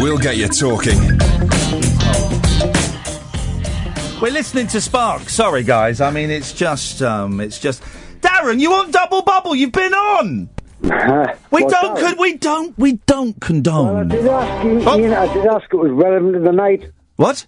[0.03, 0.99] We'll get you talking.
[4.20, 5.28] We're listening to Spark.
[5.28, 6.01] Sorry, guys.
[6.01, 7.82] I mean, it's just, um, it's just.
[8.20, 9.55] Darren, you want double bubble?
[9.55, 10.49] You've been on.
[11.51, 11.94] We What's don't.
[11.94, 12.02] that?
[12.05, 12.78] Con- we don't.
[12.78, 14.12] We don't condone.
[14.12, 14.98] I Did ask you, oh.
[14.98, 16.90] Iain, I did ask it was relevant to the night.
[17.16, 17.47] What?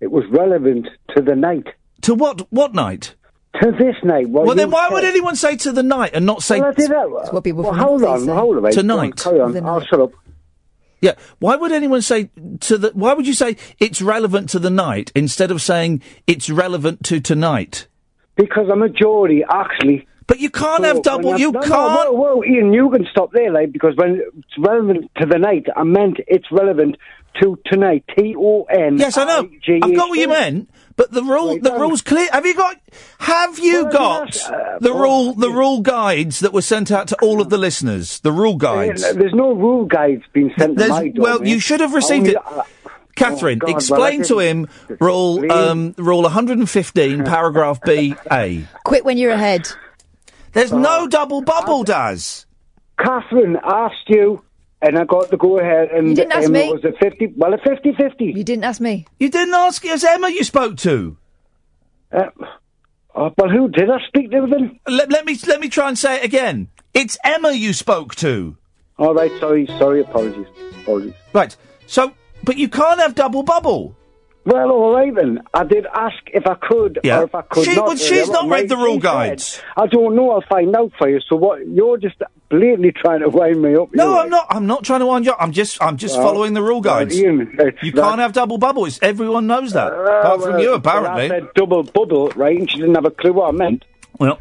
[0.00, 1.66] It was relevant to the night.
[2.02, 2.50] To what?
[2.52, 3.14] What night?
[3.60, 4.28] To this night.
[4.28, 4.94] What well, then why said.
[4.94, 7.32] would anyone say to the night and not say Well, I did uh, that.
[7.32, 8.32] what people well, hold the on, North say.
[8.40, 8.72] hold on, mate.
[8.74, 9.16] Tonight.
[9.16, 9.66] Go carry on.
[9.66, 10.12] I'll shut up.
[11.00, 11.14] Yeah.
[11.38, 12.30] Why would anyone say
[12.60, 12.90] to the?
[12.94, 17.20] Why would you say it's relevant to the night instead of saying it's relevant to
[17.20, 17.86] tonight?
[18.36, 20.06] Because a majority actually.
[20.30, 21.36] But you can't have double.
[21.40, 21.70] You no, can't.
[21.72, 25.38] No, whoa, whoa, Iain, you can stop there, like, because when it's relevant to the
[25.38, 26.96] night, I meant it's relevant
[27.42, 28.04] to tonight.
[28.16, 28.96] T O N.
[28.98, 29.50] Yes, I know.
[29.82, 32.28] I've got what you meant, but the rule, the rules clear.
[32.32, 32.76] Have you got?
[33.18, 35.34] Have you Well, got yes, uh, the well, rule?
[35.34, 38.20] The rule guides that were sent out to all of the listeners.
[38.20, 39.02] The rule guides.
[39.02, 41.22] There's no rule guides being sent to There's- my door.
[41.24, 41.48] well, mate.
[41.50, 42.38] you should have received Only- it.
[42.46, 42.62] uh,
[43.16, 44.68] Katherine, God, well, explain to him
[45.00, 48.64] rule um, rule 115, paragraph B A.
[48.84, 49.68] Quit when you're ahead.
[50.52, 52.46] There's no double bubble, Daz.
[52.98, 54.42] Katherine asked you,
[54.82, 56.68] and I got to go ahead and You didn't ask um, me.
[56.68, 58.36] it was a 50, well, a 50-50.
[58.36, 59.06] You didn't ask me.
[59.18, 59.84] You didn't ask.
[59.84, 61.16] It's Emma you spoke to.
[62.12, 62.24] Uh,
[63.14, 64.80] oh, well, who did I speak to then?
[64.86, 66.68] Let, let me let me try and say it again.
[66.92, 68.56] It's Emma you spoke to.
[68.98, 70.46] All right, sorry, sorry, apologies,
[70.82, 71.14] apologies.
[71.32, 71.56] Right.
[71.86, 72.12] So,
[72.42, 73.96] but you can't have double bubble.
[74.46, 75.42] Well, all right then.
[75.52, 77.20] I did ask if I could, Yeah.
[77.20, 77.86] or if I could She- not.
[77.88, 79.62] well, she's Uh, not read the she rule said, guides.
[79.76, 80.30] I don't know.
[80.30, 81.20] I'll find out for you.
[81.28, 81.66] So what?
[81.68, 82.16] You're just
[82.48, 83.88] blatantly trying to wind me up.
[83.92, 84.46] No, I'm not.
[84.48, 85.38] I'm not trying to wind you up.
[85.42, 87.20] I'm just I'm just Well, following the rule well, guides.
[87.22, 87.38] Iain,
[87.82, 88.98] you that- can't have double bubbles.
[89.02, 89.92] Everyone knows that.
[89.92, 91.24] apart from well, you, apparently.
[91.24, 92.58] I said double bubble, right?
[92.58, 93.84] And she didn't have a clue what I meant.
[94.18, 94.38] Well.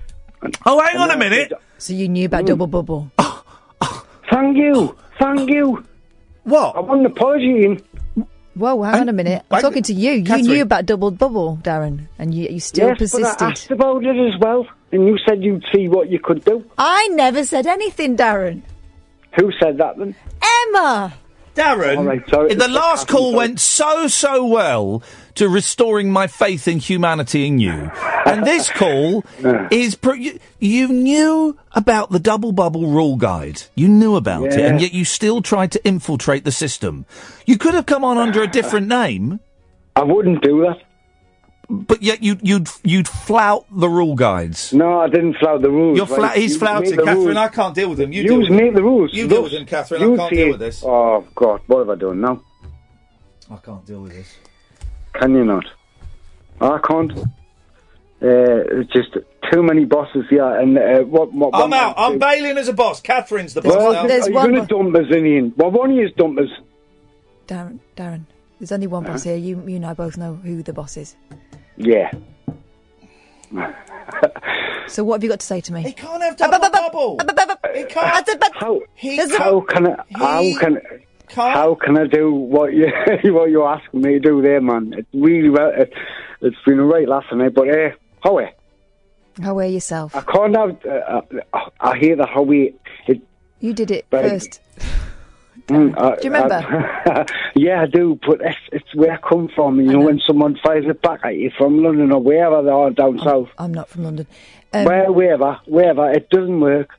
[0.65, 1.51] Oh, hang on a minute.
[1.77, 3.11] So you knew about double bubble.
[3.19, 3.43] oh
[4.31, 5.83] Thank you, thank you.
[6.45, 6.75] What?
[6.75, 7.81] I want an apology, Iain.
[8.59, 9.43] Whoa, hang on a minute.
[9.49, 10.11] I'm I- talking to you.
[10.11, 13.37] You knew about double bubble, Darren, and you, you still yes, persisted.
[13.39, 16.43] but I asked about it as well, and you said you'd see what you could
[16.43, 16.63] do.
[16.77, 18.61] I never said anything, Darren.
[19.39, 20.13] Who said that then?
[20.41, 21.13] Emma.
[21.55, 22.53] Darren, All right, sorry.
[22.53, 25.03] the last call went so so well
[25.39, 27.91] to restoring my faith in humanity in you,
[28.25, 29.25] and this call
[29.71, 33.63] is pro- you, you knew about the double bubble rule guide.
[33.75, 37.05] You knew about it, and yet you still tried to infiltrate the system.
[37.45, 39.39] You could have come on under a different name.
[39.95, 40.77] I wouldn't do that.
[41.71, 44.73] But yet you'd you'd you'd flout the rule guides.
[44.73, 45.97] No, I didn't flout the rules.
[45.97, 46.37] You're fla- right?
[46.37, 47.25] he's You flouting, the Katherine.
[47.25, 47.37] rules.
[47.37, 48.11] I can't deal with him.
[48.11, 49.13] You You deal with the rules.
[49.13, 50.01] You deal with him, Katherine.
[50.01, 50.83] I can't deal with this.
[50.83, 52.41] Oh God, what have I done now?
[53.51, 54.35] I can't deal with this.
[55.13, 55.65] Can you not?
[56.61, 57.11] I can't.
[58.21, 59.17] Uh, just
[59.51, 61.31] too many bosses here, and uh, what?
[61.33, 61.95] what I'm out.
[61.97, 63.01] I'm bailing as a boss.
[63.01, 64.01] Katherine's the boss Well, now.
[64.01, 65.53] are you going to dump us in Iain?
[65.55, 66.49] Well, one of you dump us.
[67.47, 68.25] Darren, Darren,
[68.59, 69.37] there's only one boss here.
[69.37, 71.15] You, you and I both know who the boss is.
[71.77, 72.11] Yeah.
[74.89, 75.83] So what have you got to say to me?
[75.83, 77.19] He can't have double bubble.
[77.75, 78.27] He can't.
[78.55, 78.81] How?
[78.95, 80.03] He How can I?
[80.13, 80.55] How he
[81.29, 81.53] can?
[81.53, 82.87] How can I do what you
[83.33, 84.93] what you're asking me to do there, man?
[84.97, 85.71] It's really well.
[85.75, 85.93] It,
[86.41, 87.89] it's been a right laugh tonight, but uh,
[88.23, 88.51] Howie,
[89.41, 90.15] How are yourself?
[90.15, 90.85] I can't have.
[90.85, 91.21] Uh,
[91.53, 92.75] uh, I hear that Howie.
[93.07, 93.21] It,
[93.59, 94.61] You did it But- first.
[95.67, 96.55] Mm, uh, Do you remember?
[97.05, 97.25] uh,
[97.55, 99.79] yeah, I do, but it's, it's where I come from.
[99.79, 102.89] You know, when someone fires it back at you from London or wherever they are
[102.89, 104.25] down south, I'm not from London.
[104.73, 106.89] Um, where, wherever, wherever, it doesn't work.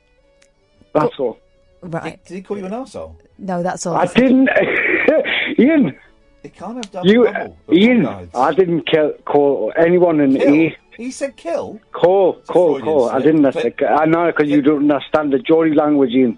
[0.93, 1.37] That's all.
[1.81, 2.23] Right.
[2.23, 3.15] Did he call you an arsehole?
[3.41, 3.95] No, that's all.
[3.95, 4.49] I didn't,
[5.59, 5.97] Iain.
[6.43, 7.57] He can't have double You, bubble.
[7.71, 8.05] Iain,
[8.35, 10.53] I didn't kill, call anyone in Kill?
[10.55, 10.77] E.
[10.95, 11.79] He said kill.
[11.91, 13.09] Call, call, call.
[13.09, 13.51] I didn't.
[13.53, 16.37] Think, I know because you don't understand the Geordie language, Iain.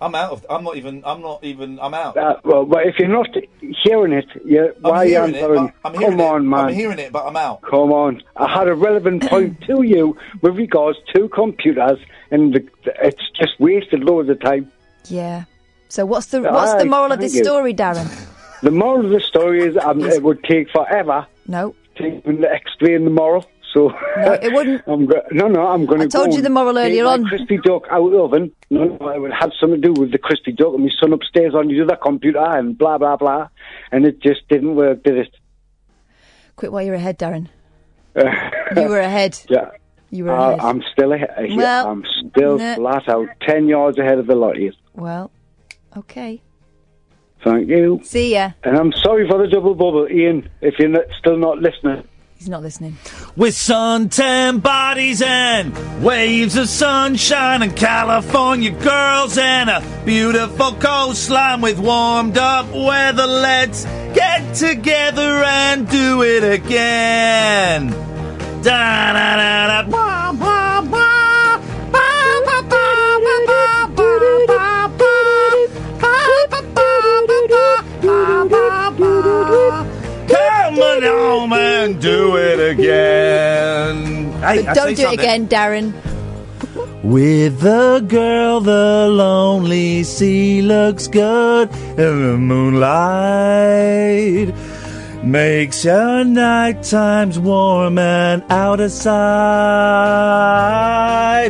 [0.00, 0.46] I'm out of.
[0.48, 1.02] I'm not even.
[1.04, 1.78] I'm not even.
[1.80, 2.16] I'm out.
[2.16, 3.28] Uh, well, but if you're not
[3.82, 5.66] hearing it, you why are you hearing it, answering?
[5.82, 6.24] but- I'm hearing Come it.
[6.30, 6.64] on, man.
[6.66, 7.62] I'm hearing it, but I'm out.
[7.62, 8.22] Come on.
[8.36, 11.98] I had a relevant point to you with regards to computers,
[12.30, 12.66] and the,
[13.02, 14.70] it's just wasted loads of time.
[15.08, 15.44] Yeah.
[15.88, 17.44] So what's the what's the moral of this you.
[17.44, 18.08] story, Darren?
[18.62, 21.74] The moral of the story is um, it would take forever No.
[21.96, 22.22] to
[22.52, 23.44] explain the moral.
[23.72, 24.82] So No, it wouldn't.
[24.86, 26.04] I'm go- no, no, I'm going to.
[26.06, 27.24] I told you the moral earlier on.
[27.26, 28.52] Crispy duck out of the oven.
[28.70, 31.12] No, no, it would have something to do with the crispy duck and my son
[31.12, 33.48] upstairs on the other computer and blah blah blah,
[33.92, 35.34] and it just didn't work, did it?
[36.56, 37.48] Quit while you're ahead, Darren.
[38.76, 39.38] You were ahead.
[39.48, 39.70] Yeah.
[40.10, 40.60] You were Uh, ahead.
[40.60, 41.30] I'm still ahead.
[41.56, 42.76] Well, I'm still nah.
[42.76, 44.72] flat out ten yards ahead of the lot you.
[44.94, 45.30] Well,
[45.96, 46.40] okay.
[47.42, 48.00] Thank you.
[48.02, 48.52] See ya.
[48.62, 50.48] And I'm sorry for the double bubble, Iain.
[50.60, 52.08] If you're not, still not listening.
[52.38, 52.96] He's not listening.
[53.36, 55.72] With suntan bodies and
[56.02, 63.26] waves of sunshine and California girls and a beautiful coastline with warmed up weather.
[63.26, 63.84] Let's
[64.14, 67.90] get together and do it again.
[68.62, 70.53] Da da da da.
[81.86, 84.32] Oh, do it again.
[84.40, 85.04] Hey, don't do something.
[85.04, 85.92] it again, Darren.
[87.02, 93.74] With the girl, the lonely sea looks good in the moonlight.
[95.22, 99.14] Makes your night times warm and out of sight.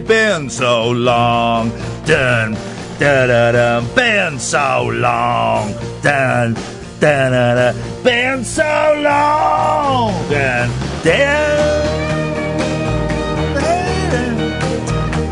[0.07, 1.71] Been so long,
[2.05, 2.57] done.
[2.99, 6.57] Da da da, been so long, done.
[8.03, 8.63] Been so
[9.03, 10.71] long, dun.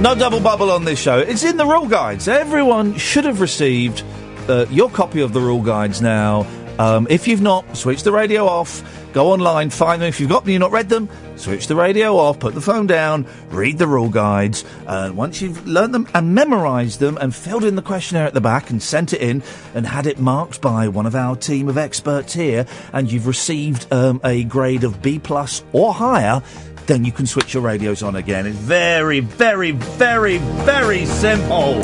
[0.03, 1.21] No double bubble on this show.
[1.21, 2.29] It's in the rule guides.
[2.29, 4.05] Everyone should have received
[4.49, 6.47] uh, your copy of the rule guides now.
[6.83, 8.83] Um, if you've not, switch the radio off.
[9.13, 10.09] Go online, find them.
[10.09, 12.89] If you've got them, you've not read them, switch the radio off, put the phone
[12.89, 14.65] down, read the rule guides.
[14.89, 18.41] And once you've learned them and memorised them and filled in the questionnaire at the
[18.41, 19.45] back and sent it in
[19.77, 23.87] and had it marked by one of our team of experts here, and you've received
[23.93, 26.43] um, a grade of B plus or higher,
[26.87, 28.45] then you can switch your radios on again.
[28.45, 31.81] It's very, very, very, very simple.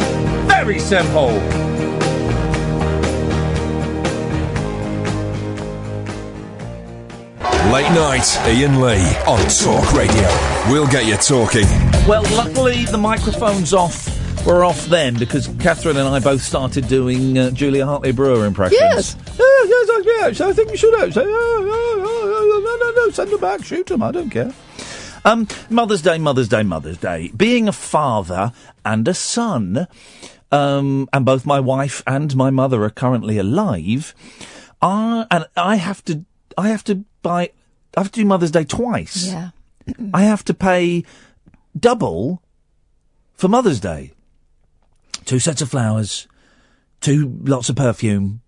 [0.49, 1.88] Very simple.
[7.73, 10.27] Late night, Iain Lee on Talk Radio.
[10.73, 11.67] We'll get you talking.
[12.09, 14.09] Well, luckily the microphone's off.
[14.47, 18.81] We're off then because Katherine and I both started doing uh, Julia Hartley Brewer impressions.
[18.81, 19.17] Yes.
[19.19, 21.13] Yeah, yes, I, yes, I think you should have.
[21.13, 24.55] Say, oh, oh, oh, no, no, no, send them back, shoot them, I don't care.
[25.27, 27.31] Um, Mother's Day, Mother's Day, Mother's Day.
[27.37, 29.87] Being a father and a son,
[30.51, 34.15] um, and both my wife and my mother are currently alive,
[34.81, 36.25] I, and I have to,
[36.57, 37.51] I have to buy,
[37.99, 39.27] I have to do Mother's Day twice.
[39.27, 39.51] Yeah.
[40.15, 41.05] I have to pay
[41.77, 42.43] double
[43.35, 44.13] for Mother's Day.
[45.25, 46.29] Two sets of flowers,
[47.01, 48.41] two lots of perfume,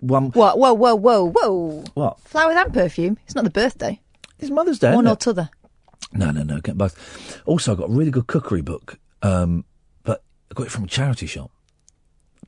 [0.00, 0.30] one.
[0.32, 0.58] What?
[0.58, 1.84] Whoa, whoa, whoa, whoa.
[1.94, 2.20] What?
[2.20, 3.18] Flowers and perfume.
[3.24, 4.00] It's not the birthday.
[4.40, 4.92] It's Mother's Day.
[4.94, 5.48] One or t'other.
[6.12, 7.40] No, no, no, get both.
[7.46, 9.64] Also, I got a really good cookery book, um,
[10.02, 11.50] but I got it from a charity shop.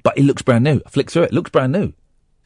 [0.03, 0.83] But it looks brand new.
[0.85, 1.27] I flicked through it.
[1.27, 1.93] It looks brand new.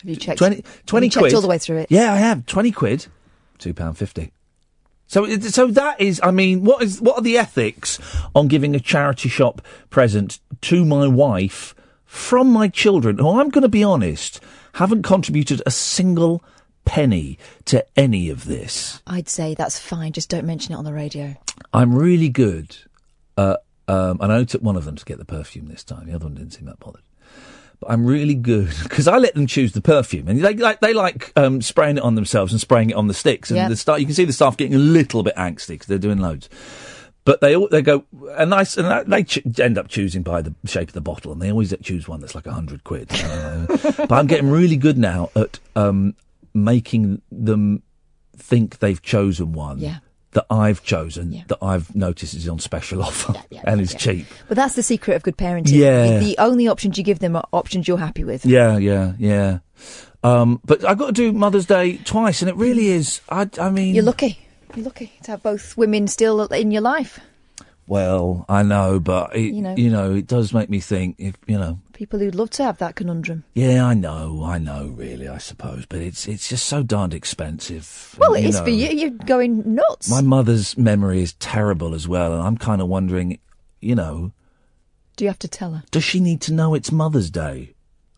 [0.02, 0.38] Have you checked?
[0.38, 1.34] 20, have 20 you checked quid.
[1.34, 1.86] all the way through it?
[1.90, 2.44] Yeah, I have.
[2.44, 3.06] 20 quid.
[3.60, 4.30] £2.50.
[5.06, 7.98] So, so that is, I mean, what is, what are the ethics
[8.34, 9.60] on giving a charity shop
[9.90, 11.74] present to my wife
[12.04, 14.40] from my children, who I'm going to be honest,
[14.74, 16.44] haven't contributed a single
[16.84, 19.02] penny to any of this?
[19.06, 20.12] I'd say that's fine.
[20.12, 21.36] Just don't mention it on the radio.
[21.72, 22.76] I'm really good.
[23.36, 23.56] Uh,
[23.88, 26.06] um, and I only took one of them to get the perfume this time.
[26.06, 27.02] The other one didn't seem that bothered.
[27.80, 30.92] But I'm really good because I let them choose the perfume, and they like they
[30.92, 33.50] like um, spraying it on themselves and spraying it on the sticks.
[33.50, 33.68] And Yeah.
[33.68, 36.18] the staff, you can see the staff getting a little bit angsty because they're doing
[36.18, 36.48] loads.
[37.24, 38.04] But they all they go
[38.36, 41.40] and I and they ch- end up choosing by the shape of the bottle, and
[41.40, 43.08] they always choose one that's like a hundred quid.
[43.96, 46.14] But I'm getting really good now at um,
[46.54, 47.82] making them
[48.36, 49.98] think they've chosen one Yeah.
[50.32, 53.34] That I've chosen that I've noticed is on special offer
[53.64, 54.26] and is cheap.
[54.48, 55.72] But that's the secret of good parenting.
[55.72, 56.18] Yeah.
[56.18, 58.46] The only options you give them are options you're happy with.
[58.46, 59.58] Yeah, yeah, yeah.
[60.22, 63.20] Um, but I've got to do Mother's Day twice, and it really is.
[63.28, 64.38] I, I mean, You're lucky.
[64.74, 67.18] You're lucky to have both women still in your life.
[67.90, 69.74] Well, I know, but it, You know.
[69.76, 71.16] you know, it does make me think.
[71.18, 73.42] If you know, People who'd love to have that conundrum.
[73.52, 78.14] yeah, I know, I know, really, I suppose, but it's it's just so darned expensive.
[78.16, 78.64] Well, it is know.
[78.64, 78.90] for you.
[78.90, 80.08] You're going nuts.
[80.08, 83.40] My mother's memory is terrible as well, and I'm kind of wondering,
[83.80, 84.30] you know,
[85.16, 85.82] Do you have to tell her?
[85.90, 87.74] does she need to know it's Mother's Day?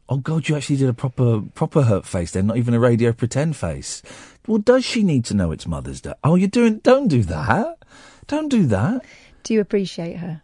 [0.07, 3.11] Oh God, you actually did a proper proper hurt face then, not even a radio
[3.13, 4.03] pretend face.
[4.47, 6.13] Well, does she need to know it's Mother's Day?
[6.23, 6.81] Oh, you're doing.
[6.81, 7.79] Don't do that.
[8.27, 9.03] Don't do that.
[9.43, 10.43] Do you appreciate her?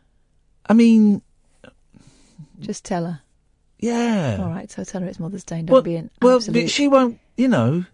[0.66, 1.22] I mean,
[2.60, 3.20] Just tell her.
[3.78, 4.38] yeah.
[4.40, 5.58] All right, so tell her it's Mother's Day.
[5.58, 6.70] and Don't Well, be an well, absolute...
[6.70, 7.18] she won't.
[7.36, 7.84] You know,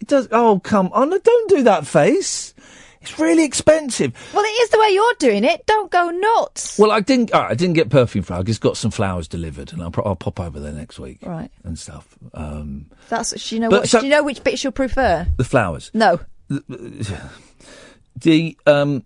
[0.00, 0.28] it does.
[0.30, 1.10] Oh, come on!
[1.10, 2.54] Don't do that face.
[3.00, 4.12] It's really expensive.
[4.32, 5.66] Well, it is the way you're doing it.
[5.66, 6.78] Don't go nuts.
[6.78, 7.32] Well, I didn't.
[7.32, 8.34] right, I didn't get perfume for.
[8.34, 8.38] her.
[8.40, 11.50] I just got some flowers delivered, and I'll, I'll pop over there next week Right.
[11.64, 12.16] and stuff.
[12.32, 13.48] Um, That's.
[13.48, 13.88] Do you know But what?
[13.88, 15.26] so- do you know which bit she'll prefer?
[15.36, 15.90] the flowers.
[15.92, 16.20] No.
[18.16, 19.04] The um,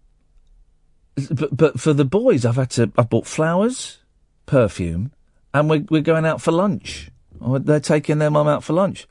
[1.31, 2.93] but but for the boys, I've had to.
[2.97, 3.99] I've bought flowers,
[4.45, 5.13] perfume,
[5.55, 7.11] and we're we're going out for lunch.
[7.41, 9.07] Or They're taking their mum out for lunch,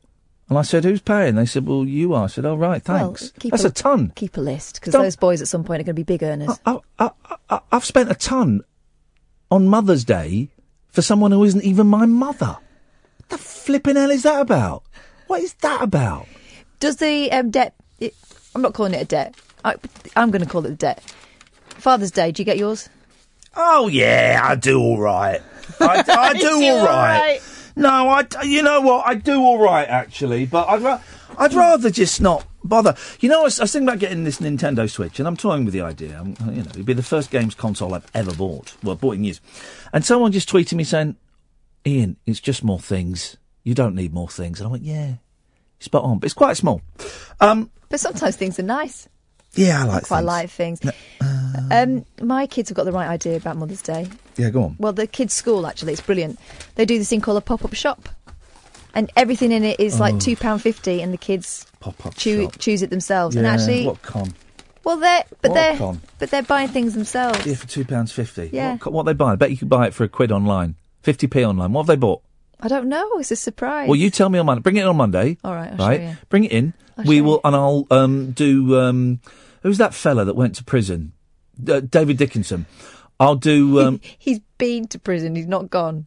[0.49, 3.33] and I said, "Who's paying?" They said, "Well, you are." I said, "Oh right, thanks."
[3.43, 4.11] Well, That's a, a ton.
[4.15, 6.59] Keep a list because those boys at some point are going to be big earners.
[6.65, 7.11] I, I,
[7.49, 8.61] I, I've spent a ton
[9.51, 10.49] on Mother's Day
[10.89, 12.57] for someone who isn't even my mother.
[13.17, 14.83] What the flipping hell is that about?
[15.27, 16.27] What is that about?
[16.79, 17.73] Does the um, debt?
[17.99, 18.13] It,
[18.53, 19.35] I'm not calling it a debt.
[19.63, 19.75] I,
[20.15, 21.03] I'm going to call it a debt.
[21.75, 22.31] Father's Day.
[22.31, 22.89] Do you get yours?
[23.55, 25.41] Oh yeah, I do all right.
[25.79, 27.19] I, I do all right.
[27.19, 27.41] right.
[27.75, 28.25] No, I.
[28.43, 29.07] You know what?
[29.07, 31.01] I do all right actually, but I'd ra-
[31.37, 32.95] I'd rather just not bother.
[33.19, 35.65] You know, I was, I was thinking about getting this Nintendo Switch, and I'm toying
[35.65, 36.17] with the idea.
[36.19, 38.75] I'm, you know, it'd be the first games console I've ever bought.
[38.83, 39.41] Well, bought in years.
[39.93, 41.15] And someone just tweeted me saying,
[41.85, 43.37] "Iain, it's just more things.
[43.63, 45.15] You don't need more things." And I went, "Yeah,
[45.79, 46.81] spot on." But it's quite small.
[47.41, 49.07] Um, But sometimes things are nice.
[49.55, 50.83] Yeah, I like Quite things.
[50.83, 51.71] like things.
[51.71, 54.07] um, my kids have got the right idea about Mother's Day.
[54.37, 54.75] Yeah, go on.
[54.79, 56.39] Well, the kids' school actually, it's brilliant.
[56.75, 58.09] They do this thing called a pop-up shop,
[58.93, 59.99] and everything in it is Oh.
[59.99, 63.35] like two pound fifty, and the kids Pop-up choo- choose it themselves.
[63.35, 64.33] and actually, what con?
[64.83, 66.01] well, they're but What they're con.
[66.19, 67.45] but they're buying things themselves.
[67.45, 68.49] Yeah, for two pounds fifty.
[68.51, 68.77] Yeah.
[68.77, 69.31] What, what they buy?
[69.33, 70.75] I bet you could buy it for a quid online.
[71.01, 71.71] Fifty p online.
[71.71, 72.21] What have they bought?
[72.59, 73.07] I don't know.
[73.19, 73.87] It's a surprise.
[73.87, 74.61] Well, you tell me on Monday.
[74.61, 75.37] Bring it in on Monday.
[75.43, 76.01] All right, I'll show right.
[76.01, 76.17] you.
[76.29, 76.73] Bring it in.
[76.97, 78.79] I'll we will, and I'll um, do.
[78.79, 79.19] Um,
[79.65, 81.11] who's that fella that went to prison?
[81.67, 82.65] Uh, David Dickinson.
[83.19, 83.79] I'll do.
[83.81, 85.35] Um, He's been to prison.
[85.35, 86.05] He's not gone.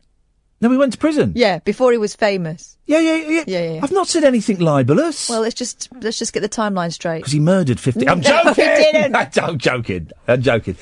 [0.60, 1.32] no, he went to prison.
[1.35, 2.76] Yeah, before he was famous.
[2.86, 3.44] Yeah, yeah, yeah.
[3.47, 3.80] Yeah, yeah.
[3.82, 5.28] I've not said anything libelous.
[5.28, 7.18] Well, let's just let's just get the timeline straight.
[7.18, 8.09] because he murdered fifty.
[8.09, 8.64] I'm No, he joking.
[8.93, 9.16] didn't.
[9.43, 10.10] I'm joking.
[10.28, 10.76] I'm joking.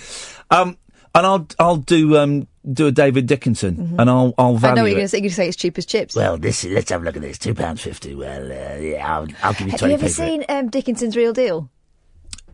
[0.50, 0.76] Um,
[1.14, 4.66] and I'll I'll do um do a David Dickinson, and I'll I'll Mm-hmm.
[4.66, 5.18] I know what you're going to say.
[5.18, 6.16] You're going to say it's cheap as chips.
[6.16, 7.38] Well, this is, let's have a look at this.
[7.38, 8.14] Two pounds fifty.
[8.16, 9.92] Well, uh, yeah, I'll, I'll give you Have twenty.
[9.94, 10.26] you ever p for it.
[10.26, 11.70] seen um, Dickinson's Real Deal?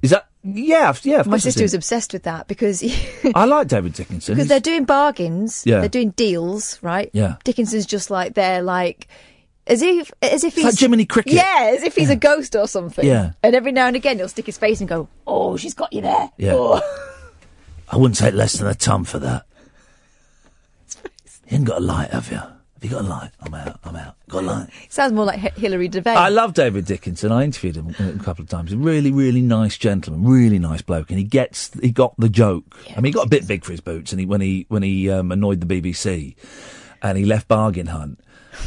[0.02, 0.28] Is that?
[0.44, 1.20] Yeah, yeah.
[1.20, 2.82] Of My sister was obsessed with that because
[3.34, 4.34] I like David Dickinson.
[4.34, 5.62] because they're doing bargains.
[5.64, 5.80] Yeah.
[5.80, 7.08] They're doing deals, right?
[7.12, 7.36] Yeah.
[7.44, 9.06] Dickinson's just like they're like
[9.68, 11.34] as if as if he's like Jiminy Cricket.
[11.34, 13.06] Yeah, as if he's a ghost or something.
[13.06, 13.32] Yeah.
[13.44, 16.00] And every now and again he'll stick his face and go, "Oh, she's got you
[16.00, 16.54] there." Yeah.
[16.56, 16.80] Oh.
[17.88, 19.44] I wouldn't take less than a ton for that.
[21.48, 22.40] You ain't got a light, have you?
[22.82, 23.30] You got a light?
[23.40, 23.78] I'm out.
[23.84, 24.16] I'm out.
[24.28, 24.68] Got a light.
[24.88, 26.16] Sounds more like H- Hillary Devane.
[26.16, 27.30] I love David Dickinson.
[27.30, 28.72] I interviewed him a couple of times.
[28.72, 32.76] A really, really nice gentleman, really nice bloke, and he gets he got the joke.
[32.90, 34.82] I mean, he got a bit big for his boots, and he when he when
[34.82, 36.34] he um, annoyed the BBC,
[37.02, 38.18] and he left Bargain Hunt.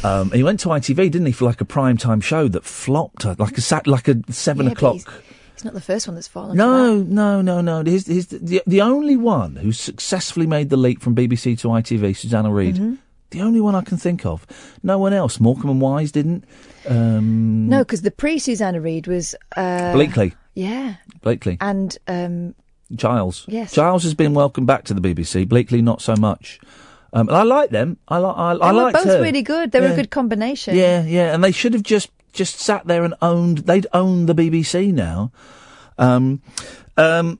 [0.03, 2.63] Um, and he went to ITV, didn't he, for like a prime time show that
[2.63, 4.95] flopped, uh, like a sat like a seven Yeah, o'clock.
[4.95, 6.57] He's, not the first one that's fallen.
[6.57, 7.83] No, no, no, no.
[7.83, 12.15] He's, he's the, the only one who successfully made the leap from BBC to ITV,
[12.17, 12.75] Susanna Reid.
[12.75, 12.97] Mhm.
[13.35, 14.47] The only one I can think of.
[14.81, 15.41] No one else.
[15.41, 16.45] Morecambe and Wise didn't.
[16.87, 20.33] Um, No, because the pre Susanna Reid was uh, Bleakley.
[20.53, 21.57] Yeah, Bleakley.
[21.59, 22.55] and um,
[22.97, 23.43] Chiles.
[23.49, 23.73] Yes.
[23.73, 25.45] Chiles has been welcomed back to the BBC.
[25.47, 26.61] Bleakley, not so much.
[27.11, 27.97] Um, and I like them.
[28.07, 29.21] I, li- I, I liked both her.
[29.21, 29.73] really good.
[29.73, 29.93] They were Yeah.
[29.93, 30.75] a good combination.
[30.77, 33.59] Yeah, yeah, and they should have just just sat there and owned.
[33.59, 35.31] They'd owned the BBC now.
[35.97, 36.41] Um,
[36.95, 37.39] um,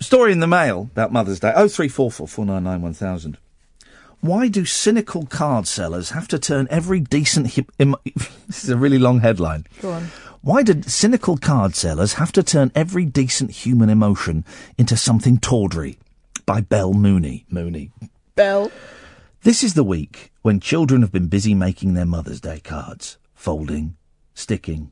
[0.00, 1.52] story in the mail about Mother's Day.
[1.54, 3.38] Oh three four four four nine nine one thousand.
[4.20, 7.48] Why do cynical card sellers have to turn every decent?
[7.54, 7.96] Hip, Im-
[8.46, 9.66] this is a really long headline.
[9.80, 10.08] Go on.
[10.42, 14.44] Why did cynical card sellers have to turn every decent human emotion
[14.78, 15.98] into something tawdry?
[16.46, 17.46] By Bel Mooney.
[17.50, 17.92] Mooney.
[18.34, 18.70] Bel.
[19.42, 23.96] This is the week when children have been busy making their Mother's Day cards, folding,
[24.34, 24.90] sticking,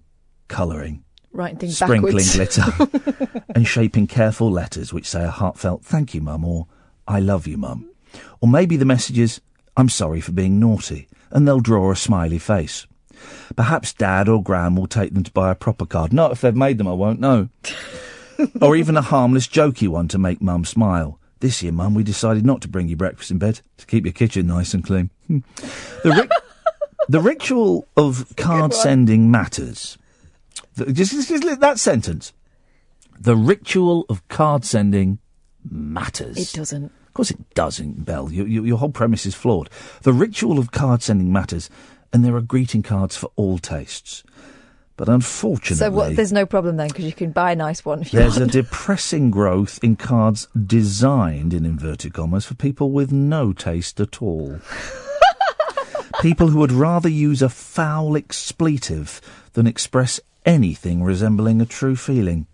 [0.48, 2.56] colouring, Writing things sprinkling backwards.
[2.58, 6.66] glitter, and shaping careful letters which say a heartfelt thank you, Mum, or
[7.06, 7.90] I love you, Mum.
[8.40, 9.40] Or maybe the message is
[9.76, 12.86] I'm sorry for being naughty, and they'll draw a smiley face.
[13.56, 16.12] Perhaps Dad or Gran will take them to buy a proper card.
[16.12, 17.48] Not if they've made them, I won't know.
[18.60, 21.18] or even a harmless, jokey one to make Mum smile.
[21.40, 24.12] This year, Mum, we decided not to bring you breakfast in bed to keep your
[24.12, 25.10] kitchen nice and clean.
[25.28, 25.38] Hmm.
[26.02, 26.28] The, ri-
[27.08, 29.96] the ritual of card sending matters.
[30.74, 32.32] The- just, just, just that sentence.
[33.20, 35.18] The ritual of card sending
[35.68, 36.36] matters.
[36.36, 36.92] It doesn't.
[37.18, 38.30] Of course it doesn't, Bel.
[38.30, 39.68] Your, your, your whole premise is flawed.
[40.02, 41.68] The ritual of card sending matters,
[42.12, 44.22] and there are greeting cards for all tastes.
[44.96, 46.14] But unfortunately, So what?
[46.14, 48.46] There's no problem then because you can buy a nice one if you there's a
[48.46, 54.60] depressing growth in cards designed, in inverted commas, for people with no taste at all.
[56.22, 59.20] people who would rather use a foul expletive
[59.54, 62.46] than express anything resembling a true feeling.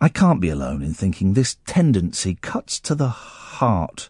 [0.00, 4.08] I can't be alone in thinking this tendency cuts to the heart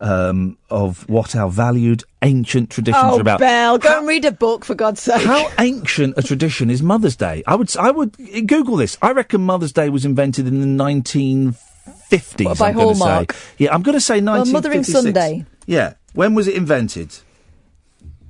[0.00, 3.40] um, of what our valued ancient traditions oh, are about.
[3.40, 5.22] Bel, go and read a book for God's sake.
[5.22, 7.42] How ancient a tradition is Mother's Day?
[7.46, 8.16] I would, I would
[8.46, 8.98] Google this.
[9.00, 12.44] I reckon Mother's Day was invented in the 1950s.
[12.44, 13.34] What, by I'm Hallmark?
[13.58, 15.46] Yeah, I'm going to say Well, Mothering Sunday.
[15.66, 15.94] Yeah.
[16.12, 17.16] When was it invented?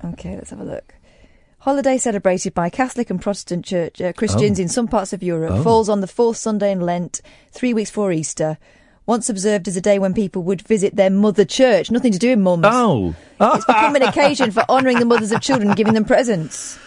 [0.04, 0.93] Okay, let's have a look.
[1.64, 4.62] Holiday celebrated by Catholic and Protestant church uh, Christians Oh.
[4.62, 5.62] in some parts of Europe Oh.
[5.62, 7.22] falls on the fourth Sunday in Lent,
[7.52, 8.58] three weeks before Easter.
[9.06, 12.28] Once observed as a day when people would visit their mother church, nothing to do
[12.30, 12.64] with mums.
[12.68, 16.78] Oh, it's become an occasion for honouring the mothers of children and giving them presents.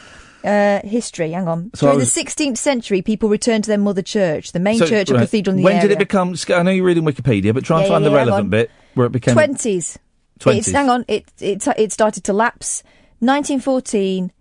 [0.44, 1.72] Uh, history, hang on.
[1.74, 4.86] So During was- the 16th century, people returned to their mother church, the main So,
[4.86, 5.88] church or cathedral in the When area.
[5.88, 6.36] did it become?
[6.50, 8.72] I know you're reading Wikipedia, but try and Yeah, find yeah, the yeah, relevant bit
[8.94, 9.34] where it became.
[9.34, 9.98] Twenties.
[10.40, 10.72] 20s.
[10.72, 11.04] Hang on.
[11.08, 12.84] It it it started to lapse.
[13.20, 14.32] 1914.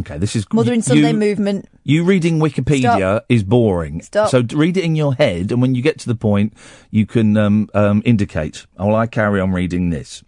[0.00, 1.68] Okay, this is Mothering you- Sunday you- movement.
[1.84, 3.26] You reading Wikipedia Stop.
[3.28, 4.02] is boring.
[4.02, 4.28] Stop.
[4.30, 6.52] So read it in your head, and when you get to the point,
[6.90, 8.66] you can um, um, indicate.
[8.76, 10.22] Oh, well, I carry on reading this.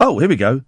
[0.00, 0.62] Oh, here we go.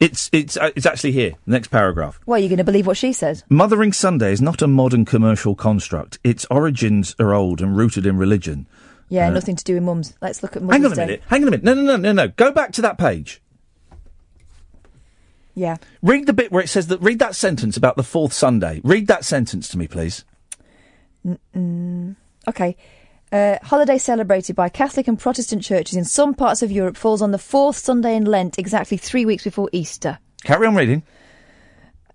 [0.00, 1.32] It's it's uh, it's actually here.
[1.44, 2.20] Next paragraph.
[2.24, 3.42] Well, you're going to believe what she says.
[3.50, 6.18] Mothering Sunday is not a modern commercial construct.
[6.22, 8.66] Its origins are old and rooted in religion.
[9.10, 10.14] Yeah, Uh, nothing to do with mums.
[10.22, 11.02] Let's look at Mother's Hang on a Day.
[11.06, 11.22] minute.
[11.26, 11.64] Hang on a minute.
[11.64, 12.28] No, no, no, no, no.
[12.28, 13.42] Go back to that page.
[15.58, 15.78] Yeah.
[16.02, 17.00] Read the bit where it says that.
[17.00, 18.80] Read that sentence about the fourth Sunday.
[18.84, 20.24] Read that sentence to me, please.
[21.26, 22.14] Mm-mm.
[22.46, 22.76] okay.
[23.32, 27.32] Uh, holiday celebrated by Catholic and Protestant churches in some parts of Europe falls on
[27.32, 30.18] the fourth Sunday in Lent, exactly three weeks before Easter.
[30.44, 31.02] Carry on reading.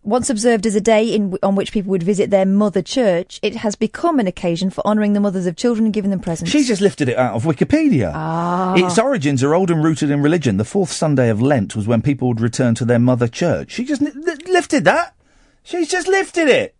[0.04, 3.56] Once observed as a day in, on which people would visit their mother church, it
[3.56, 6.52] has become an occasion for honouring the mothers of children and giving them presents.
[6.52, 8.12] She's just lifted it out of Wikipedia.
[8.14, 8.74] Ah.
[8.76, 10.58] Its origins are old and rooted in religion.
[10.58, 13.72] The fourth Sunday of Lent was when people would return to their mother church.
[13.72, 14.12] She just li-
[14.48, 15.16] lifted that.
[15.64, 16.76] She's just lifted it.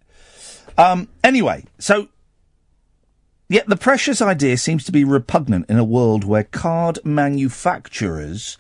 [0.78, 2.10] Um, anyway, so.
[3.48, 8.58] Yet the precious idea seems to be repugnant in a world where card manufacturers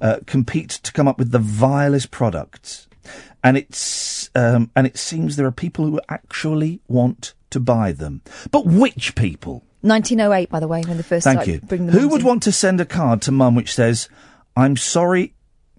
[0.00, 2.88] uh, compete to come up with the vilest products.
[3.42, 8.22] And it's um, and it seems there are people who actually want to buy them.
[8.50, 9.64] But which people?
[9.82, 11.60] 1908, by the way, when the first Thank you.
[11.60, 12.26] bringing the Who would in.
[12.26, 14.08] want to send a card to mum which says,
[14.54, 15.32] I'm sorry?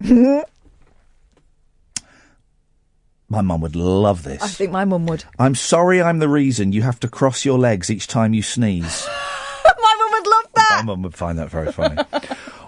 [3.28, 4.42] My mum would love this.
[4.42, 5.24] I think my mum would.
[5.38, 9.06] I'm sorry I'm the reason you have to cross your legs each time you sneeze.
[9.64, 10.76] my mum would love that.
[10.80, 12.02] My mum would find that very funny.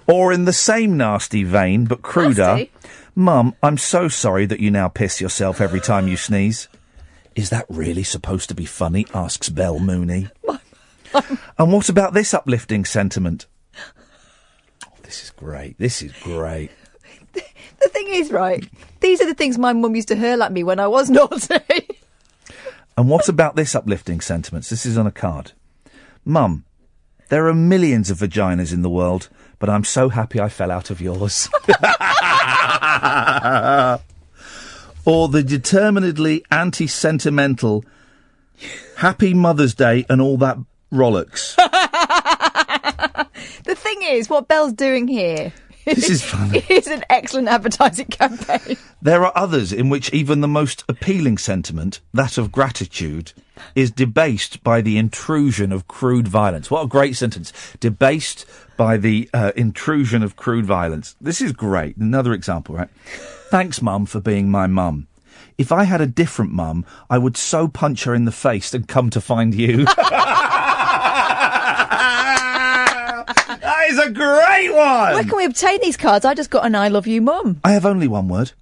[0.07, 2.71] or in the same nasty vein, but cruder, Nasty?
[3.15, 6.69] Mum, I'm so sorry that you now piss yourself every time you sneeze.
[7.37, 9.07] Is that really supposed to be funny?
[9.15, 10.29] asks Bel Mooney.
[11.59, 13.47] and what about this uplifting sentiment?
[14.87, 15.79] Oh, this is great.
[15.79, 16.71] This is great.
[17.81, 18.67] The thing is, right,
[19.01, 21.87] these are the things my mum used to hurl at me when I was naughty.
[22.97, 24.65] And what about this uplifting sentiment?
[24.65, 25.53] This is on a card.
[26.25, 26.65] Mum,
[27.29, 29.29] there are millions of vaginas in the world,
[29.59, 31.49] but I'm so happy I fell out of yours.
[35.05, 37.85] or the determinedly anti sentimental
[38.97, 40.57] Happy Mother's Day and all that
[40.93, 41.57] rollocks.
[43.65, 45.53] the thing is, what Bel's doing here
[45.85, 46.65] This is funny.
[46.69, 48.77] is an excellent advertising campaign.
[49.03, 53.33] There are others in which even the most appealing sentiment, that of gratitude,
[53.75, 56.71] is debased by the intrusion of crude violence.
[56.71, 57.53] What a great sentence.
[57.81, 58.47] Debased
[58.77, 61.17] by the uh, intrusion of crude violence.
[61.21, 61.97] This is great.
[61.97, 62.91] Another example, right?
[63.51, 65.07] Thanks, Mum, for being my mum.
[65.57, 68.89] If I had a different mum, I would so punch her in the face and
[68.89, 69.85] come to find you.
[73.65, 75.15] that is a great one!
[75.15, 76.25] Where can we obtain these cards?
[76.25, 77.61] I just got an I love you mum.
[77.63, 78.53] I have only one word.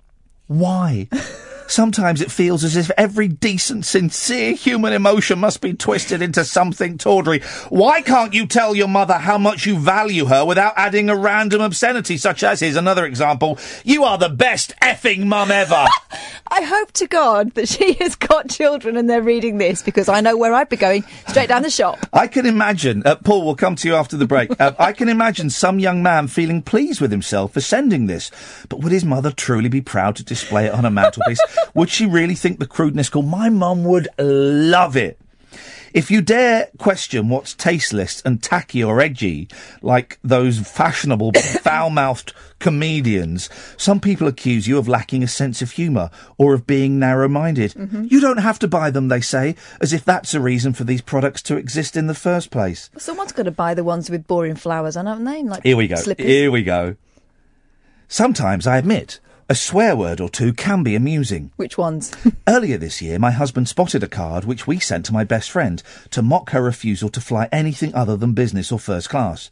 [0.47, 1.09] Why?
[1.73, 6.99] Sometimes it feels as if every decent, sincere human emotion must be twisted into something
[6.99, 7.41] tawdry.
[7.71, 11.63] Why can't you tell your mother how much you value her without adding a random
[11.63, 15.87] obscenity, such as, here's another example, you are the best effing mum ever.
[16.49, 20.21] I hope to God that she has got children and they're reading this because I
[20.21, 21.99] know where I'd be going straight down the shop.
[22.13, 24.51] I can imagine, uh, Paul, we'll come to you after the break.
[24.63, 28.31] Uh, I can imagine some young man feeling pleased with himself for sending this.
[28.69, 31.41] But would his mother truly be proud to display it on a mantelpiece?
[31.75, 33.23] Would she really think the crudeness cool?
[33.23, 35.19] My mum would love it.
[35.95, 39.49] If you dare question what's tasteless and tacky or edgy,
[39.83, 46.09] like those fashionable, foul-mouthed comedians, some people accuse you of lacking a sense of humour
[46.39, 47.75] or of being narrow-minded.
[47.75, 48.11] Mhm.
[48.11, 51.03] You don't have to buy them, they say, as if that's a reason for these
[51.03, 52.89] products to exist in the first place.
[52.97, 55.43] Someone's got to buy the ones with boring flowers on, haven't they?
[55.43, 55.97] Like Here we go.
[55.97, 56.25] Slippers.
[56.25, 56.97] Here we go.
[58.09, 59.21] Sometimes, I admit,
[59.53, 61.51] a swear word or two can be amusing.
[61.57, 62.11] Which ones?
[62.49, 65.83] Earlier this year, my husband spotted a card which we sent to my best friend
[66.13, 69.51] to mock her refusal to fly anything other than business or first class.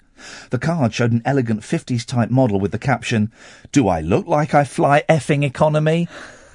[0.49, 3.31] The card showed an elegant 50s type model with the caption,
[3.73, 6.09] Do I look like I fly effing economy?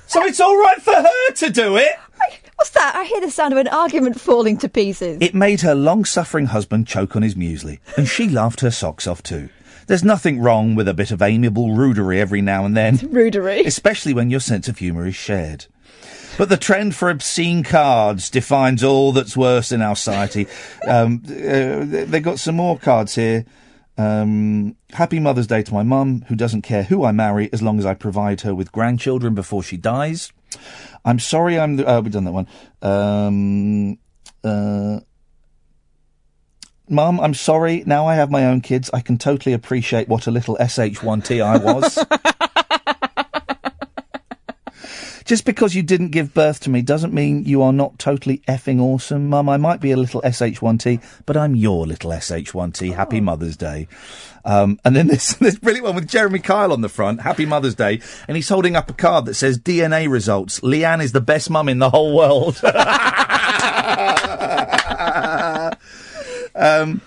[0.08, 1.92] So it's all right for her to do it.
[2.56, 2.96] What's that?
[2.96, 5.20] I hear the sound of an argument falling to pieces.
[5.22, 9.06] It made her long suffering husband choke on his muesli, and she laughed her socks
[9.06, 9.50] off too.
[9.88, 12.98] There's nothing wrong with a bit of amiable rudery every now and then.
[12.98, 13.66] Rudery.
[13.66, 15.68] Especially when your sense of humour is shared.
[16.38, 20.48] But the trend for obscene cards defines all that's worse in our society.
[20.88, 23.44] Um, uh, they got some more cards here.
[23.98, 27.80] Um, Happy Mother's Day to my mum, who doesn't care who I marry as long
[27.80, 30.32] as I provide her with grandchildren before she dies.
[31.04, 32.48] I'm sorry I'm the, uh, we've done that one.
[32.84, 33.98] Um,
[34.44, 35.00] uh,
[36.88, 37.84] Mum, I'm sorry.
[37.86, 38.90] Now I have my own kids.
[38.94, 42.06] I can totally appreciate what a little SH1T I was.
[45.26, 48.80] Just because you didn't give birth to me doesn't mean you are not totally effing
[48.80, 49.50] awesome, Mum.
[49.50, 52.94] I might be a little SH1T, but I'm your little SH1T.
[52.94, 53.88] Happy Mother's Day.
[54.46, 57.22] Um, and then this, this brilliant one with Jeremy Kyle on the front.
[57.22, 58.02] Happy Mother's Day.
[58.28, 60.60] And he's holding up a card that says DNA results.
[60.60, 62.62] Leanne is the best mum in the whole world.
[66.56, 67.02] um,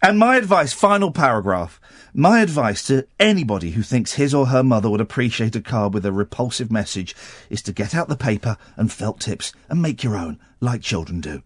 [0.00, 1.80] and my advice, final paragraph.
[2.14, 6.04] My advice to anybody who thinks his or her mother would appreciate a card with
[6.04, 7.16] a repulsive message
[7.48, 11.22] is to get out the paper and felt tips and make your own, like children
[11.22, 11.42] do.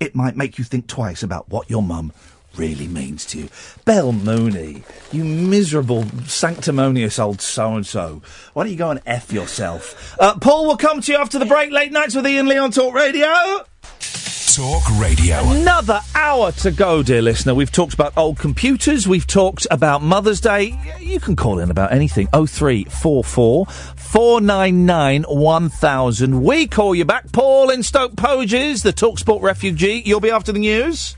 [0.00, 2.12] It might make you think twice about what your mum
[2.56, 3.48] really means to you.
[3.84, 8.20] Bel Mooney, you miserable, sanctimonious old so-and-so.
[8.54, 10.16] Why don't you go and F yourself?
[10.18, 11.70] Uh, Paul will come to you after the break.
[11.70, 13.64] Late nights with Iain Lee on Talk Radio.
[14.00, 15.38] Talk Radio.
[15.50, 17.54] Another hour to go, dear listener.
[17.54, 19.06] We've talked about old computers.
[19.06, 20.78] We've talked about Mother's Day.
[20.98, 22.26] You can call in about anything.
[22.28, 26.42] 0344 499 1000.
[26.42, 27.30] We call you back.
[27.32, 30.02] Paul in Stoke Poges, the Talksport refugee.
[30.04, 31.16] You'll be after the news.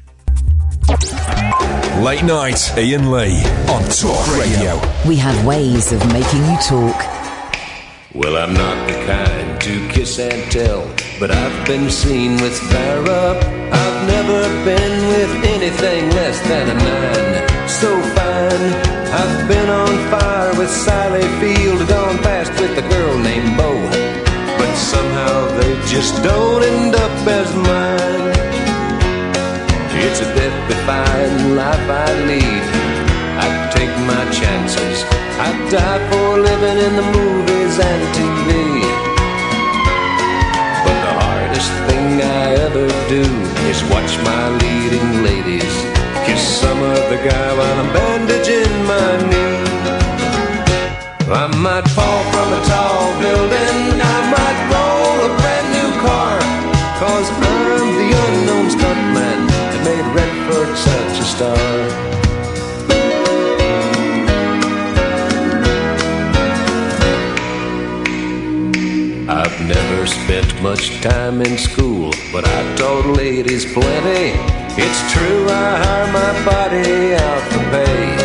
[2.01, 4.81] Late night, Iain Lee on Talk Radio.
[5.07, 7.20] We have ways of making you talk.
[8.13, 10.83] Well, I'm not the kind to kiss and tell,
[11.21, 13.39] but I've been seen with Farrah.
[13.71, 17.69] I've never been with anything less than a nine.
[17.69, 17.89] So
[18.19, 18.67] fine,
[19.15, 23.71] I've been on fire with Sally Field, gone past with a girl named Bo.
[24.59, 28.35] But somehow they just don't end up as mine.
[30.03, 32.80] It's a death-defying life I lead.
[33.77, 34.99] Take my chances.
[35.47, 38.51] I die for living in the movies and TV.
[40.85, 43.25] But the hardest thing I ever do
[43.71, 49.81] is watch my leading ladies kiss some other guy while I'm bandaging my knee.
[51.43, 53.79] I might fall from a tall building.
[54.15, 56.37] I might roll a brand new car.
[57.01, 59.41] Cause I'm the unknown stuntman
[59.71, 62.30] that made Redford such a star.
[70.01, 74.33] Never spent much time in school, but I taught ladies plenty.
[74.81, 78.17] It's true, I hire my body out for pay.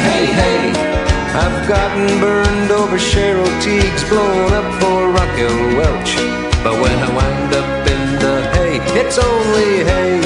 [0.00, 0.72] Hey, hey,
[1.36, 6.16] I've gotten burned over Cheryl Tiegs, blown up for Raquel Welch.
[6.64, 10.24] But when I wind up in the hay, it's only hay.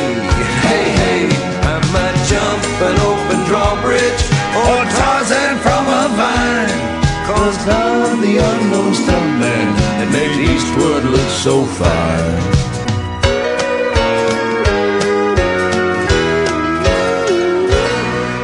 [0.63, 1.23] Hey, hey,
[1.75, 4.23] I might jump an open drawbridge
[4.63, 6.74] or Tarzan from a vine.
[7.45, 12.41] Cause I'm the unknown stuntman that makes Eastwood look so fine.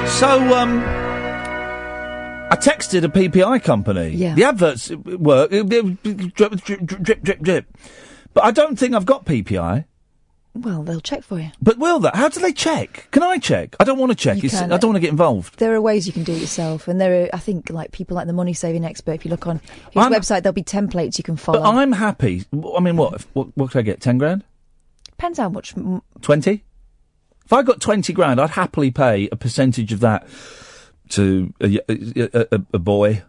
[0.06, 0.80] So, um,
[2.50, 4.10] I texted a PPI company.
[4.10, 4.34] Yeah.
[4.34, 5.48] The adverts work.
[5.48, 5.66] Drip,
[6.02, 7.78] drip, drip, drip, drip, drip.
[8.34, 9.86] But I don't think I've got PPI.
[10.52, 11.52] Well, they'll check for you.
[11.62, 12.16] But will that?
[12.16, 13.06] How do they check?
[13.12, 13.76] Can I check?
[13.78, 14.38] I don't want to check.
[14.38, 14.72] You It's, can.
[14.72, 15.58] I don't want to get involved.
[15.60, 18.16] There are ways you can do it yourself, and there are, I think, like people
[18.16, 19.12] like the Money Saving Expert.
[19.12, 19.60] If you look on
[19.92, 21.60] his I'm- website, there'll be templates you can follow.
[21.60, 22.44] But I'm happy.
[22.76, 23.14] I mean, what?
[23.14, 24.00] If, what, what could I get?
[24.00, 24.42] Ten grand?
[25.06, 25.76] Depends how much.
[25.76, 26.64] m- Twenty?
[27.44, 30.26] If I got twenty grand, I'd happily pay a percentage of that
[31.10, 33.22] to a boy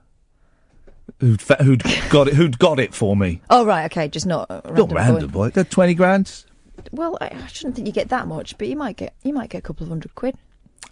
[1.20, 3.42] who'd who'd got it who'd got it for me.
[3.50, 5.50] Oh right, okay, just not a random, Not random boy.
[5.50, 5.52] boy.
[5.52, 6.46] Got twenty grand.
[6.92, 9.50] Well, I, I shouldn't think you get that much, but you might get you might
[9.50, 10.36] get a couple of hundred quid.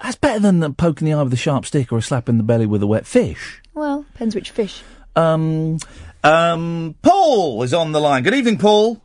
[0.01, 2.29] That's better than a poke in the eye with a sharp stick or a slap
[2.29, 3.61] in the belly with a wet fish.
[3.73, 4.81] Well, depends which fish.
[5.15, 5.77] Um,
[6.23, 8.23] um, Paul is on the line.
[8.23, 9.01] Good evening, Paul.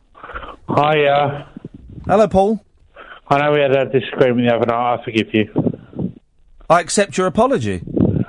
[0.69, 1.49] Hiya.
[2.07, 2.63] Hello, Paul.
[3.27, 4.99] I know we had a disagreement the other night.
[4.99, 6.13] I forgive you.
[6.69, 7.81] I accept your apology.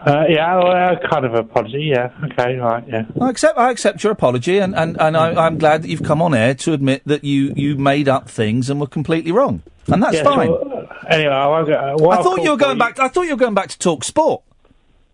[0.06, 1.90] Uh, yeah, well, uh, kind of apology.
[1.92, 2.10] Yeah.
[2.24, 2.54] Okay.
[2.56, 2.84] Right.
[2.86, 3.06] Yeah.
[3.20, 3.58] I accept.
[3.58, 6.54] I accept your apology, and and, and I, I'm glad that you've come on air
[6.54, 10.22] to admit that you you made up things and were completely wrong, and that's Yeah,
[10.22, 10.46] fine.
[10.46, 13.00] so, uh, anyway, I, won't go, uh, I thought you were going back.
[13.00, 14.42] I thought you were going back to talk sport.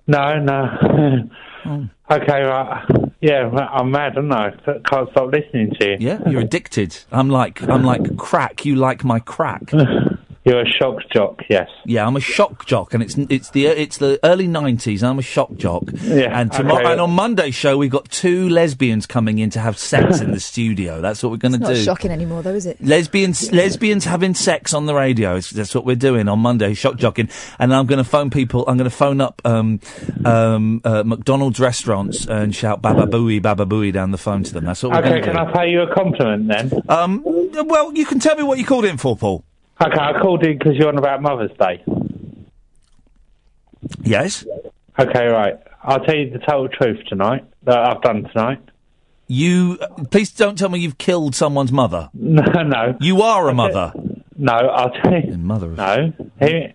[0.06, 1.28] No, no.
[1.64, 1.88] Oh.
[2.10, 2.42] okay.
[2.42, 2.84] Right.
[3.22, 3.48] Yeah.
[3.48, 4.50] I'm mad, aren't I?
[4.90, 5.96] Can't stop listening to you.
[6.00, 6.98] Yeah, you're addicted.
[7.12, 8.66] I'm like I'm like crack.
[8.66, 9.70] You like my crack.
[10.52, 11.40] You're a shock jock.
[11.48, 11.70] Yes.
[11.86, 15.02] Yeah, I'm a shock jock, and it's it's the it's the early '90s.
[15.02, 15.84] I'm a shock jock.
[16.02, 16.92] Yeah, And tomorrow, okay.
[16.92, 20.40] and on Monday's show, we've got two lesbians coming in to have sex in the
[20.52, 21.00] studio.
[21.00, 21.82] That's what we're going It's to not do.
[21.82, 22.78] shocking anymore, though, is it?
[22.84, 25.36] Lesbians, lesbians having sex on the radio.
[25.36, 27.30] It's, that's what we're doing on Monday, shock jocking.
[27.58, 28.64] And I'm going to phone people.
[28.68, 29.80] I'm going to phone up um,
[30.26, 34.66] um, uh, McDonald's restaurants and shout "Baba Booey, Baba Booey" down the phone to them.
[34.66, 35.08] That's what we're Okay.
[35.08, 35.36] going to Can.
[35.38, 36.82] I pay you a compliment then?
[36.90, 37.22] Um.
[37.24, 39.44] Well, you can tell me what you called in for, Paul.
[39.80, 39.98] Okay.
[39.98, 41.82] I called in because you're on about Mother's Day.
[44.02, 44.44] Yes.
[44.98, 45.26] Okay.
[45.26, 45.54] Right.
[45.82, 48.60] I'll tell you the total truth tonight that I've done tonight.
[49.28, 49.78] You
[50.10, 52.10] please don't tell me you've killed someone's mother.
[52.14, 52.96] No, no.
[53.00, 53.92] You are a mother.
[54.36, 55.36] No, I'll tell you.
[55.38, 55.68] Mother.
[55.68, 56.12] No.
[56.40, 56.74] Here,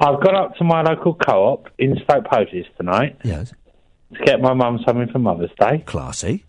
[0.00, 3.18] I've gone up to my local co-op in Stoke Poges tonight.
[3.24, 3.52] Yes.
[4.14, 5.82] To get my mum something for Mother's Day.
[5.86, 6.44] Classy.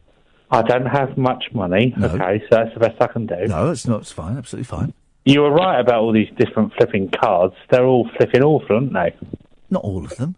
[0.52, 1.94] I don't have much money.
[2.02, 3.48] Okay, so that's the best I can do.
[3.48, 4.02] No, it's not.
[4.02, 4.38] It's fine.
[4.38, 4.94] Absolutely fine.
[5.26, 7.56] You were right about all these different flipping cards.
[7.70, 9.16] They're all flipping awful, aren't they?
[9.70, 10.36] Not all of them.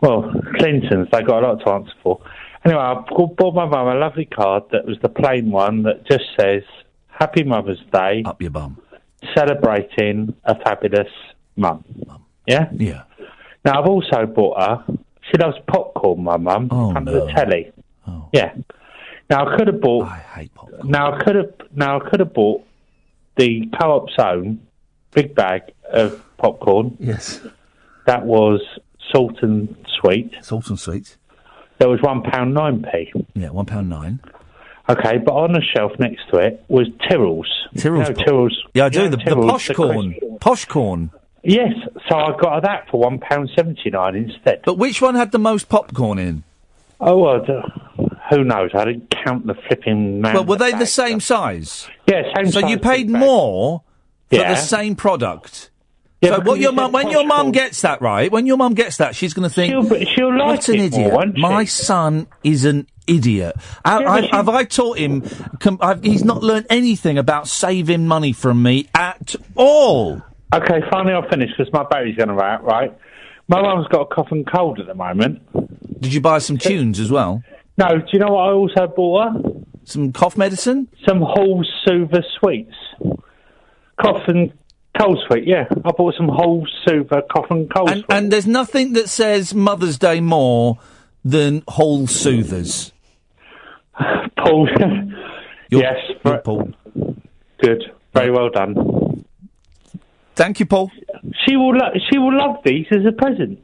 [0.00, 2.20] Well, Clintons, they got a lot to answer for.
[2.64, 6.24] Anyway, I bought my mum a lovely card that was the plain one that just
[6.38, 6.62] says
[7.08, 8.22] Happy Mother's Day.
[8.24, 8.78] Up your bum.
[9.36, 11.08] Celebrating a fabulous
[11.56, 11.84] mum.
[12.46, 12.68] Yeah?
[12.72, 13.02] Yeah.
[13.64, 14.84] Now, I've also bought her,
[15.22, 17.26] she loves popcorn, my mum, Oh, under no.
[17.26, 17.72] the telly.
[18.06, 18.28] Oh.
[18.32, 18.52] Yeah.
[19.30, 20.06] Now, I could have bought.
[20.06, 20.88] I hate popcorn.
[20.90, 22.62] Now, I could have, now, I could have bought
[23.36, 24.60] the co op's own
[25.12, 26.96] big bag of popcorn.
[27.00, 27.40] Yes.
[28.06, 28.60] That was
[29.12, 30.32] salt and sweet.
[30.42, 31.16] Salt and sweet.
[31.78, 33.12] There was one pound nine p.
[33.34, 34.20] Yeah, one pound nine.
[34.88, 37.48] Okay, but on the shelf next to it was Tyrrell's.
[37.76, 38.62] Tyrrell's You know, Tyrrell's.
[38.74, 38.98] Yeah, I do.
[38.98, 40.14] you know, the, the posh the corn.
[40.14, 41.10] crisp- Posh corn.
[41.42, 41.72] Yes,
[42.08, 44.62] so I got that for one pound seventy nine instead.
[44.64, 46.42] But which one had the most popcorn in?
[47.00, 47.44] Oh well,
[48.30, 48.70] who knows?
[48.74, 50.34] I didn't count the flipping man.
[50.34, 51.88] well, were they the same size?
[52.06, 53.20] Yeah, same So size you paid bag.
[53.20, 53.82] more
[54.30, 54.50] for Yeah.
[54.54, 55.70] the same product.
[56.22, 58.96] Yeah, so what your mum, when your mum gets that right, when your mum gets
[58.96, 61.36] that, she's going to think, She'll- she'll like "What an it more, idiot!
[61.38, 65.22] My son is an idiot." I, Yeah, I, she- have I taught him?
[65.60, 70.22] Com- I've, he's not learned anything about saving money from me at all.
[70.54, 72.64] Okay, finally I'll finish because my battery's going to run out.
[72.64, 72.96] Right,
[73.48, 75.42] my mum's got a cough and cold at the moment.
[76.00, 77.42] Did you buy some tunes as well?
[77.76, 79.40] No, do you know what I also bought her?
[79.84, 80.88] Some cough medicine?
[81.06, 82.74] Some Halls Soother sweets.
[84.00, 84.52] Cough and
[84.98, 85.64] cold sweet, yeah.
[85.84, 89.98] I bought some Halls Soother cough and cold And, and there's nothing that says Mother's
[89.98, 90.78] Day more
[91.24, 92.92] than Halls soothers.
[94.36, 94.68] Paul.
[95.70, 96.72] yes, you're Paul.
[97.60, 99.24] Good, very well done.
[100.34, 100.90] Thank you, Paul.
[101.46, 101.74] She will.
[101.76, 103.60] Lo- she will love these as a present.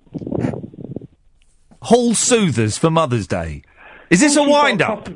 [1.82, 3.62] Halls soothers for Mother's Day.
[4.10, 5.08] Is this a wind up?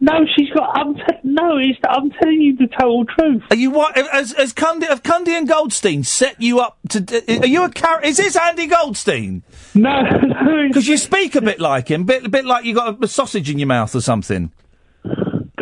[0.00, 0.76] No, she's got.
[0.76, 3.42] I'm te- no, it's, I'm telling you the total truth.
[3.50, 3.96] Are you what?
[3.96, 7.40] Has, has Cundy, have Cundy and Goldstein set you up to?
[7.40, 8.08] Are you a character?
[8.08, 9.44] Is this Andy Goldstein?
[9.74, 10.66] No, no.
[10.66, 13.48] Because you speak a bit like him, bit, bit like you got a, a sausage
[13.48, 14.50] in your mouth or something.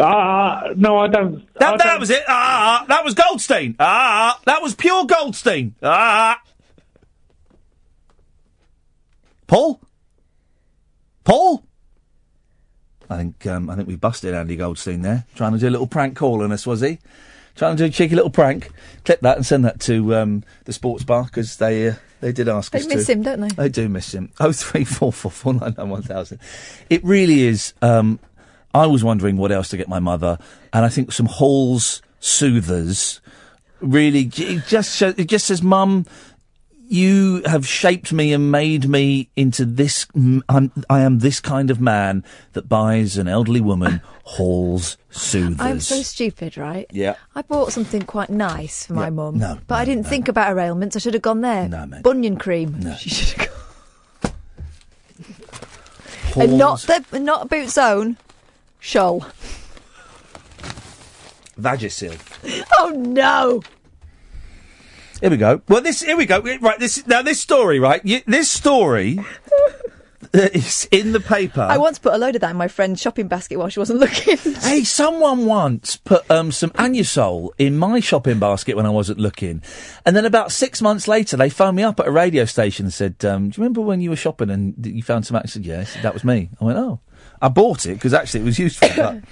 [0.01, 1.47] Ah, no, I don't.
[1.59, 2.25] That, that was it.
[2.27, 3.77] Ah, that was Goldstein.
[3.79, 5.75] Ah, that was pure Goldstein.
[5.83, 6.41] Ah.
[9.47, 9.83] Paul.
[11.25, 11.63] Paul.
[13.11, 15.87] I think um, I think we busted Andy Goldstein there, trying to do a little
[15.89, 16.99] prank call on us, was he?
[17.57, 18.71] Trying to do a cheeky little prank.
[19.05, 22.49] Clip that and send that to um, the sports bar because they uh, they did
[22.49, 23.13] ask They us miss to.
[23.13, 23.49] him, don't they?
[23.49, 24.31] They do miss him.
[24.39, 26.39] Oh three four four four nine nine one thousand.
[26.89, 27.75] It really is.
[27.83, 28.21] Um,
[28.73, 30.39] I was wondering what else to get my mother,
[30.73, 33.21] and I think some Halls soothers.
[33.81, 36.07] Really, it just it just says, "Mum,
[36.91, 40.07] you have shaped me and made me into this.
[40.49, 45.81] I'm, I am this kind of man that buys an elderly woman Halls soothers." I'm
[45.81, 46.87] so stupid, right?
[46.91, 47.15] Yeah.
[47.35, 49.39] I bought something quite nice for my Yeah, mum.
[49.39, 50.97] no, But I didn't think about her ailments.
[50.97, 51.69] I should have gone there.
[51.69, 52.03] No, mate.
[52.03, 52.79] Bunion cream.
[52.81, 52.95] No.
[52.97, 53.49] She should have
[54.23, 54.33] gone.
[56.35, 56.37] Halls.
[56.37, 56.81] And not
[57.11, 58.17] the not Boots Own.
[58.83, 59.25] Scholl.
[61.61, 62.19] Vagisil.
[62.79, 63.63] Oh no!
[65.21, 65.61] Here we go.
[65.69, 66.41] Well, this here we go.
[66.41, 68.01] Right, this now this story, right?
[68.05, 69.19] You, this story
[70.33, 71.61] is in the paper.
[71.61, 74.01] I once put a load of that in my friend's shopping basket while she wasn't
[74.01, 74.37] looking.
[74.61, 79.63] Hey, someone once put um, some Anusol in my shopping basket when I wasn't looking,
[80.07, 82.93] and then about six months later, they phoned me up at a radio station and
[82.95, 85.67] said, um, "Do you remember when you were shopping and you found some?" I said,
[85.67, 87.01] "Yes, that was me." I went, "Oh."
[87.43, 88.89] I bought it because actually it was useful.
[88.97, 89.23] but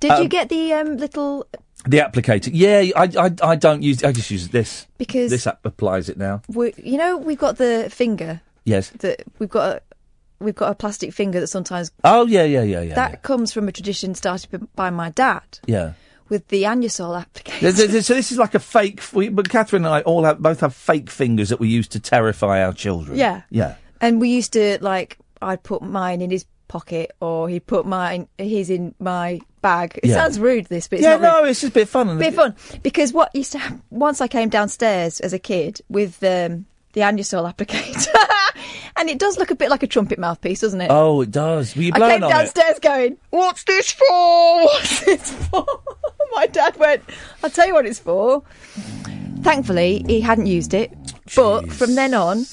[0.00, 1.46] Did Um, you get the um, little?
[1.84, 2.50] The applicator?
[2.52, 4.04] Yeah, I, I, I don't use.
[4.04, 6.42] I just use this Because- this app applies it now.
[6.48, 8.90] We, you know, we've got the finger Yes.
[9.00, 9.76] that we've got.
[9.76, 9.82] A,
[10.38, 12.94] we've got a plastic finger that sometimes Oh yeah, yeah, yeah, yeah.
[12.94, 15.92] that comes from a tradition started by my dad yeah.
[16.28, 18.02] with the Anusol applicator.
[18.02, 19.00] So this is like a fake.
[19.12, 22.00] We, but Katherine and I all have both have fake fingers that we use to
[22.00, 23.16] terrify our children.
[23.16, 23.42] Yeah.
[23.50, 23.76] Yeah.
[24.00, 28.26] And we used to like I'd put mine in his pocket or he'd put mine
[28.38, 29.98] his in my bag.
[30.02, 30.16] It Yeah.
[30.16, 31.50] sounds rude this, but it's yeah, no, rude.
[31.50, 32.18] it's just a bit fun.
[32.18, 36.22] bit fun because what used to happen once I came downstairs as a kid with
[36.22, 38.06] um, the Anusol applicator,
[38.96, 40.88] and it does look a bit like a trumpet mouthpiece, doesn't it?
[40.90, 41.74] Oh, it does.
[41.74, 42.34] Were you I came on it?
[42.34, 44.04] downstairs going, "What's this for?
[44.64, 45.64] What's this for?"
[46.34, 47.02] My dad went,
[47.42, 48.42] "I'll tell you what it's for."
[49.42, 50.92] Thankfully, he hadn't used it,
[51.34, 52.44] but from then on,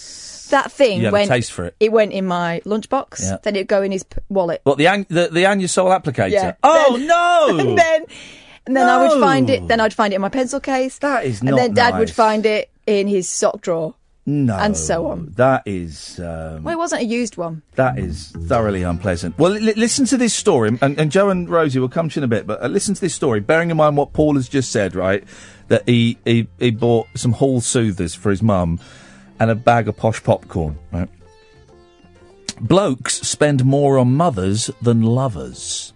[0.49, 1.29] that thing You have a went.
[1.29, 1.75] taste for it.
[1.79, 3.21] It went in my lunchbox.
[3.21, 3.37] Yeah.
[3.43, 4.61] Then it'd go in his p- wallet.
[4.63, 6.31] What the an- the, the Anusol applicator?
[6.31, 6.55] Yeah.
[6.63, 7.57] Oh Then- no!
[7.69, 8.05] and then,
[8.67, 9.67] and then I would find it.
[9.67, 10.99] Then I'd find it in my pencil case.
[10.99, 13.93] That is And then Dad would find it in his sock drawer,
[14.25, 15.31] no, and so on.
[15.37, 17.61] That is um, Well, it wasn't a used one.
[17.75, 19.37] that is thoroughly unpleasant.
[19.37, 22.21] Well, li- listen to this story, and, and Joe and Rosie will come to you
[22.21, 22.45] in a bit.
[22.47, 25.23] But uh, listen to this story, bearing in mind what Paul has just said, right?
[25.69, 28.79] That he he, he bought some Halls soothers for his mum
[29.39, 31.09] and a bag of posh popcorn, right?
[32.61, 35.93] Blokes spend more on mothers than lovers.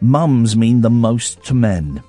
[0.00, 2.02] Mums mean the most to men.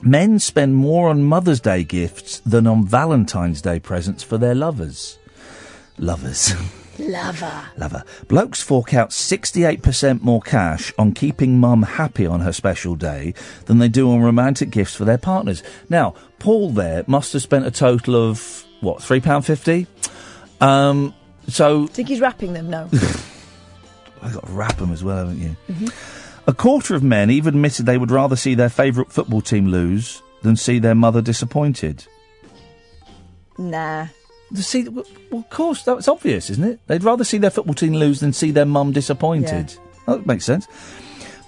[0.00, 5.18] Men spend more on Mother's Day gifts than on Valentine's Day presents for their lovers.
[5.98, 6.54] Lovers.
[6.98, 7.64] Lover.
[7.76, 8.04] Lover.
[8.26, 13.34] Blokes fork out 68% more cash on keeping mum happy on her special day
[13.66, 15.62] than they do on romantic gifts for their partners.
[15.88, 19.86] Now, Paul there must have spent a total of, what, £3.50?
[20.60, 21.14] Um,
[21.48, 22.68] so Think he's wrapping them?
[22.70, 22.88] No.
[24.22, 25.56] I've got to wrap them as well, haven't you?
[26.46, 30.22] A quarter of men even admitted they would rather see their favourite football team lose
[30.42, 32.04] than see their mother disappointed.
[33.58, 34.06] nah.
[34.54, 36.80] See, well, of course, that's obvious, isn't it?
[36.86, 39.74] They'd rather see their football team lose than see their mum disappointed.
[40.06, 40.66] That makes sense.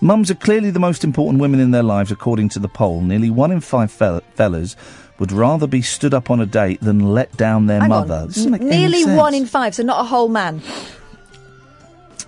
[0.03, 3.01] Mums are clearly the most important women in their lives, according to the poll.
[3.01, 4.77] Nearly one in five fel- fellas
[5.21, 8.15] would rather be stood up on a date than let down their Hang mother.
[8.15, 8.27] on.
[8.27, 10.61] This doesn't make any Nearly one in five, so not a whole man.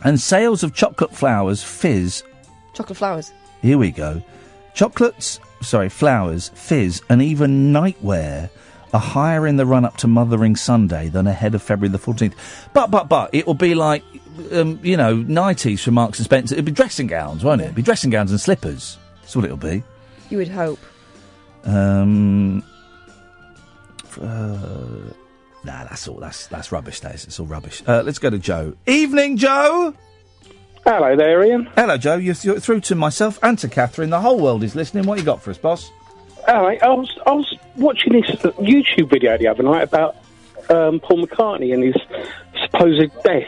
[0.05, 2.23] And sales of chocolate flowers fizz
[2.75, 3.33] Chocolate flowers.
[3.61, 4.23] Here we go.
[4.75, 8.49] Chocolates, sorry, flowers, fizz, and even nightwear
[8.95, 12.35] are higher in the run up to Mothering Sunday than ahead of February the 14th.
[12.73, 14.03] But, but, but, it will be like,
[14.53, 16.55] um, you know, nighties from Marks and Spencer.
[16.55, 17.65] It'll be dressing gowns, won't it?
[17.65, 18.99] It'll be dressing gowns and slippers.
[19.21, 19.83] That's what it'll be.
[20.31, 20.79] You would hope.
[21.65, 22.65] Um,
[24.19, 25.13] uh,
[25.65, 26.17] nah, that's all.
[26.21, 27.01] That's that's rubbish.
[27.01, 27.25] That is.
[27.25, 27.83] It's all rubbish.
[27.87, 28.75] Uh, let's go to Joe.
[28.87, 29.95] Evening, Joe.
[30.85, 31.69] Hello there, Iain.
[31.77, 32.17] Hello, Joe.
[32.17, 34.11] You're, you're through to myself and to Katherine.
[34.11, 35.07] The whole world is listening.
[35.07, 35.91] What you got for us, boss?
[36.49, 40.17] All right, I was I was watching this YouTube video the other night about
[40.69, 41.95] um, Paul McCartney and his
[42.65, 43.45] supposed death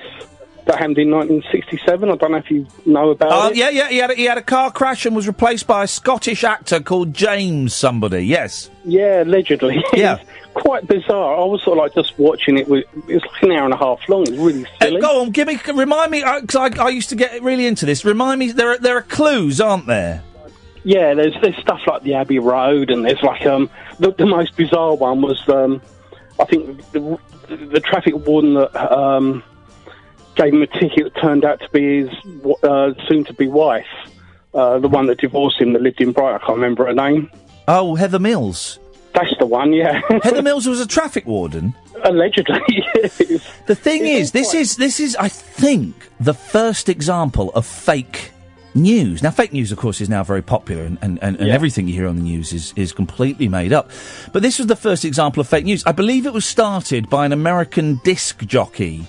[0.66, 2.08] that happened in 1967.
[2.08, 3.56] I don't know if you know about Oh, it.
[3.56, 3.88] yeah, yeah.
[3.88, 6.80] He had, a, he had a car crash and was replaced by a Scottish actor
[6.80, 8.24] called James somebody.
[8.24, 8.70] Yes.
[8.84, 9.84] Yeah, allegedly.
[9.92, 10.22] Yeah.
[10.54, 11.36] It's quite bizarre.
[11.36, 12.68] I was sort of like just watching it.
[12.68, 14.22] With, it was like an hour and a half long.
[14.22, 14.98] It was really silly.
[14.98, 17.86] Uh, go on, give me, remind me, because I, I used to get really into
[17.86, 18.04] this.
[18.04, 20.22] Remind me, there are, there are clues, aren't there?
[20.84, 24.54] Yeah, there's there's stuff like the Abbey Road, and there's like um the, the most
[24.54, 25.80] bizarre one was um
[26.38, 27.18] I think the,
[27.48, 29.42] the traffic warden that um
[30.34, 32.10] gave him a ticket that turned out to be his
[32.64, 33.86] uh, soon to be wife,
[34.52, 36.40] uh, the one that divorced him that lived in Brighton.
[36.42, 37.30] I can't remember her name.
[37.66, 38.78] Oh, Heather Mills.
[39.14, 39.72] That's the one.
[39.72, 41.74] Yeah, Heather Mills was a traffic warden.
[42.04, 42.60] allegedly.
[42.94, 43.18] yes.
[43.66, 48.32] The thing is, this is this is, I think, the first example of fake
[48.74, 49.22] news.
[49.22, 51.94] Now, fake news, of course, is now very popular, and, and, and, and everything you
[51.94, 53.90] hear on the news is, is completely made up.
[54.32, 55.84] But this was the first example of fake news.
[55.86, 59.06] I believe it was started by an American disc jockey.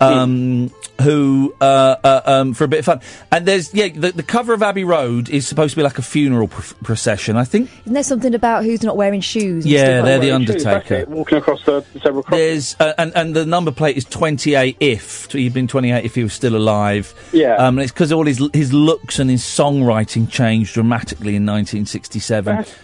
[0.00, 0.70] Um,
[1.02, 3.00] who, uh, uh, um, for a bit of fun.
[3.30, 6.02] And there's, yeah, the, the cover of Abbey Road is supposed to be like a
[6.02, 7.36] funeral pr- procession.
[7.36, 9.64] I think Isn't there something about who's not wearing shoes?
[9.64, 11.04] and Yeah, they're the Undertaker.
[11.08, 12.30] walking across the zebra crossing.
[12.38, 16.22] There's uh, and and the number plate is 28 if he'd been 28 if he
[16.24, 17.14] was still alive.
[17.32, 17.54] Yeah.
[17.54, 22.56] Um, and it's because all his his looks and his songwriting changed dramatically in 1967.
[22.56, 22.74] That's,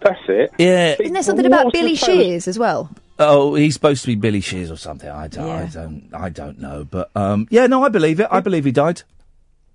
[0.00, 0.50] that's it.
[0.58, 0.96] yeah.
[1.00, 2.90] Isn't there something about Billy Shears as well?
[3.20, 5.08] Oh, he's supposed to be Billy Shears or something.
[5.08, 5.48] I don't.
[5.48, 5.70] I Yeah.
[5.72, 6.10] don't.
[6.14, 6.84] I don't know.
[6.90, 8.26] But um, yeah, no, I believe it.
[8.30, 9.02] I believe he died.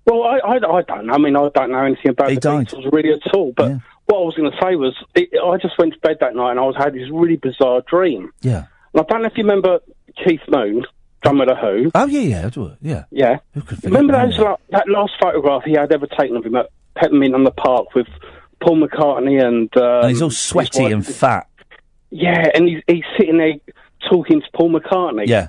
[0.04, 1.14] Well, I, I, I don't know.
[1.14, 2.48] I mean, I don't know anything about He the.
[2.48, 3.52] Beatles really at all.
[3.56, 3.72] But
[4.06, 6.52] what I was going to say was, it, I just went to bed that night
[6.52, 8.32] and I was had this really bizarre dream.
[8.42, 8.66] Yeah.
[8.94, 9.80] And I don't know if you remember
[10.24, 10.84] Keith Moon,
[11.22, 11.90] drummer of the Who.
[11.94, 12.72] Oh yeah, yeah, I do.
[12.80, 13.04] Yeah.
[13.10, 13.38] Yeah.
[13.54, 14.26] Who could Remember that?
[14.30, 17.50] those la- that last photograph he had ever taken of him at Peppermint on the
[17.50, 18.06] Park with
[18.60, 19.76] Paul McCartney and.
[19.76, 21.48] Um, And he's all his sweaty wife- and fat.
[22.10, 23.54] Yeah, and he's, he's sitting there
[24.08, 25.26] talking to Paul McCartney.
[25.26, 25.48] Yeah.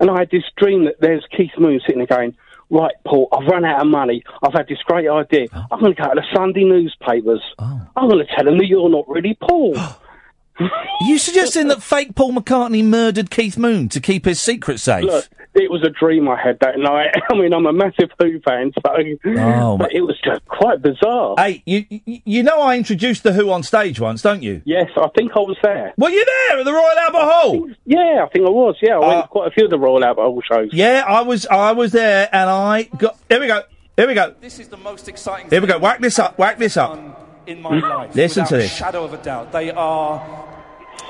[0.00, 2.36] And I had this dream that there's Keith Moon sitting there going,
[2.72, 4.24] Right, Paul, I've run out of money.
[4.42, 5.46] I've had this great idea.
[5.52, 5.64] Oh.
[5.70, 7.42] I'm going to go to the Sunday newspapers.
[7.58, 7.86] Oh.
[7.94, 9.76] I'm going to tell them that you're not really Paul.
[11.00, 15.02] You suggesting that fake Paul McCartney murdered Keith Moon to keep his secret safe?
[15.04, 17.14] Look, it was a dream I had that night.
[17.30, 18.80] I mean, I'm a massive Who fan, so
[19.38, 21.34] Oh, but it was just quite bizarre.
[21.38, 24.62] Hey, you you- you know I introduced the Who on stage once, don't you?
[24.64, 25.92] Yes, I think I was there.
[25.96, 27.68] Were you there at the Royal Albert Hall?
[27.84, 28.76] Yeah, I think I was.
[28.80, 30.70] Yeah, I went Uh, to quite a few of the Royal Albert Hall shows.
[30.72, 33.16] Yeah, I was I was there, and I got.
[33.28, 33.62] Here we go.
[33.96, 34.34] Here we go.
[34.40, 35.78] This is the most exciting Here we go.
[35.78, 36.38] Whack this up.
[36.38, 36.98] Whack this up.
[37.46, 38.14] in my life.
[38.14, 38.72] Listen to this.
[38.74, 39.52] shadow of a doubt.
[39.52, 40.61] They are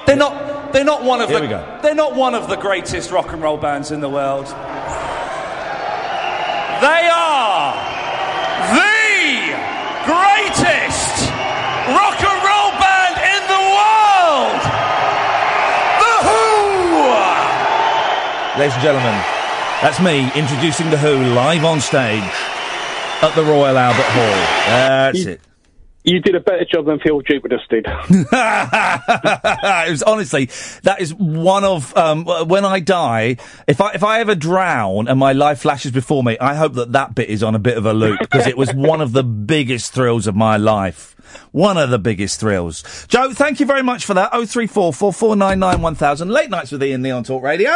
[0.07, 0.73] They're not.
[0.73, 1.45] They're not one of Here the.
[1.45, 1.79] we go.
[1.83, 4.47] They're not one of the greatest rock and roll bands in the world.
[6.81, 7.77] They are
[8.73, 9.55] the
[10.09, 11.31] greatest
[11.93, 14.63] rock and roll band in the world.
[16.03, 16.43] The Who.
[18.59, 19.15] Ladies and gentlemen,
[19.83, 22.23] that's me introducing the Who live on stage
[23.23, 24.39] at the Royal Albert Hall.
[24.67, 25.41] That's it.
[26.05, 27.87] You did a better job than Phil Jupitus did.
[28.11, 28.31] it
[29.91, 30.47] was honestly
[30.83, 33.37] that is one of um, when I die.
[33.69, 36.93] If I if I ever drown and my life flashes before me, I hope that
[36.93, 39.23] that bit is on a bit of a loop because it was one of the
[39.23, 41.15] biggest thrills of my life.
[41.53, 43.07] One of the biggest thrills.
[43.07, 44.31] Joe, thank you very much for that.
[44.33, 46.31] Oh three four four four nine nine one thousand.
[46.31, 47.71] Late nights with Iain Lee on Talk Radio.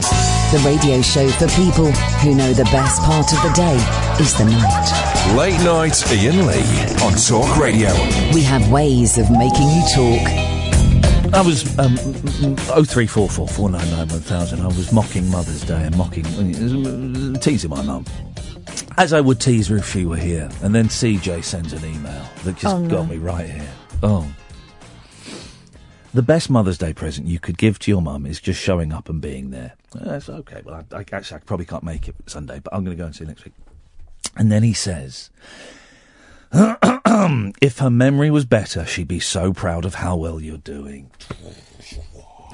[0.00, 1.90] The radio show for people
[2.20, 3.76] who know the best part of the day
[4.22, 5.36] is the night.
[5.36, 7.90] Late night Iain Lee on Talk Radio.
[8.32, 11.34] We have ways of making you talk.
[11.34, 11.96] I was um,
[12.70, 14.60] oh three four four four nine nine one thousand.
[14.60, 18.04] I was mocking Mother's Day and mocking uh, teasing my mum,
[18.96, 20.48] as I would tease her if she were here.
[20.62, 22.88] And then CJ sends an email that just Oh, no.
[22.88, 23.68] got me right here.
[24.04, 24.26] Oh,
[26.16, 29.08] the best Mother's Day present you could give to your mum is just showing up
[29.08, 29.74] and being there.
[29.94, 30.62] Uh, That's okay.
[30.64, 33.06] Well, I, I actually I probably can't make it Sunday, but I'm going to go
[33.06, 33.54] and see you next week.
[34.36, 35.30] And then he says.
[36.52, 41.10] if her memory was better, she'd be so proud of how well you're doing.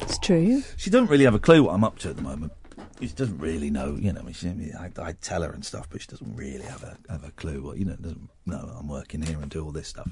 [0.01, 0.63] It's true.
[0.77, 2.53] She doesn't really have a clue what I'm up to at the moment.
[3.03, 4.23] She doesn't really know, you know.
[4.27, 4.49] I, she,
[4.79, 7.63] I, I tell her and stuff, but she doesn't really have a have a clue.
[7.63, 10.09] What you know, doesn't know I'm working here and do all this stuff.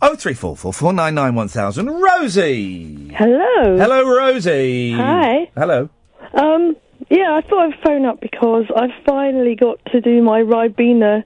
[0.00, 1.86] Oh three four four four nine nine one thousand.
[1.88, 3.12] Rosie.
[3.14, 3.76] Hello.
[3.76, 4.92] Hello, Rosie.
[4.92, 5.50] Hi.
[5.54, 5.90] Hello.
[6.32, 6.74] Um,
[7.10, 11.22] yeah, I thought I'd phone up because I finally got to do my Ribena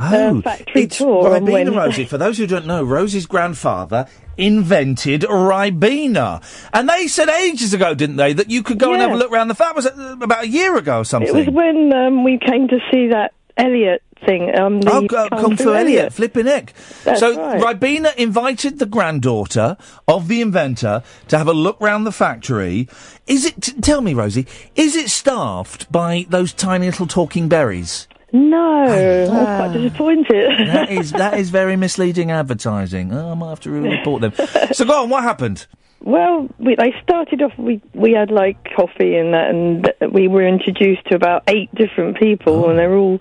[0.00, 1.76] Oh, uh, factory it's tour Ribena.
[1.76, 2.04] Rosie.
[2.04, 4.06] For those who don't know, Rosie's grandfather
[4.38, 6.42] invented Ribena,
[6.72, 9.30] and they said ages ago, didn't they, that you could go and have a look
[9.30, 11.28] round the fact was uh, about a year ago or something.
[11.28, 14.56] It was when um, we came to see that Elliot thing.
[14.58, 16.72] Um, the Oh, Kung, Kung Fu Elliot, flipping heck.
[17.04, 17.60] That's so right.
[17.60, 22.88] Ribena invited the granddaughter of the inventor to have a look round the factory.
[23.26, 23.60] Is it?
[23.60, 24.46] T- tell me, Rosie,
[24.76, 28.06] is it staffed by those tiny little talking berries?
[28.32, 28.84] No,
[29.32, 30.68] I'm quite disappointed.
[30.68, 33.12] That is that is very misleading advertising.
[33.12, 34.32] Oh, I might have to report them.
[34.72, 35.10] So go on.
[35.10, 35.66] What happened?
[36.00, 37.52] Well, we, they started off.
[37.58, 42.18] We we had like coffee and that, and we were introduced to about eight different
[42.18, 42.70] people, Oh.
[42.70, 43.18] and they're all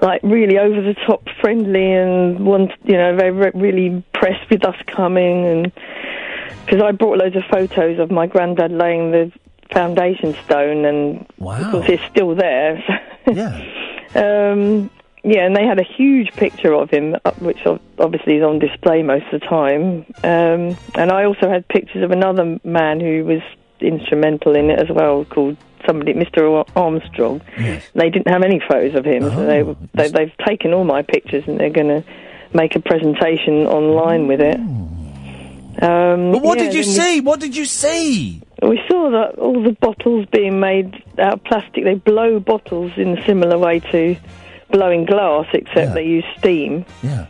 [0.00, 4.64] like really over the top friendly and want you know they were really impressed with
[4.64, 5.72] us coming and
[6.64, 9.32] because I brought loads of photos of my granddad laying the
[9.72, 11.56] foundation stone and wow.
[11.60, 12.76] of course it's still there.
[13.26, 13.60] yeah.
[14.14, 14.90] Um,
[15.24, 17.58] yeah, and they had a huge picture of him, uh, which
[17.98, 20.06] obviously is on display most of the time.
[20.22, 23.42] Um, and I also had pictures of another man who was
[23.80, 25.56] instrumental in it as well, called
[25.86, 26.50] somebody, Mr.
[26.50, 27.40] Ar- Armstrong.
[27.94, 29.62] They didn't have any photos of him, so they,
[29.94, 32.04] they, they've taken all my pictures and they're going to
[32.54, 34.56] make a presentation online with it.
[35.80, 37.20] Um, But what yeah, did you we- see?
[37.20, 38.42] What did you see?
[38.62, 41.84] We saw that all the bottles being made out of plastic.
[41.84, 44.16] They blow bottles in a similar way to
[44.70, 46.84] blowing glass, except they use steam.
[47.02, 47.26] Yeah.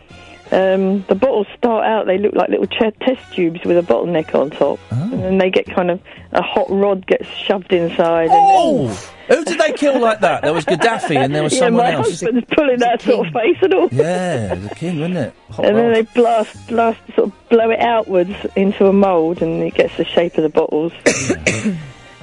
[0.50, 4.34] Um, the bottles start out, they look like little ch- test tubes with a bottleneck
[4.34, 4.78] on top.
[4.90, 5.02] Oh.
[5.12, 6.00] And then they get kind of,
[6.32, 8.28] a hot rod gets shoved inside.
[8.30, 8.88] Oh!
[8.88, 10.42] And then, Who did they kill like that?
[10.42, 12.08] There was Gaddafi and there was yeah, someone my else.
[12.08, 13.88] husband's pulling that sort of face and all.
[13.92, 15.34] Yeah, the king, wasn't it?
[15.50, 19.62] Hot and then they blast, blast, sort of blow it outwards into a mould, and
[19.62, 20.92] it gets the shape of the bottles.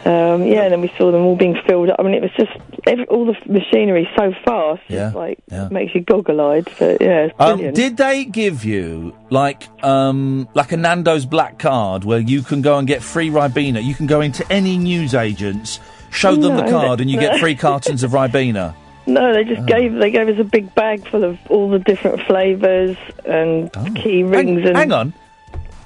[0.06, 1.96] um, yeah, and then we saw them all being filled up.
[2.00, 2.52] I mean, it was just
[2.86, 4.82] every, all the machinery so fast.
[4.88, 5.68] Yeah, It's like yeah.
[5.70, 6.70] makes you goggle-eyed.
[6.78, 12.20] But yeah, Um, did they give you like um, like a Nando's black card where
[12.20, 13.84] you can go and get free Ribena?
[13.84, 15.80] You can go into any newsagents,
[16.12, 18.76] show them the card, and you get free cartons of Ribena.
[19.08, 19.66] no, they just Oh.
[19.66, 22.96] gave they gave us a big bag full of all the different flavours
[23.26, 24.62] and key rings Oh.
[24.62, 25.14] Hang, and hang on,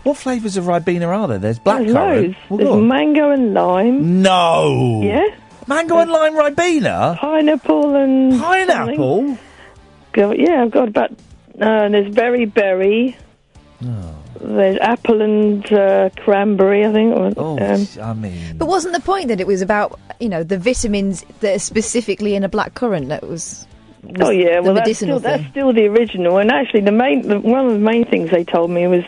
[0.09, 1.37] what flavours of Ribena are there?
[1.39, 1.93] There's There's blackcurrant.
[1.93, 2.35] loads.
[2.49, 4.21] Well, There's go mango and lime.
[4.21, 5.01] No.
[5.03, 5.23] Yeah.
[5.67, 7.17] Mango and lime Ribena.
[7.17, 9.17] Pineapple and Pineapple.
[9.27, 9.39] something.
[10.13, 11.11] Go, yeah, I've got about.
[11.61, 13.15] Uh, there's berry berry.
[13.85, 14.15] Oh.
[14.41, 17.15] There's apple and uh, cranberry, I think.
[17.15, 20.43] or, Oh, um, I mean, But wasn't the point that it was about, you know,
[20.43, 23.67] the vitamins that are specifically in a black currant that was.
[24.03, 26.37] was oh yeah, the well that's still, that's still the original.
[26.37, 29.03] And actually, the main the, one of the main things they told me was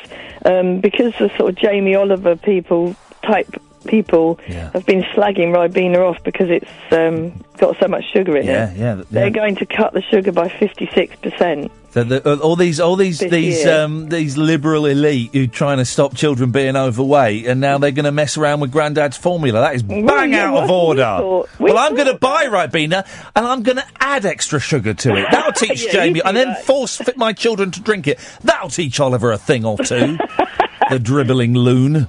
[0.45, 3.47] um, because the sort of Jamie Oliver people type
[3.85, 4.35] people
[4.73, 8.77] have been slagging Ribena off because it's um, got so much sugar in Yeah, it.
[8.77, 11.71] yeah, th- They're going to cut the sugar by fifty six percent.
[11.93, 15.77] The, the, uh, all these, all these, This these, um, these liberal elite who trying
[15.77, 19.59] to stop children being overweight, and now they're going to mess around with Grandad's formula.
[19.59, 21.01] That is bang yeah, out well, of we order.
[21.03, 23.05] thought- we well, I'm going to buy Ribena,
[23.35, 25.27] and I'm going to add extra sugar to it.
[25.31, 26.63] That'll teach Yeah, Jamie, and then that.
[26.65, 28.19] force fit my children to drink it.
[28.43, 30.17] That'll teach Oliver a thing or two.
[30.89, 32.07] the dribbling loon.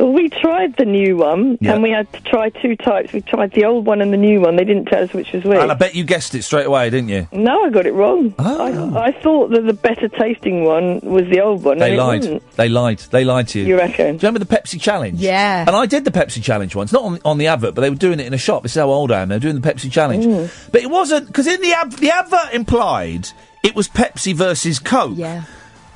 [0.00, 1.74] Well, we tried the new one, Yeah.
[1.74, 3.12] and we had to try two types.
[3.12, 4.56] We tried the old one and the new one.
[4.56, 5.58] They didn't tell us which was which.
[5.58, 7.28] And I bet you guessed it straight away, didn't you?
[7.32, 8.34] No, I got it wrong.
[8.38, 8.94] Oh.
[8.96, 11.78] I, I thought that the better tasting one was the old one.
[11.78, 12.18] They and it lied.
[12.20, 12.50] wasn't.
[12.56, 12.98] They lied.
[13.10, 13.66] They lied to you.
[13.66, 14.16] You reckon?
[14.16, 15.20] Do you remember the Pepsi challenge?
[15.20, 15.64] Yeah.
[15.66, 17.96] And I did the Pepsi challenge once, not on, on the advert, but they were
[17.96, 18.62] doing it in a shop.
[18.62, 19.28] This is how old I am.
[19.28, 20.50] They were doing the Pepsi challenge, Mm.
[20.72, 23.28] but it wasn't because in the ad- the advert implied
[23.62, 25.12] it was Pepsi versus Coke.
[25.16, 25.42] Yeah.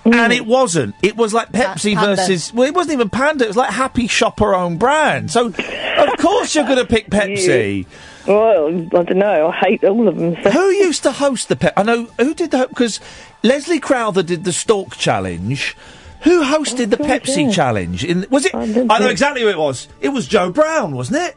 [0.04, 0.46] And it mm.
[0.46, 0.94] wasn't.
[1.02, 2.16] It was like Pepsi Panda.
[2.16, 2.52] versus.
[2.52, 3.44] Well, it wasn't even Panda.
[3.44, 5.30] It was like Happy Shopper own brand.
[5.30, 5.56] So, of
[6.18, 7.86] course, you're going to pick Pepsi.
[8.26, 9.48] Well, I don't know.
[9.48, 10.34] I hate all of them.
[10.52, 11.72] Who used to host the Pepsi?
[11.76, 13.00] I know who did the because
[13.42, 15.76] Leslie Crowther did the Stork Challenge.
[16.22, 17.50] Who hosted the oh, Pepsi yeah.
[17.50, 18.04] Challenge?
[18.04, 18.54] In was it?
[18.54, 19.88] I, know exactly who it was.
[20.00, 21.36] It was Joe Brown, wasn't it?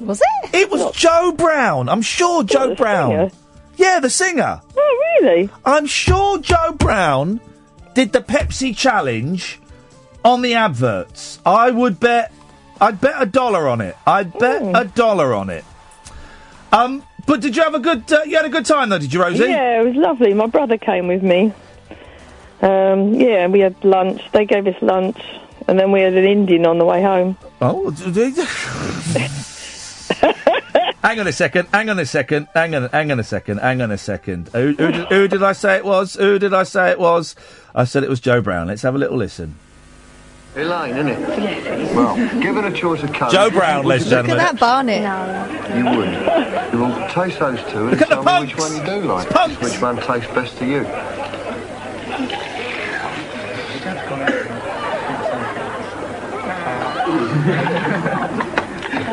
[0.00, 0.54] Was it?
[0.54, 1.90] It was Joe Brown.
[1.90, 3.10] I'm sure Joe Brown.
[3.10, 3.30] singer?
[3.76, 4.62] Yeah, the singer.
[4.76, 5.50] Oh, really?
[5.64, 7.40] I'm sure Joe Brown
[7.94, 9.60] did the Pepsi Challenge
[10.24, 11.38] on the adverts.
[11.46, 12.32] I would bet.
[12.80, 13.96] I'd bet a dollar on it.
[14.06, 15.64] I'd bet a dollar on it.
[16.72, 18.12] Um, but did you have a good?
[18.12, 19.44] Uh, you had a good time though, did you, Rosie?
[19.44, 20.34] Yeah, it was lovely.
[20.34, 21.52] My brother came with me.
[22.60, 24.22] Um, yeah, we had lunch.
[24.32, 25.18] They gave us lunch,
[25.68, 27.36] and then we had an Indian on the way home.
[27.60, 27.90] Oh.
[31.02, 31.68] hang on a second.
[31.72, 32.48] Hang on a second.
[32.54, 32.88] Hang on.
[32.90, 33.58] Hang on a second.
[33.58, 34.48] Hang on a second.
[34.48, 36.14] Who, who, did, who did I say it was?
[36.14, 37.36] Who did I say it was?
[37.74, 38.68] I said it was Joe Brown.
[38.68, 39.56] Let's have a little listen.
[40.54, 41.94] Elaine, isn't it?
[41.96, 43.34] Well, given a choice of colours...
[43.34, 45.02] Joe Brown, ladies and Look at that Barnett.
[45.76, 46.72] You would.
[46.72, 48.70] You will taste those two and Look at tell me which punks.
[48.70, 49.28] one you do like.
[49.30, 49.60] Punks.
[49.60, 50.86] Which one tastes best to you.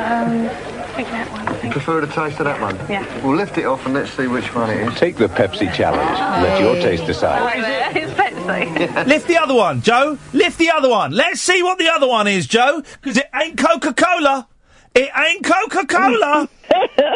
[0.01, 0.49] Um,
[0.93, 1.65] I that one.
[1.65, 2.75] You prefer the taste of that one?
[2.89, 3.25] Yeah.
[3.25, 4.99] We'll lift it off and let's see which one it is.
[4.99, 6.19] Take the Pepsi challenge.
[6.43, 8.30] Let your taste decide.
[8.47, 10.17] It's Lift the other one, Joe.
[10.33, 11.11] Lift the other one.
[11.11, 12.81] Let's see what the other one is, Joe.
[13.01, 14.47] Because it ain't Coca Cola.
[14.95, 16.49] It ain't Coca Cola.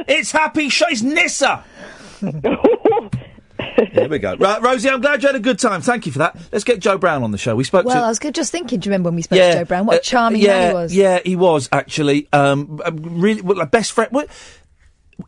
[0.07, 1.63] it's Happy Sh- It's Nissa.
[3.93, 4.35] there we go.
[4.35, 5.81] Right, Rosie, I'm glad you had a good time.
[5.81, 6.37] Thank you for that.
[6.51, 7.55] Let's get Joe Brown on the show.
[7.55, 8.01] We spoke Well, to.
[8.01, 8.79] I was good- just thinking.
[8.79, 9.85] Do you remember when we spoke to Joe Brown?
[9.85, 10.95] What a uh, charming yeah, man he was.
[10.95, 12.27] Yeah, he was actually.
[12.31, 14.11] Um, uh, really, well, like best friend.
[14.11, 14.29] What,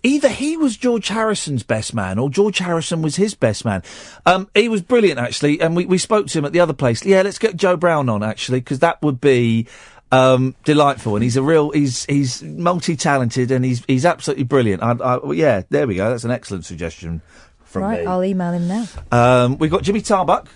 [0.04, 3.84] either he was George Harrison's best man or George Harrison was his best man.
[4.26, 7.06] Um, he was brilliant actually, and we, we spoke to him at the other place.
[7.06, 9.68] Yeah, let's get Joe Brown on actually because that would be.
[10.10, 14.82] Um, delightful, and he's a real, he's he's multi-talented, and he's he's absolutely brilliant.
[14.82, 16.10] I, I, well, yeah, there we go.
[16.10, 17.22] That's an excellent suggestion
[17.66, 18.06] from right, me.
[18.06, 18.86] I'll email him now.
[19.12, 20.48] Um, we've got Jimmy Tarbuck.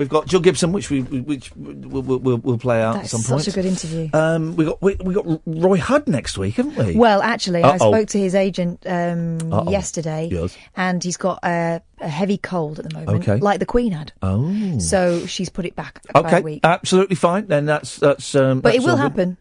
[0.00, 3.20] We've got Jill Gibson, which we which we'll, we'll, we'll, play out That's at some
[3.20, 3.48] such point.
[3.48, 4.08] a good interview.
[4.14, 6.96] Um, we got we, we got Roy Hudd next week, haven't we?
[6.96, 7.92] Well, actually, I Uh-oh.
[7.92, 10.56] spoke to his agent um, yesterday, Yes.
[10.74, 13.40] and he's got a, a heavy cold at the moment, Okay.
[13.40, 14.10] like the Queen had.
[14.22, 14.78] Oh.
[14.78, 16.60] So she's put it back okay, a week.
[16.64, 17.46] absolutely fine.
[17.48, 18.34] Then that's that's.
[18.34, 19.02] Um, but it will good.
[19.02, 19.36] happen.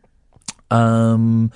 [0.71, 1.53] Um,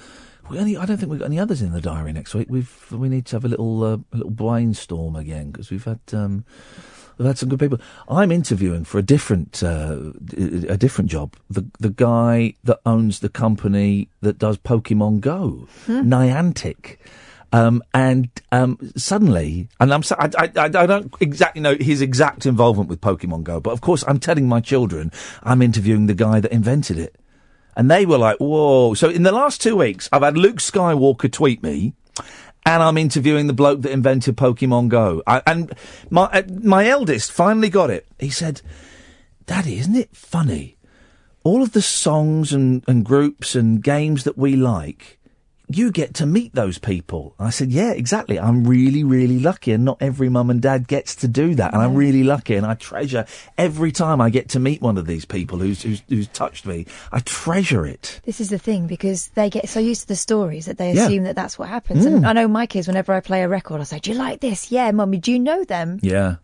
[0.49, 2.47] we only, I don't think we've got any others in the diary next week.
[2.49, 5.99] We've we need to have a little uh, a little brainstorm again because we've had
[6.13, 6.45] um,
[7.17, 7.79] we've had some good people.
[8.09, 10.11] I'm interviewing for a different uh,
[10.69, 11.35] a different job.
[11.49, 16.11] The the guy that owns the company that does Pokemon Go, Hmm.
[16.13, 16.97] Niantic.
[17.51, 22.47] Um, and um, suddenly, and I'm so, I, I, I don't exactly know his exact
[22.47, 25.11] involvement with Pokemon Go, but of course I'm telling my children
[25.43, 27.15] I'm interviewing the guy that invented it.
[27.77, 28.95] And they were like, whoa.
[28.95, 31.93] So in the last two weeks, I've had Luke Skywalker tweet me,
[32.65, 35.21] and I'm interviewing the bloke that invented Pokemon Go.
[35.27, 35.73] I, and
[36.09, 38.05] my, uh, my eldest finally got it.
[38.19, 38.61] He said,
[39.45, 40.77] Daddy, isn't it funny?
[41.43, 45.19] All of the songs and, and groups and games that we like,
[45.77, 47.35] you get to meet those people.
[47.39, 48.39] I said, yeah, exactly.
[48.39, 51.73] I'm really, really lucky and not every mum and dad gets to do that.
[51.73, 53.25] And I'm really lucky and I treasure
[53.57, 56.85] every time I get to meet one of these people who's, who's, who's touched me.
[57.11, 58.19] I treasure it.
[58.25, 61.05] This is the thing because they get so used to the stories that they Yeah.
[61.05, 62.05] assume that that's what happens.
[62.05, 62.17] Mm.
[62.17, 64.39] And I know my kids, whenever I play a record, I say, "Do you like
[64.41, 64.71] this?
[64.71, 65.17] Yeah, mummy.
[65.17, 66.35] Do you know them?" Yeah.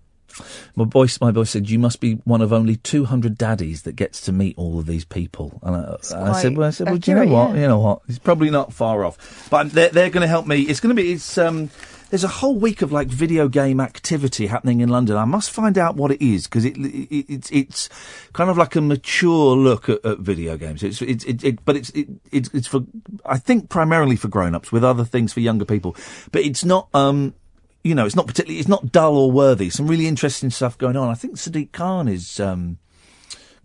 [0.76, 4.22] My voice, my voice said, "You must be one of only 200 daddies that gets
[4.22, 7.12] to meet all of these people." And I, I said, "Well, I said, well, do
[7.12, 7.56] you know what?
[7.56, 7.62] yeah.
[7.62, 8.02] You know what?
[8.08, 10.62] It's probably not far off, but they're, they're going to help me.
[10.62, 11.12] It's going to be.
[11.14, 11.70] It's um.
[12.10, 15.16] There's a whole week of like video game activity happening in London.
[15.16, 17.90] I must find out what it is because it, it, it's it's
[18.34, 20.82] kind of like a mature look at, at video games.
[20.82, 22.82] It's it's it, it but it's it, it's it's for
[23.24, 25.96] I think primarily for grown ups with other things for younger people.
[26.32, 27.36] But it's not um
[27.84, 29.70] you know, it's not particularly, it's not dull or worthy.
[29.70, 31.10] Some really interesting stuff going on.
[31.10, 32.78] I think Sadiq Khan is um,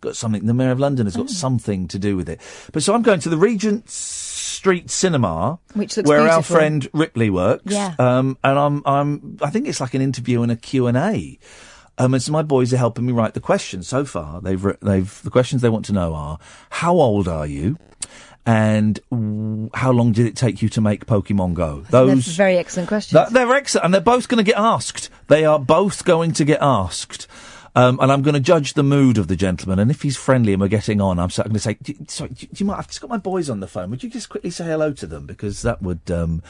[0.01, 0.47] got something.
[0.47, 2.41] The Mayor of London has got something to do with it.
[2.73, 7.31] But so I'm going to the Regent Street Cinema, Which looks where our friend Ripley
[7.31, 7.73] works.
[7.73, 7.95] Yeah.
[7.99, 11.39] Um, and I'm, I'm, I think it's like an interview and a Q and A.
[11.97, 13.86] Um, and so my boys are helping me write the questions.
[13.86, 16.39] So far, they've, they've, the questions they want to know are,
[16.70, 17.77] how old are you?
[18.47, 21.85] And w- how long did it take you to make Pokemon Go?
[21.89, 23.16] Those That's very excellent question.
[23.16, 25.09] That, they're excellent, and they're both going to get asked.
[25.29, 27.27] They are both going to get asked.
[27.77, 29.81] Um, and I'm going to judge the mood of the gentleman.
[29.81, 32.47] And if he's friendly and we're getting on, I'm going to say, "Do- "Sorry, do,
[32.47, 32.79] do you mind?
[32.79, 33.91] I've just got my boys on the phone.
[33.91, 36.41] Would you just quickly say hello to them because that would um,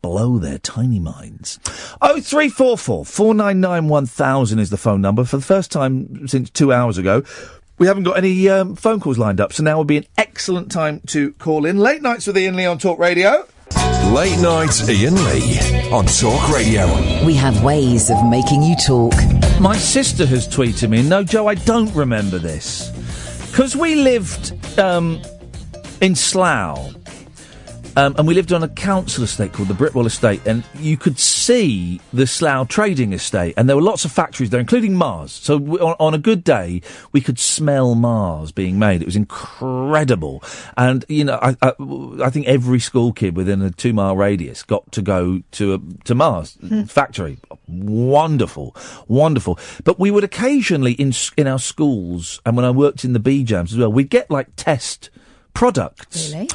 [0.00, 1.60] blow their tiny minds."
[2.00, 5.24] Oh three four four four nine nine one thousand is the phone number.
[5.24, 7.22] For the first time since two hours ago,
[7.82, 10.70] we haven't got any um, phone calls lined up, so now would be an excellent
[10.70, 11.78] time to call in.
[11.78, 13.44] Late nights with Iain Lee on Talk Radio.
[14.12, 16.86] Late nights, Iain Lee on Talk Radio.
[17.26, 19.14] We have ways of making you talk.
[19.60, 22.88] My sister has tweeted me, no, Joe, I don't remember this.
[23.50, 25.20] Because we lived um,
[26.00, 26.94] in Slough,
[27.96, 31.18] um, and we lived on a council estate called the Britwell Estate, and you could
[31.18, 35.32] see the Slough Trading Estate, and there were lots of factories there, including Mars.
[35.32, 36.82] So we, on, on a good day,
[37.12, 39.02] we could smell Mars being made.
[39.02, 40.42] It was incredible,
[40.76, 41.72] and you know, I, I,
[42.22, 46.04] I think every school kid within a two mile radius got to go to a,
[46.04, 46.56] to Mars
[46.86, 47.38] factory.
[47.68, 48.76] Wonderful,
[49.08, 49.58] wonderful.
[49.84, 53.44] But we would occasionally in in our schools, and when I worked in the B
[53.44, 55.10] jams as well, we'd get like test
[55.54, 56.32] products.
[56.32, 56.48] Really?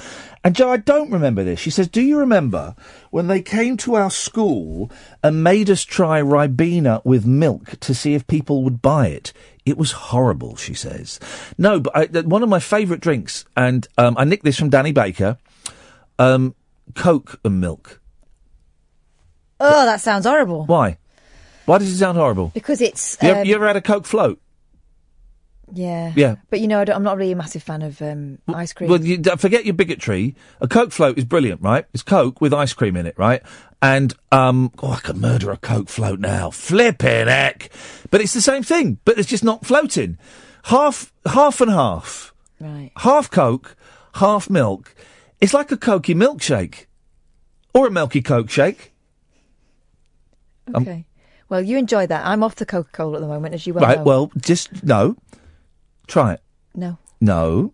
[0.44, 1.60] And Joe, I don't remember this.
[1.60, 2.76] She says, "Do you remember
[3.12, 4.92] when they came to our school
[5.24, 9.34] and made us try Ribena with milk to see if people would buy it?"
[9.66, 11.20] It was horrible, she says.
[11.58, 14.94] No, but I, one of my favourite drinks, and um, I nicked this from Danny
[14.94, 15.38] Baker,
[16.18, 16.56] um,
[16.96, 18.00] Coke and milk.
[19.60, 20.66] Oh, that sounds horrible.
[20.66, 20.98] Why?
[21.66, 22.52] Why does it sound horrible?
[22.54, 23.18] Because it's.
[23.22, 24.40] You, ever, um, you ever had a Coke float?
[25.74, 26.14] Yeah.
[26.16, 26.36] Yeah.
[26.50, 28.90] But you know, I I'm not really a massive fan of um, ice cream.
[28.90, 30.36] Well, you, forget your bigotry.
[30.62, 31.86] A Coke float is brilliant, right?
[31.94, 33.42] It's Coke with ice cream in it, right?
[33.82, 36.50] And um, oh, I could murder a Coke float now.
[36.50, 37.70] Flipping heck!
[38.10, 40.18] But it's the same thing, but it's just not floating.
[40.66, 42.34] Half, half and half.
[42.60, 42.92] Right.
[42.98, 43.76] Half Coke,
[44.16, 44.96] half milk.
[45.40, 46.88] It's like a Cokey milkshake,
[47.74, 48.94] or a milky Coke shake.
[50.74, 51.06] Um, Okay.
[51.50, 52.26] well, you enjoy that.
[52.26, 53.98] I'm off the Coca Cola at the moment, as you well right.
[54.00, 54.04] know.
[54.04, 55.16] Well, just no.
[56.08, 56.42] Try it.
[56.76, 56.98] No.
[57.22, 57.74] No.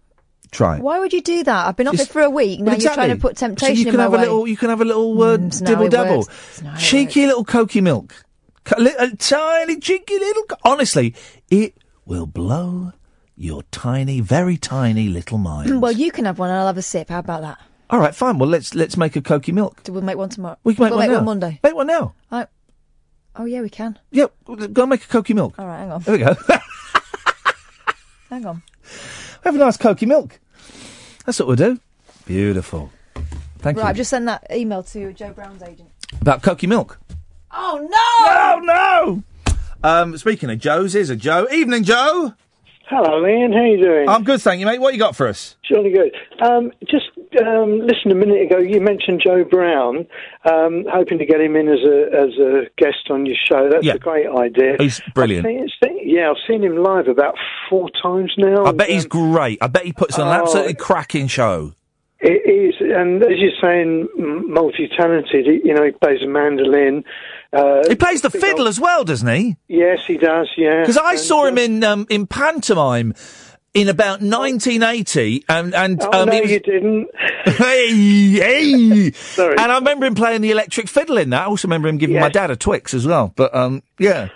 [0.51, 0.81] Try it.
[0.83, 1.67] Why would you do that?
[1.67, 2.59] I've been off Just- it for a week.
[2.59, 4.17] Now Well, you're trying to put temptation so you in can my have way.
[4.19, 4.47] a little.
[4.47, 6.49] You can have a little uh, Mm, it's not how dibble it dabble, works.
[6.51, 8.13] It's not how it cheeky little cokey milk,
[8.63, 10.43] Co- li- a tiny cheeky little.
[10.43, 11.15] co- Honestly,
[11.49, 12.91] it will blow
[13.35, 15.81] your tiny, very tiny little mind.
[15.81, 17.09] well, you can have one and I'll have a sip.
[17.09, 17.57] How about that?
[17.89, 18.37] All right, fine.
[18.37, 19.81] Well, let's let's make a cokey milk.
[19.83, 20.57] Do we make one tomorrow?
[20.63, 21.17] We can make we'll one make now.
[21.17, 21.59] one Monday.
[21.63, 22.13] Make one now.
[22.31, 22.47] I...
[23.35, 23.97] Oh yeah, we can.
[24.11, 25.55] Yeah, go and make a cokey milk.
[25.57, 26.01] All right, hang on.
[26.03, 26.35] There we go.
[28.33, 28.63] Hang on.
[29.43, 30.39] have a nice cokey milk.
[31.23, 31.79] That's what we'll do.
[32.25, 32.89] Beautiful.
[33.59, 33.83] Thank you.
[33.83, 33.89] right, you.
[33.91, 35.91] I've just sent that email to Joe Brown's agent.
[36.19, 36.99] About cokey milk.
[37.51, 38.65] Oh no!
[38.65, 39.23] No, no.
[39.83, 41.47] Um, speaking of Joe's, here's a Joe.
[41.51, 42.33] Evening, Joe.
[42.87, 43.53] Hello, Iain.
[43.53, 44.09] How you doing?
[44.09, 44.81] I'm good, thank you, mate.
[44.81, 45.55] What you got for us?
[45.71, 46.11] Jolly good.
[46.41, 47.05] Um, just
[47.41, 48.57] um, listen a minute ago.
[48.59, 50.05] You mentioned Joe Brown.
[50.49, 53.69] Um, hoping to get him in as a as a guest on your show.
[53.71, 53.93] That's Yeah.
[53.93, 54.75] a great idea.
[54.79, 55.45] He's brilliant.
[55.47, 57.35] I've seen, yeah, I've seen him live about
[57.69, 58.65] four times now.
[58.65, 59.57] I bet he's great.
[59.61, 60.41] I bet he puts on an Oh.
[60.43, 61.73] absolutely cracking show.
[62.25, 65.45] It is, and as you're saying, multi-talented.
[65.45, 67.03] You know, he plays a mandolin.
[67.51, 69.57] Uh, He plays the fiddle as well, doesn't he?
[69.67, 70.49] yes, he does.
[70.57, 73.13] Yeah, Because I And, saw uh, him in um, in pantomime
[73.73, 77.09] in about 1980, and and Oh, um, no, was, you didn't.
[77.45, 79.11] hey, hey.
[79.11, 79.55] Sorry.
[79.57, 81.41] And I remember him playing the electric fiddle in that.
[81.41, 83.33] I also remember him giving my dad a Twix as well.
[83.35, 84.29] But um, yeah.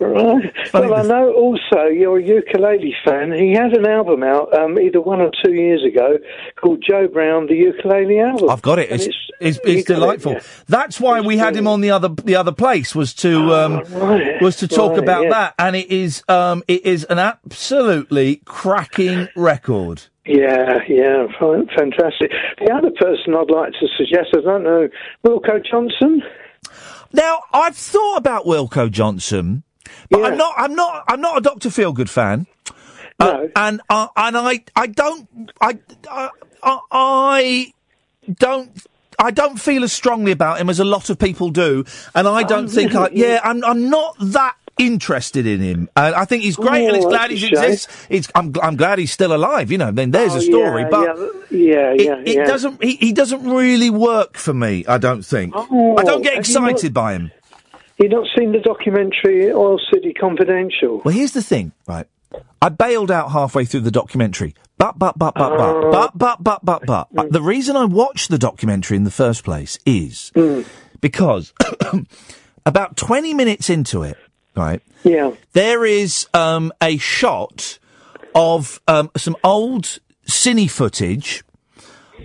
[0.00, 0.52] Right.
[0.72, 3.32] Well, I know also you're a ukulele fan.
[3.32, 6.18] He had an album out um, either one or two years ago
[6.60, 8.50] called Joe Brown, the ukulele album.
[8.50, 8.90] I've got it.
[8.90, 10.32] And It's it's, it's got it, delightful.
[10.32, 10.40] yeah.
[10.68, 14.40] That's why we had him on the other the other place was to um right,
[14.42, 15.30] was to talk right, about yeah.
[15.30, 20.02] that, and it is um it is an absolutely cracking record.
[20.26, 22.32] Yeah, yeah, fantastic.
[22.58, 24.88] The other person I'd like to suggest, is, I don't know,
[25.24, 26.20] Wilko Johnson.
[27.16, 29.62] Now I've thought about Wilko Johnson,
[30.10, 32.46] but I'm not I'm not I'm not a Doctor Feelgood fan.
[33.18, 35.78] Uh, and uh, and I I don't I
[36.10, 36.28] I,
[36.62, 37.72] I I
[38.34, 38.86] don't
[39.18, 42.42] I don't feel as strongly about him as a lot of people do, and I
[42.42, 45.88] don't think I yeah I'm I'm not that interested in him.
[45.96, 48.06] And I think he's great, and Oh, it's glad he exists.
[48.10, 49.70] It's, I'm, I'm glad he's still alive.
[49.72, 50.82] You know, then there's Oh, a story.
[50.82, 51.06] yeah, but
[51.50, 52.44] yeah, yeah, it, yeah, it yeah.
[52.44, 52.82] doesn't.
[52.82, 54.84] He, he doesn't really work for me.
[54.86, 55.54] I don't think.
[55.56, 57.32] Oh, I don't get have you not- excited by him.
[57.98, 61.00] You not seen the documentary Oil City Confidential?
[61.02, 62.06] Well, here's the thing, right?
[62.60, 64.54] I bailed out halfway through the documentary.
[64.76, 65.90] But, but, but, but, Oh.
[65.90, 67.08] but, but, but, but, but, but.
[67.16, 70.30] Uh, The reason I watched the documentary in the first place is
[71.00, 71.54] because
[72.66, 74.18] about 20 minutes into it,
[74.56, 74.82] right?
[75.04, 75.32] Yeah.
[75.52, 77.78] There is um, a shot
[78.34, 81.44] of um, some old cine footage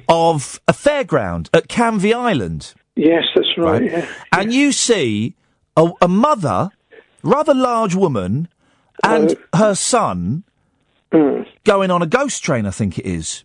[0.08, 2.74] of a fairground at Canvey Island.
[2.95, 3.82] Yes, that's right.
[3.82, 3.91] Right.
[3.91, 4.14] Yeah.
[4.32, 5.36] And you see
[5.78, 6.72] a, a mother,
[7.24, 8.48] rather large woman,
[9.03, 10.44] and her son
[11.64, 12.66] going on a ghost train.
[12.66, 13.44] I think it is.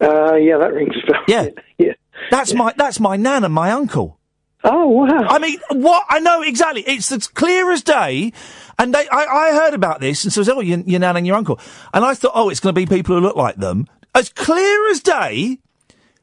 [0.00, 1.22] Uh, yeah, that rings a bell.
[1.28, 1.92] Yeah, yeah.
[2.30, 4.18] That's my that's my nan and my uncle.
[4.62, 5.26] Oh wow!
[5.28, 6.82] I mean, what I know exactly.
[6.82, 8.32] It's as clear as day.
[8.78, 11.16] And they, I, I heard about this and so I says, "Oh, your, your nan
[11.16, 11.60] and your uncle,"
[11.92, 14.90] and I thought, "Oh, it's going to be people who look like them." As clear
[14.90, 15.58] as day,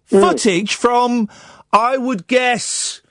[0.10, 0.20] mm.
[0.20, 1.30] footage from,
[1.72, 3.02] I would guess,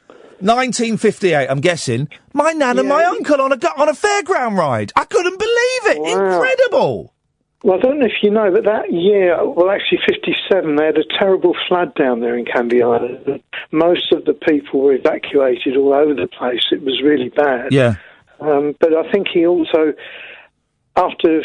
[0.40, 1.46] 1958.
[1.48, 4.92] I'm guessing my nan and my uncle on a on a fairground ride.
[4.96, 5.98] I couldn't believe it.
[5.98, 7.14] Incredible.
[7.62, 10.98] Well, I don't know if you know, but that year, well, actually 57, they had
[10.98, 13.42] a terrible flood down there in Canvey Island.
[13.72, 16.66] Most of the people were evacuated all over the place.
[16.70, 17.72] It was really bad.
[17.72, 17.94] Yeah.
[18.40, 19.94] Um, but I think he also,
[20.96, 21.42] after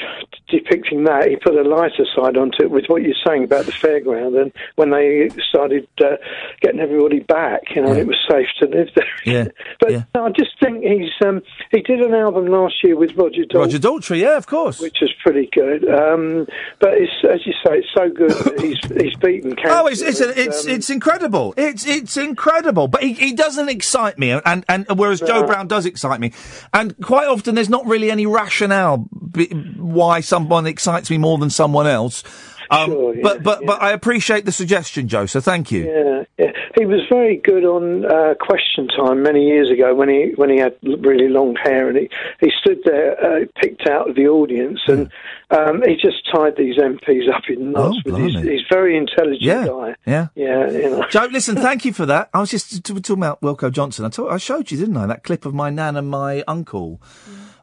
[0.47, 3.71] depicting that, he put a lighter side onto it with what you're saying about the
[3.71, 4.41] fairground.
[4.41, 6.17] And when they started uh,
[6.61, 9.05] getting everybody back, you know, it was safe to live there.
[9.25, 9.47] Yeah.
[9.79, 11.41] But I just think he's um,
[11.71, 13.59] he did an album last year with Roger Daltrey.
[13.59, 15.89] Roger Daltrey, yeah, of course, which is pretty good.
[15.89, 16.45] Um,
[16.79, 18.29] but it's as you say, it's so good.
[18.29, 19.71] that he's he's beaten cancer.
[19.71, 21.53] Oh, it's it's it's, um, it's incredible.
[21.57, 22.87] It's it's incredible.
[22.89, 26.31] But he, he doesn't excite me, and and whereas Joe Brown does excite me,
[26.73, 29.07] and quite often there's not really any rationale
[29.47, 32.23] why someone excites me more than someone else.
[32.69, 35.25] Um, but but but I appreciate the suggestion, Joe.
[35.25, 35.83] So thank you.
[35.83, 36.51] Yeah, yeah.
[36.79, 40.57] He was very good on uh, Question Time many years ago when he when he
[40.57, 42.09] had really long hair and he,
[42.39, 45.11] he stood there uh, picked out of the audience and
[45.49, 47.97] um, he just tied these MPs up in knots.
[48.07, 49.95] Oh, with his, he's very intelligent Yeah, guy.
[50.05, 50.27] yeah.
[50.35, 51.05] Yeah, you know.
[51.09, 52.29] Joe, listen, thank you for that.
[52.33, 54.05] I was just t- t- talking about Wilko Johnson.
[54.05, 57.01] I, told, I showed you, didn't I, that clip of my nan and my uncle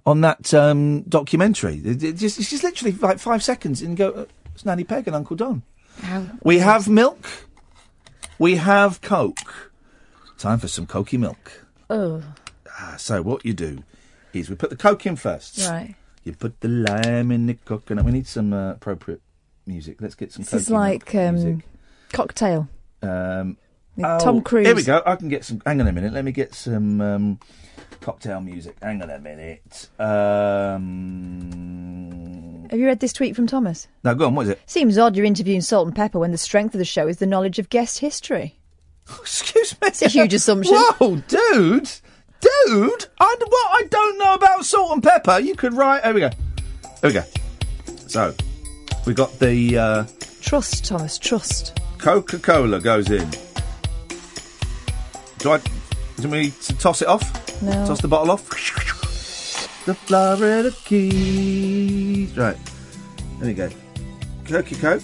[0.08, 1.76] on that um, documentary.
[1.84, 4.24] It, it just, it's just literally like five seconds and go, uh,
[4.54, 5.62] it's Nanny Peg and Uncle Don.
[6.42, 7.26] We have milk.
[8.38, 9.72] We have Coke.
[10.38, 11.66] Time for some Cokey milk.
[11.90, 12.22] Oh,
[12.80, 13.82] Ah, so what you do
[14.32, 15.58] is we put the Coke in first.
[15.68, 15.94] right.
[16.24, 18.04] You put the lime in the coconut.
[18.04, 19.20] We need some uh, appropriate
[19.66, 20.00] music.
[20.00, 21.64] Let's get some This is like um, music.
[22.12, 22.68] cocktail.
[23.02, 23.56] Um,
[24.02, 24.66] oh, Tom Cruise.
[24.66, 25.02] Here we go.
[25.06, 25.60] I can get some.
[25.66, 26.12] Hang on a minute.
[26.12, 27.40] Let me get some um,
[28.00, 28.76] cocktail music.
[28.82, 29.88] Hang on a minute.
[29.98, 30.78] Um,
[32.70, 33.88] Have you read this tweet from Thomas?
[34.04, 34.34] no, go on.
[34.34, 34.60] What is it?
[34.66, 37.26] Seems odd you're interviewing Salt and Pepper when the strength of the show is the
[37.26, 38.56] knowledge of guest history.
[39.20, 39.88] Excuse me.
[39.88, 40.74] It's a huge assumption.
[40.98, 41.90] Whoa, dude,
[42.40, 43.06] dude.
[43.20, 45.38] I what I don't know about salt and pepper.
[45.40, 46.04] You could write.
[46.04, 46.30] Here we go.
[47.00, 47.22] Here we go.
[48.06, 48.34] So
[49.06, 50.04] we got the uh,
[50.40, 51.78] Trust, Thomas, trust.
[51.98, 53.28] Coca Cola goes in.
[55.38, 55.60] Do I?
[56.20, 57.62] Do we to toss it off?
[57.62, 57.72] No.
[57.86, 58.48] Toss the bottle off.
[59.84, 62.36] The Florida Keys.
[62.36, 62.56] Right.
[63.38, 63.70] There we go.
[64.44, 65.02] Coke, Coke.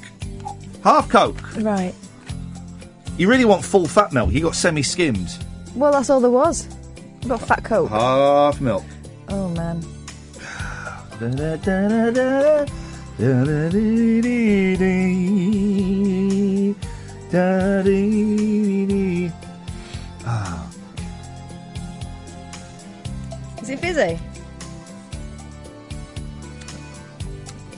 [0.82, 1.56] Half Coke.
[1.58, 1.94] Right.
[3.16, 4.32] You really want full fat milk?
[4.32, 5.38] You got semi skimmed.
[5.76, 6.66] Well, that's all there was.
[7.22, 7.90] I've got fat coke.
[7.90, 8.84] Half milk.
[9.28, 9.82] Oh, man.
[20.26, 20.63] Ah.
[23.64, 24.20] Is it fizzy?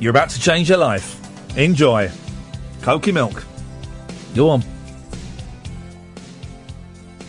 [0.01, 1.17] You're about to change your life.
[1.57, 2.11] Enjoy.
[2.81, 3.45] Cokey milk.
[4.35, 4.65] Go on.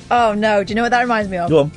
[0.09, 0.63] Oh, no.
[0.63, 1.51] Do you know what that reminds me of?
[1.51, 1.71] Go on.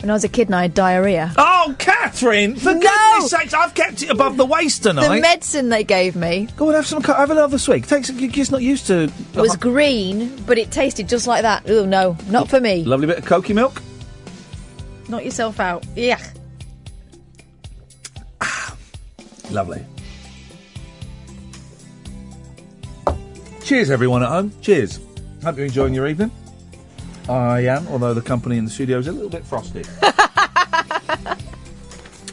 [0.00, 1.34] When I was a kid and I had diarrhea.
[1.36, 2.56] Oh, Katherine!
[2.56, 5.14] For goodness sakes, I've kept it above the waist tonight.
[5.14, 7.02] The medicine they gave me Go and have some.
[7.02, 7.86] Have another swig.
[7.86, 8.08] Takes.
[8.08, 9.02] You're just not used to.
[9.02, 9.58] It was uh-huh.
[9.58, 11.68] green, but it tasted just like that.
[11.68, 12.16] Oh, no.
[12.30, 12.82] Not for me.
[12.84, 13.82] Lovely bit of cokey milk.
[15.08, 15.84] Knock yourself out.
[15.96, 16.18] Yeah.
[19.50, 19.82] Lovely.
[23.64, 24.52] Cheers, everyone at home.
[24.60, 25.00] Cheers.
[25.42, 26.30] Hope you're enjoying your evening.
[27.28, 29.82] I am, although the company in the studio is a little bit frosty.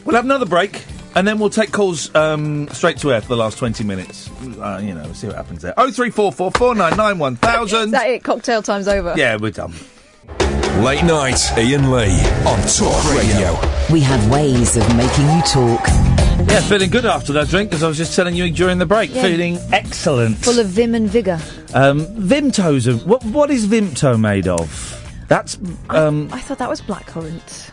[0.04, 0.82] we'll have another break,
[1.14, 4.30] and then we'll take calls um, straight to air for the last 20 minutes.
[4.58, 5.74] Uh, you know, see what happens there.
[5.76, 7.90] Oh three four four four nine nine one Is thousand.
[7.92, 8.24] that it?
[8.24, 9.14] Cocktail time's over.
[9.16, 9.74] Yeah, we're done.
[10.82, 13.58] Late night, Iain Lee on Talk Radio.
[13.90, 15.80] We have ways of making you talk.
[16.48, 19.12] Yeah, feeling good after that drink, as I was just telling you during the break.
[19.12, 19.22] Yeah.
[19.22, 20.36] Feeling excellent.
[20.38, 21.40] Full of vim and vigour.
[21.74, 22.86] Um, Vimto's.
[22.86, 25.24] A, what, what is Vimto made of?
[25.28, 25.58] That's.
[25.88, 27.70] Um, I thought that was blackcurrant.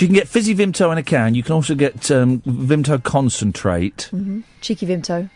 [0.00, 1.34] you can get fizzy Vimto in a can.
[1.34, 4.08] You can also get um, Vimto concentrate.
[4.10, 5.30] hmm Cheeky Vimto.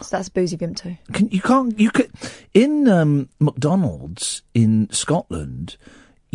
[0.00, 0.98] So that's boozy Vimto.
[1.12, 1.78] Can, you can't.
[1.78, 2.10] You could
[2.54, 5.76] in um, McDonald's in Scotland.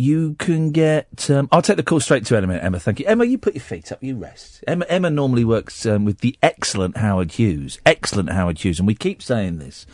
[0.00, 1.28] You can get.
[1.28, 2.54] Um, I'll take the call straight to Emma.
[2.54, 3.06] Emma, thank you.
[3.06, 4.00] Emma, you put your feet up.
[4.00, 4.62] You rest.
[4.68, 7.80] Emma, Emma normally works um, with the excellent Howard Hughes.
[7.84, 9.86] Excellent Howard Hughes, and we keep saying this,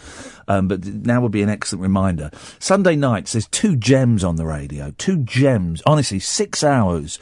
[0.46, 2.30] um, but now will be an excellent reminder.
[2.58, 4.92] Sunday nights, there's two gems on the radio.
[4.98, 5.82] Two gems.
[5.86, 7.18] Honestly, six hours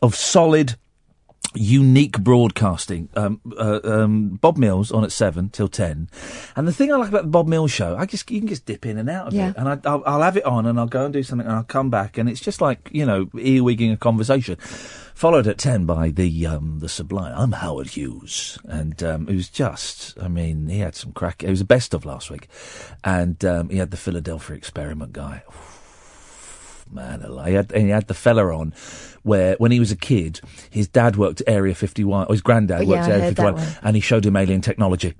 [0.00, 0.76] of solid
[1.54, 3.08] unique broadcasting.
[3.14, 6.08] Um, uh, um, Bob Mills on at seven till ten,
[6.56, 8.66] and the thing I like about the Bob Mills show, I just you can just
[8.66, 9.50] dip in and out of Yeah.
[9.50, 11.56] it, and I, I'll, I'll have it on, and I'll go and do something, and
[11.56, 14.56] I'll come back, and it's just like you know earwigging a conversation.
[15.14, 17.34] Followed at ten by the um, the sublime.
[17.36, 20.18] I'm Howard Hughes, and um, it was just.
[20.20, 21.44] I mean, he had some crack.
[21.44, 22.48] It was the best of last week,
[23.04, 25.44] and um, he had the Philadelphia Experiment guy
[26.94, 27.48] man alive.
[27.48, 28.72] He had, and he had the fella on
[29.22, 30.40] where, when he was a kid,
[30.70, 33.96] his dad worked at Area 51, or his granddad worked yeah, at Area 51, and
[33.96, 35.14] he showed him alien technology.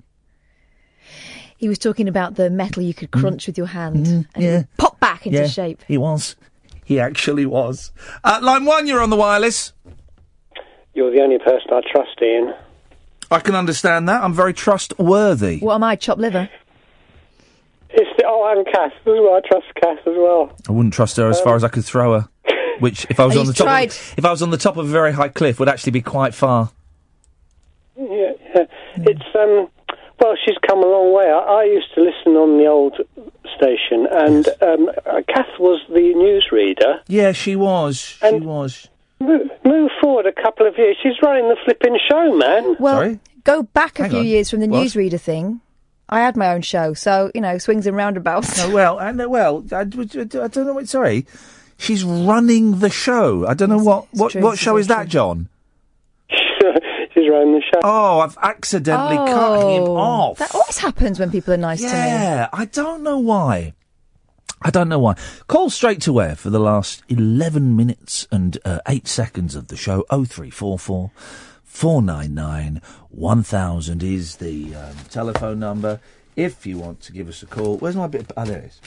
[1.57, 4.63] He was talking about the metal you could crunch with your hand and yeah.
[4.77, 5.83] pop back into yeah, shape.
[5.87, 6.35] He was.
[6.83, 7.91] He actually was.
[8.23, 9.73] Uh, line one, you're on the wireless.
[10.93, 12.53] You're the only person I trust, Iain.
[13.31, 14.23] I can understand that.
[14.23, 15.59] I'm very trustworthy.
[15.59, 16.49] What am I, chopped liver?
[17.97, 19.35] It's the, oh, and Cass as well.
[19.35, 20.51] I trust Cass as well.
[20.67, 22.29] I wouldn't trust her as far as I could throw her.
[22.79, 23.89] Which, if I was Oh, on the top, tried.
[23.91, 26.01] of, if I was on the top of a very high cliff, would actually be
[26.01, 26.71] quite far.
[27.97, 28.65] Yeah, yeah.
[28.97, 29.69] It's um.
[30.19, 31.25] Well, she's come a long way.
[31.25, 32.95] I, I used to listen on the old
[33.55, 36.99] station, and um, uh, Kath was the newsreader.
[37.07, 37.97] Yeah, she was.
[38.21, 38.87] She was.
[39.19, 40.97] Move, move forward a couple of years.
[41.03, 42.75] She's running the flipping show, man.
[42.79, 44.25] Well, go back a Hang few on.
[44.25, 44.83] years from the What?
[44.85, 45.61] newsreader thing.
[46.07, 48.57] I had my own show, so, you know, swings and roundabouts.
[48.59, 49.27] No, well, I know.
[49.27, 50.73] Well, I, I don't know.
[50.73, 51.25] What, sorry,
[51.77, 53.47] she's running the show.
[53.47, 55.49] I don't know what what true, what show very is that, John?
[56.29, 57.79] she's running the show.
[57.83, 60.37] Oh, I've accidentally cut him Oh, off.
[60.37, 61.91] That always happens when people are nice to me.
[61.91, 63.73] Yeah, I don't know why.
[64.61, 65.15] I don't know why.
[65.47, 69.75] Call straight to air for the last 11 minutes and uh, 8 seconds of the
[69.75, 70.03] show.
[70.09, 71.11] 0344
[71.75, 75.99] 499 1000 is the um, telephone number.
[76.37, 77.77] If you want to give us a call.
[77.79, 78.31] Where's my bit?
[78.37, 78.81] Oh, there it is.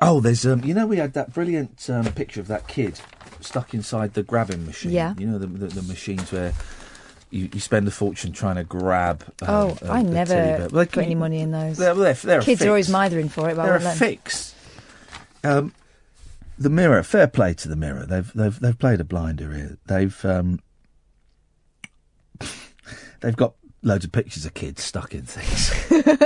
[0.00, 3.00] Oh, there's um, you know, we had that brilliant um, picture of that kid
[3.40, 4.90] stuck inside the grabbing machine.
[4.90, 5.14] Yeah.
[5.16, 6.52] You know, the, the, the machines where
[7.30, 9.22] you, you spend a fortune trying to grab.
[9.42, 10.58] um, Oh, a- I never bear.
[10.62, 11.78] put Like, any money in those.
[11.78, 14.56] They're, they're, they're Kids are always mithering for it, but They're a fix.
[15.44, 15.72] Um,
[16.62, 18.06] the mirror, fair play to the mirror.
[18.06, 19.78] They've they've they've played a blinder here.
[19.86, 20.60] They've um,
[23.20, 25.72] they've got loads of pictures of kids stuck in things.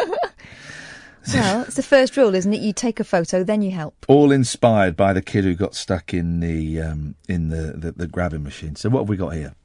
[1.35, 2.61] Well, it's the first rule, isn't it?
[2.61, 4.07] You take a photo, then you help.
[4.07, 8.07] All inspired by the kid who got stuck in the um, in the, the the
[8.07, 8.77] grabbing machine.
[8.77, 9.57] So what have we got here?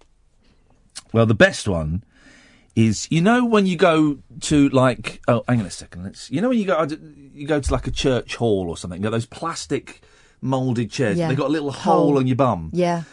[1.14, 2.03] Well, the best one
[2.75, 6.40] is you know when you go to like oh hang on a second let's you
[6.40, 6.88] know when you go
[7.33, 10.01] you go to like a church hall or something you got those plastic
[10.42, 11.28] molded chairs Yeah.
[11.28, 12.18] they got a little hole, Hole.
[12.18, 13.03] on your bum Yeah.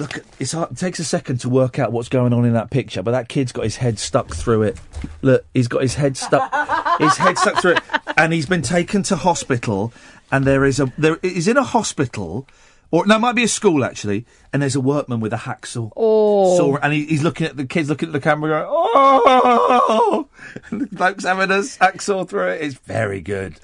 [0.00, 2.70] look it's hard, it takes a second to work out what's going on in that
[2.70, 4.78] picture but that kid's got his head stuck through it
[5.22, 6.50] look he's got his head stuck
[7.00, 7.82] his head stuck through it
[8.16, 9.92] and he's been taken to hospital
[10.32, 12.46] and there is a there is in a hospital
[12.90, 15.90] or no, it might be a school actually, and there's a workman with a hacksaw.
[15.96, 16.56] Oh.
[16.56, 20.28] Saw, and he, he's looking at the kids, looking at the camera, going, "Oh!"
[20.70, 22.62] And the bloke's having a hacksaw through it.
[22.62, 23.56] It's very good.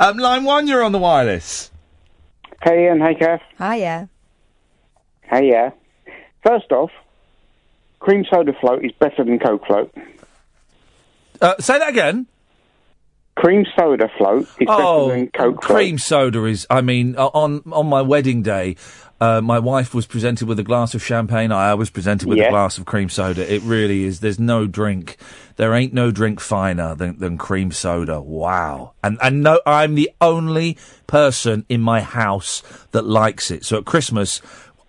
[0.00, 1.70] Um, line one, you're on the wireless.
[2.62, 3.40] Hey Iain, hey Kath.
[3.58, 4.06] Hi, yeah.
[5.22, 5.70] Hey yeah.
[6.44, 6.90] First off,
[8.00, 9.94] cream soda float is better than Coke float.
[11.40, 12.26] Uh, say that again.
[13.36, 15.76] Cream soda float is Oh, better than Coke float.
[15.76, 16.66] cream soda is.
[16.68, 18.74] I mean, uh, on on my wedding day,
[19.20, 21.50] uh, my wife was presented with a glass of champagne.
[21.50, 23.52] I was presented with a glass of cream soda.
[23.52, 24.20] It really is.
[24.20, 25.16] There's no drink.
[25.56, 28.20] There ain't no drink finer than, than cream soda.
[28.20, 28.92] Wow.
[29.02, 33.64] And and no, I'm the only person in my house that likes it.
[33.64, 34.38] So at Christmas,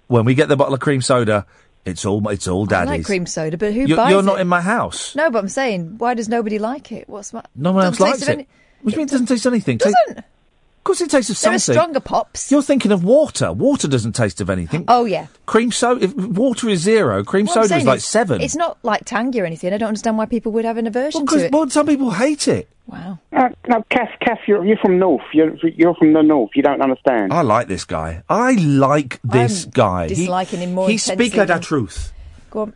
[0.08, 1.48] when we get the bottle of cream soda,
[1.85, 2.91] it's all it's all daddy's.
[2.91, 4.25] I like cream soda, but who you're, buys you're it?
[4.25, 5.16] not in my house.
[5.16, 7.09] No, but I'm saying, why does nobody like it?
[7.09, 7.43] What's my...
[7.56, 8.30] No one else likes it.
[8.30, 8.48] any-
[8.82, 9.77] Which means it doesn't taste anything.
[9.77, 10.17] Doesn't?
[10.17, 10.24] Of
[10.90, 11.80] course, it tastes of There are something.
[11.82, 12.51] stronger pops.
[12.51, 13.53] You're thinking of water.
[13.53, 14.85] Water doesn't taste of anything.
[14.88, 15.27] Oh yeah.
[15.45, 16.03] Cream soda.
[16.06, 17.24] If water is zero.
[17.24, 18.42] Cream What soda is like is, seven.
[18.42, 19.74] It's not like tangy or anything.
[19.74, 21.51] I don't understand why people would have an aversion Because to it.
[21.51, 22.69] well, some people hate it.
[22.88, 23.19] Wow.
[23.32, 25.22] Uh, no, Cass, Cass, you're, you're from North.
[25.32, 26.50] You're, you're from the North.
[26.56, 27.32] You don't understand.
[27.32, 28.24] I like this guy.
[28.27, 30.08] I like this I'm guy.
[30.08, 32.11] disliking him more He intensely speak like the truth.
[32.50, 32.74] Go on.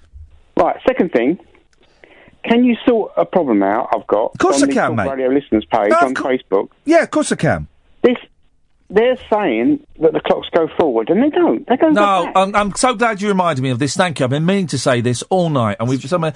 [0.56, 1.40] Right, second thing.
[2.44, 4.34] Can you sort a problem out I've got?
[4.34, 5.10] Of course on I the can, Talk mate.
[5.10, 6.70] Radio listeners page No, of on Facebook.
[6.86, 7.68] Yeah, of course I can.
[8.04, 8.18] This,
[8.90, 11.66] they're saying that the clocks go forward, and they don't.
[11.68, 12.34] They go No, back.
[12.36, 13.96] I'm, I'm so glad you reminded me of this.
[13.96, 14.26] Thank you.
[14.26, 16.02] I've been meaning to say this all night, and we've.
[16.04, 16.30] Some,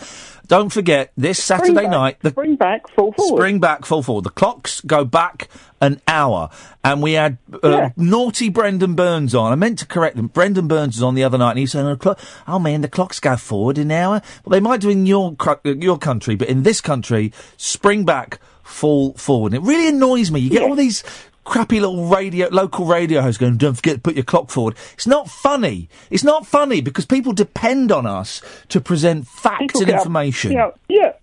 [0.48, 2.18] don't forget this Saturday back, night.
[2.22, 3.38] The spring back, full forward.
[3.38, 4.24] Spring back, full forward.
[4.24, 5.50] The clocks go back
[5.82, 6.50] an hour,
[6.84, 9.52] and we had uh, naughty Brendan Burns on.
[9.52, 10.28] I meant to correct them.
[10.28, 12.88] Brendan Burns was on the other night, and he said, "Oh, clock- "Oh man, the
[12.88, 16.48] clocks go forward an hour." Well, they might do in your uh, your country, but
[16.48, 19.54] in this country, spring back, fall forward.
[19.54, 20.40] And it really annoys me.
[20.40, 21.04] You get all these
[21.48, 24.76] crappy little radio, local radio hosts going, don't forget to put your clock forward.
[24.94, 25.90] It's not funny.
[26.12, 30.52] It's not funny because people depend on us to present facts and get up- information.
[30.90, 31.14] yeah.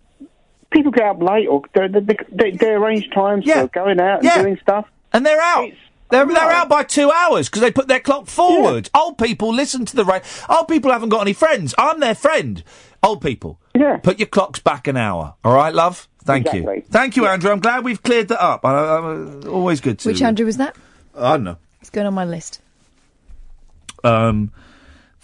[0.71, 4.25] People get up late or they, they, they, they arrange times for going out and
[4.25, 4.43] Yeah.
[4.43, 4.87] doing stuff.
[5.13, 5.71] And they're out.
[6.11, 8.91] They're, they're out by two hours because they put their clock forward.
[8.95, 10.27] Old people listen to the radio.
[10.49, 11.75] Old people haven't got any friends.
[11.79, 12.63] I'm their friend.
[13.05, 13.61] Old people.
[13.75, 13.99] Yeah.
[13.99, 15.35] Put your clocks back an hour.
[15.45, 16.09] All right, love?
[16.25, 16.83] Thank you.
[16.91, 17.51] Thank you, Andrew.
[17.51, 18.65] I'm glad we've cleared that up.
[18.65, 20.09] I, I, I- always good to.
[20.09, 20.75] Which Andrew was that?
[21.17, 21.59] I don't know.
[21.81, 22.61] It's going on my list.
[24.03, 24.53] Um,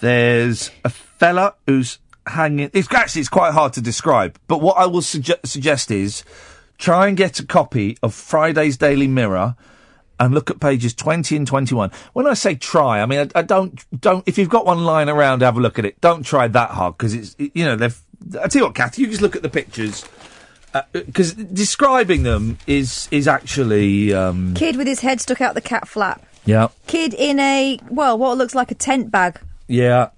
[0.00, 2.70] there's a fella who's hanging.
[2.72, 6.24] It's actually it's quite hard to describe, but what I will sugge- suggest is
[6.78, 9.56] try and get a copy of Friday's Daily Mirror
[10.18, 11.90] and look at pages 20 and 21.
[12.12, 14.26] When I say try, I mean I, I don't don't.
[14.26, 16.00] If you've got one lying around, have a look at it.
[16.00, 17.98] Don't try that hard because it's you know they've.
[18.42, 20.04] I tell you what, Kathy, you just look at the pictures.
[20.92, 25.88] Because describing them is is actually um, Kid with his head stuck out the cat
[25.88, 26.24] flap.
[26.44, 29.40] yeah Kid in a well, what looks like a tent bag.
[29.66, 30.10] yeah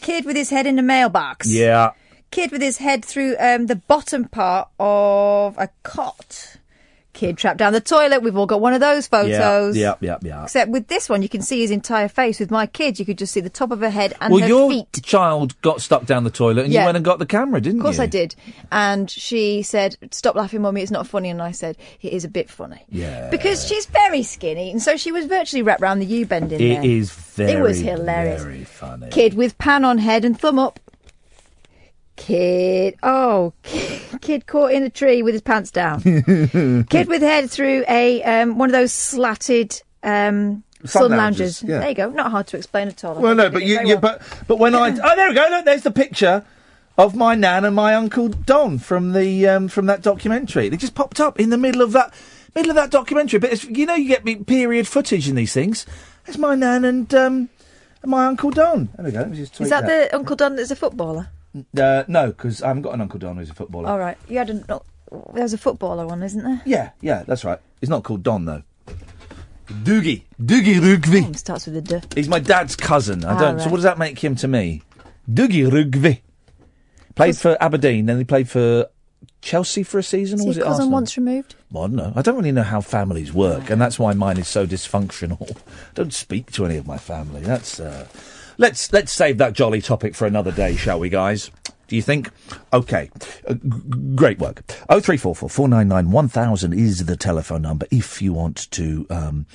[0.00, 1.52] Kid with his head in a mailbox.
[1.52, 1.90] yeah
[2.30, 6.56] Kid with his head through um, the bottom part of a cot.
[7.16, 8.22] Kid trapped down the toilet.
[8.22, 9.74] We've all got one of those photos.
[9.76, 10.42] Yeah, yeah, yeah, yeah.
[10.44, 12.38] Except with this one, you can see his entire face.
[12.38, 14.46] With my kid, you could just see the top of her head and well, her
[14.48, 15.00] your feet.
[15.02, 16.80] child got stuck down the toilet, and Yeah.
[16.82, 17.80] you went and got the camera, didn't you?
[17.80, 18.02] Of course you?
[18.04, 18.34] I did.
[18.70, 21.30] And she said, Stop laughing, mummy, it's not funny.
[21.30, 22.84] And I said, It is a bit funny.
[22.90, 23.30] Yeah.
[23.30, 24.70] Because she's very skinny.
[24.70, 26.84] And so she was virtually wrapped round the U bend in It there.
[26.84, 28.42] is very, It was hilarious.
[28.42, 29.08] very funny.
[29.08, 30.78] Kid with pan on head and thumb up.
[32.16, 33.52] Kid, oh,
[34.20, 36.00] kid caught in a tree with his pants down.
[36.88, 41.62] kid with head through a um, one of those slatted um, Sun sun, lounges, lounges.
[41.62, 41.78] yeah.
[41.80, 42.10] There you go.
[42.10, 43.18] Not hard to explain at all.
[43.18, 43.98] I Well, no, but you, you well.
[43.98, 46.44] but but when I oh there we go look there's the picture
[46.98, 50.68] of my nan and my uncle Don from the um, from that documentary.
[50.68, 52.14] They just popped up in the middle of that
[52.54, 53.38] middle of that documentary.
[53.38, 55.86] But it's, you know you get me- period footage in these things.
[56.24, 57.48] There's my nan and um,
[58.04, 58.88] my uncle Don.
[58.96, 59.18] There we go.
[59.18, 61.28] Let me just Is tweet that the Uncle Don that's a footballer?
[61.78, 63.88] Uh, no, because I haven't got an uncle Don who's a footballer.
[63.88, 64.18] All right.
[64.28, 64.54] You had a.
[64.68, 64.82] no,
[65.34, 66.60] There's a footballer one, isn't there?
[66.64, 67.58] Yeah, yeah, that's right.
[67.80, 68.62] He's not called Don though.
[69.66, 71.36] Doogie, Doogie Rougvie.
[71.36, 72.00] Starts with a D.
[72.14, 73.24] He's my dad's cousin.
[73.24, 73.58] I Ah, don't.
[73.58, 73.70] So right.
[73.72, 74.82] what does that make him to me?
[75.30, 76.20] Doogie Rougvie.
[77.16, 78.86] Played for Aberdeen, then he played for
[79.40, 80.92] Chelsea for a season, or was he it cousin Arsenal?
[80.92, 81.54] once removed?
[81.72, 82.12] Well, I don't know.
[82.14, 85.56] I don't really know how families work, and that's why mine is so dysfunctional.
[85.94, 87.40] don't speak to any of my family.
[87.40, 87.80] That's.
[87.80, 88.06] Uh...
[88.58, 91.50] Let's let's save that jolly topic for another day, shall we, guys?
[91.88, 92.30] Do you think?
[92.72, 93.10] Okay,
[93.46, 93.60] uh, g-
[94.14, 94.62] great work.
[94.88, 97.86] Oh three four four four nine nine one thousand is the telephone number.
[97.90, 99.46] If you want to um,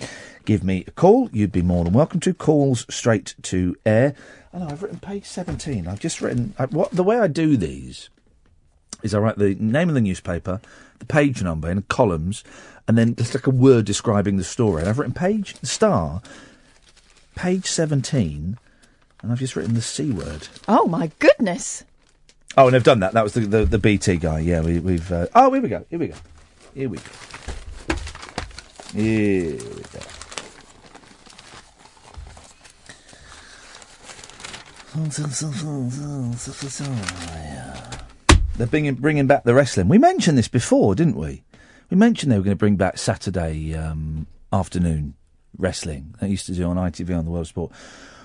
[0.45, 2.33] give me a call, you'd be more than welcome to.
[2.33, 4.13] Calls straight to air.
[4.53, 5.87] I know I've written page seventeen.
[5.87, 8.09] I've just written I, what the way I do these
[9.01, 10.61] is I write the name of the newspaper,
[10.99, 12.43] the page number in columns,
[12.87, 14.81] and then just like a word describing the story.
[14.81, 16.21] And I've written page star,
[17.35, 18.59] page seventeen,
[19.21, 20.47] and I've just written the c word.
[20.67, 21.83] Oh my goodness!
[22.57, 23.13] Oh, and I've done that.
[23.13, 24.39] That was the the, the BT guy.
[24.39, 25.11] Yeah, we, we've.
[25.11, 25.85] Uh, oh, here we go.
[25.89, 26.15] Here we go.
[26.73, 27.03] Here we go.
[28.93, 29.99] Here we go.
[38.57, 39.87] They're bringing bringing back the wrestling.
[39.87, 41.43] We mentioned this before, didn't we?
[41.89, 45.15] We mentioned they were going to bring back Saturday um, afternoon
[45.57, 46.15] wrestling.
[46.21, 47.71] They used to do on ITV on the World of Sport.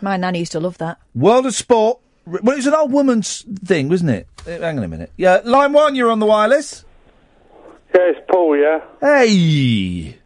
[0.01, 0.99] My nanny used to love that.
[1.15, 1.99] World of Sport.
[2.27, 4.29] Well, it was an old woman's thing, wasn't it?
[4.47, 5.13] Uh, Hang on a minute.
[5.17, 6.85] Yeah, line one, you're on the wireless.
[7.95, 8.81] Yeah, it's Paul, yeah?
[9.01, 10.19] Hey!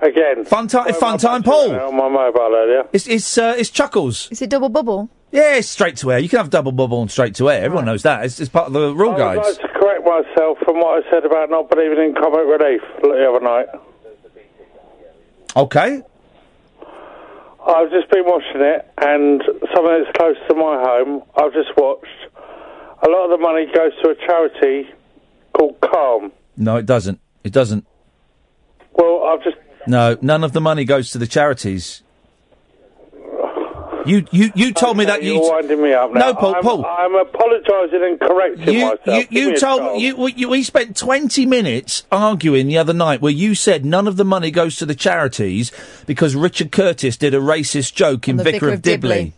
[0.00, 0.44] Again.
[0.44, 1.72] Fun time, fun time, Paul.
[1.74, 2.88] On my mobile earlier.
[2.92, 4.28] It's it's uh, it's Chuckles.
[4.30, 5.08] Is it double bubble?
[5.32, 6.18] Yeah, it's straight to air.
[6.18, 7.62] You can have double bubble and straight to air.
[7.64, 8.24] Everyone knows that.
[8.24, 9.58] It's, it's part of the rule I would guides.
[9.58, 13.28] like to correct myself from what I said about not believing in comic relief the
[13.28, 13.66] other night.
[15.56, 16.02] Okay.
[17.66, 19.42] I've just been watching it, and
[19.74, 22.06] something that's close to my home, I've just watched.
[23.02, 24.90] A lot of the money goes to a charity
[25.52, 26.32] called Calm.
[26.56, 27.20] No, it doesn't.
[27.44, 27.86] It doesn't.
[28.92, 29.56] Well, I've just.
[29.86, 32.02] No, none of the money goes to the charities.
[34.08, 35.34] You you you told me that you.
[35.34, 36.20] You're winding me up now.
[36.20, 36.54] No, Paul.
[36.56, 36.86] I'm, Paul.
[36.86, 39.06] I'm apologising and correcting You, myself.
[39.06, 40.00] you, Give me you told chance.
[40.02, 44.08] you, we- you we spent twenty minutes arguing the other night where you said none
[44.08, 45.70] of the money goes to the charities
[46.06, 49.34] because Richard Curtis did a racist joke in the Vicar, of Dibley.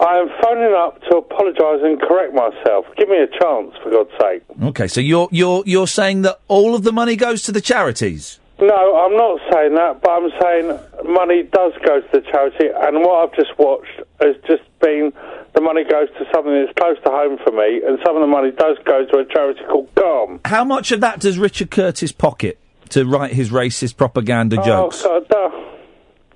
[0.00, 2.86] I am phoning up to apologise and correct myself.
[2.96, 4.42] Give me a chance, for God's sake.
[4.62, 8.39] Okay, so you're you're you're saying that all of the money goes to the charities.
[8.60, 13.00] No, I'm not saying that, but I'm saying money does go to the charity, and
[13.00, 15.12] what I've just watched has just been
[15.54, 18.26] the money goes to something that's close to home for me, and some of the
[18.26, 20.40] money does go to a charity called Calm.
[20.44, 22.58] How much of that does Richard Curtis pocket
[22.90, 25.02] to write his racist propaganda jokes?
[25.06, 25.66] Oh, God, uh,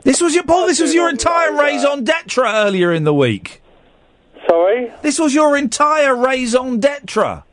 [0.03, 0.67] This was your Paul.
[0.67, 3.61] This was your entire raison d'être earlier in the week.
[4.49, 4.91] Sorry.
[5.03, 7.45] This was your entire raison d'être.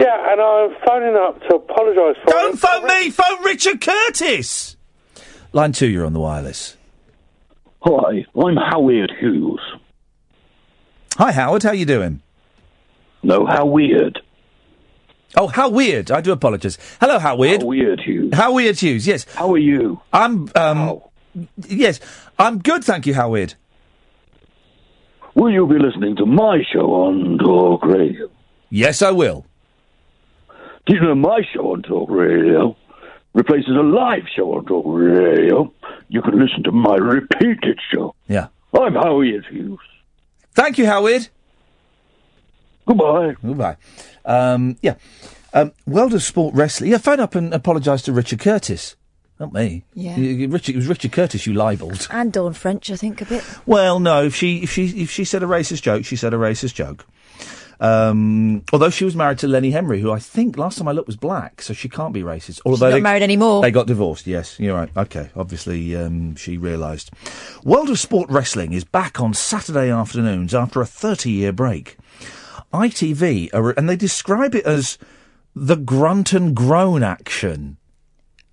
[0.00, 3.10] Yeah, and I'm phoning up to apologise for Don't phone me.
[3.10, 4.76] Phone Richard Curtis.
[5.52, 6.76] Line two, you're on the wireless.
[7.82, 9.60] Hi, I'm Howard Hughes.
[11.16, 11.62] Hi, Howard.
[11.62, 12.20] How you doing?
[13.22, 14.20] No, how weird.
[15.36, 16.10] Oh, how weird.
[16.10, 16.78] I do apologise.
[17.00, 17.62] Hello, how weird.
[17.62, 18.30] How weird, Hughes.
[18.34, 19.06] How weird, Hughes.
[19.06, 19.26] Yes.
[19.34, 20.00] How are you?
[20.12, 20.48] I'm.
[20.54, 21.00] Um.
[21.68, 22.00] Yes,
[22.38, 22.82] I'm good.
[22.84, 23.54] Thank you, how weird.
[25.34, 28.28] Will you be listening to my show on Talk Radio?
[28.70, 29.46] Yes, I will.
[30.88, 32.76] Do you know my show on Talk Radio
[33.34, 35.72] replaces a live show on Talk Radio?
[36.08, 38.14] You can listen to my repeated show.
[38.26, 38.48] Yeah.
[38.72, 39.78] I'm Howard Hughes.
[40.54, 41.28] Thank you, Howard.
[42.86, 43.34] Goodbye.
[43.44, 43.76] Goodbye.
[44.24, 44.94] Um, yeah.
[45.52, 46.90] Um, World of Sport Wrestling.
[46.90, 48.96] Yeah, phone up and apologise to Richard Curtis.
[49.38, 49.84] Not me.
[49.94, 50.16] Yeah.
[50.16, 52.08] You- you- Richard, it was Richard Curtis you libelled.
[52.10, 53.44] And Dawn French, I think, a bit.
[53.66, 54.24] Well, no.
[54.24, 57.06] If she if she if she said a racist joke, she said a racist joke.
[57.80, 61.06] Um, although she was married to Lenny Henry, who I think last time I looked
[61.06, 62.60] was black, so she can't be racist.
[62.66, 63.62] Although not they- married anymore.
[63.62, 64.26] They got divorced.
[64.26, 64.90] Yes, you're right.
[64.96, 67.10] Okay, obviously um, she realised.
[67.64, 71.96] World of Sport Wrestling is back on Saturday afternoons after a 30 year break.
[72.72, 74.98] ITV are, and they describe it as
[75.54, 77.76] the grunt and groan action.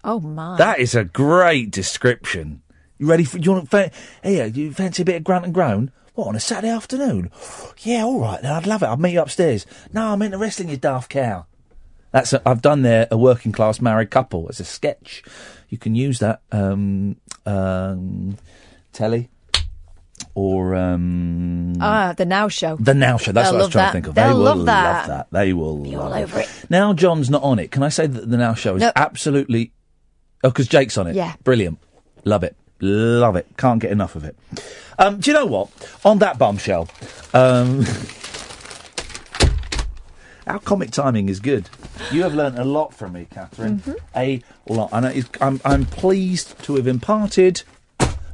[0.04, 0.56] Oh, my.
[0.58, 2.62] That is a great description.
[2.98, 3.40] You ready for?
[3.40, 3.70] You want?
[3.70, 3.92] Fa-
[4.24, 5.92] hey, you fancy a bit of grunt and groan?
[6.16, 7.30] What on a Saturday afternoon?
[7.80, 8.52] Yeah, all right then.
[8.52, 8.88] I'd love it.
[8.88, 9.66] I'll meet you upstairs.
[9.94, 11.46] No, I'm into wrestling, you daft cow.
[12.12, 15.24] That's a, I've done there a working class married couple as a sketch.
[15.68, 18.38] You can use that um, um,
[18.94, 19.30] telly
[20.34, 22.78] or um, Ah, the Now Show.
[22.78, 23.34] the Now Show.
[23.34, 23.88] That's They'll what I was trying that.
[23.88, 24.16] to think of.
[24.16, 24.98] They'll they will love that.
[25.00, 25.28] love that.
[25.32, 26.50] They will Be love all over it.
[26.70, 27.72] Now John's not on it.
[27.72, 28.92] Can I say that the Now Show is No.
[28.96, 29.74] absolutely?
[30.44, 31.16] Oh, because Jake's on it.
[31.16, 31.36] Yeah.
[31.44, 31.80] brilliant.
[32.24, 32.56] Love it.
[32.86, 33.48] Love it.
[33.58, 34.38] Can't get enough of it.
[35.00, 35.70] Um, do you know what?
[36.06, 36.88] On that bombshell,
[37.34, 37.80] um,
[40.48, 41.68] our comic timing is good.
[42.12, 43.82] You have learnt a lot from me, Katherine.
[44.16, 44.92] A lot.
[44.94, 47.64] And I'm, I'm pleased to have imparted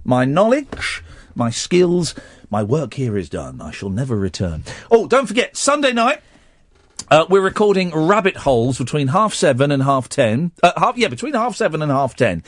[0.03, 1.01] my knowledge,
[1.33, 2.13] my skills.
[2.49, 3.61] My work here is done.
[3.61, 4.65] I shall never return.
[4.91, 6.21] Oh, don't forget, Sunday night,
[7.09, 10.51] uh, we're recording Rabbit Holes between half seven and half ten.
[10.61, 12.43] Uh, half, yeah, between half seven and half ten.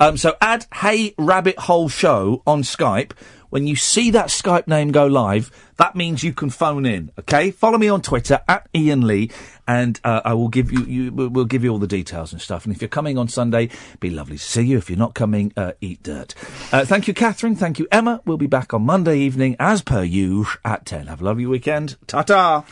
[0.00, 3.12] Um, so add Hey Rabbit Hole Show on Skype.
[3.50, 7.10] When you see that Skype name go live, that means you can phone in.
[7.18, 9.30] Okay, follow me on Twitter at Iain Lee,
[9.66, 11.12] and uh, I will give you, you.
[11.12, 12.66] We'll give you all the details and stuff.
[12.66, 13.70] And if you're coming on Sunday,
[14.00, 14.76] be lovely to see you.
[14.76, 16.34] If you're not coming, uh, eat dirt.
[16.72, 17.56] Uh, thank you, Catherine.
[17.56, 18.20] Thank you, Emma.
[18.26, 21.06] We'll be back on Monday evening as per usual at ten.
[21.06, 21.96] Have a lovely weekend.
[22.06, 22.64] Ta ta.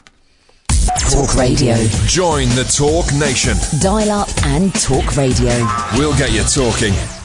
[0.94, 1.74] Talk Radio.
[2.06, 3.56] Join the Talk Nation.
[3.80, 5.52] Dial up and talk radio.
[5.96, 6.94] We'll get you talking.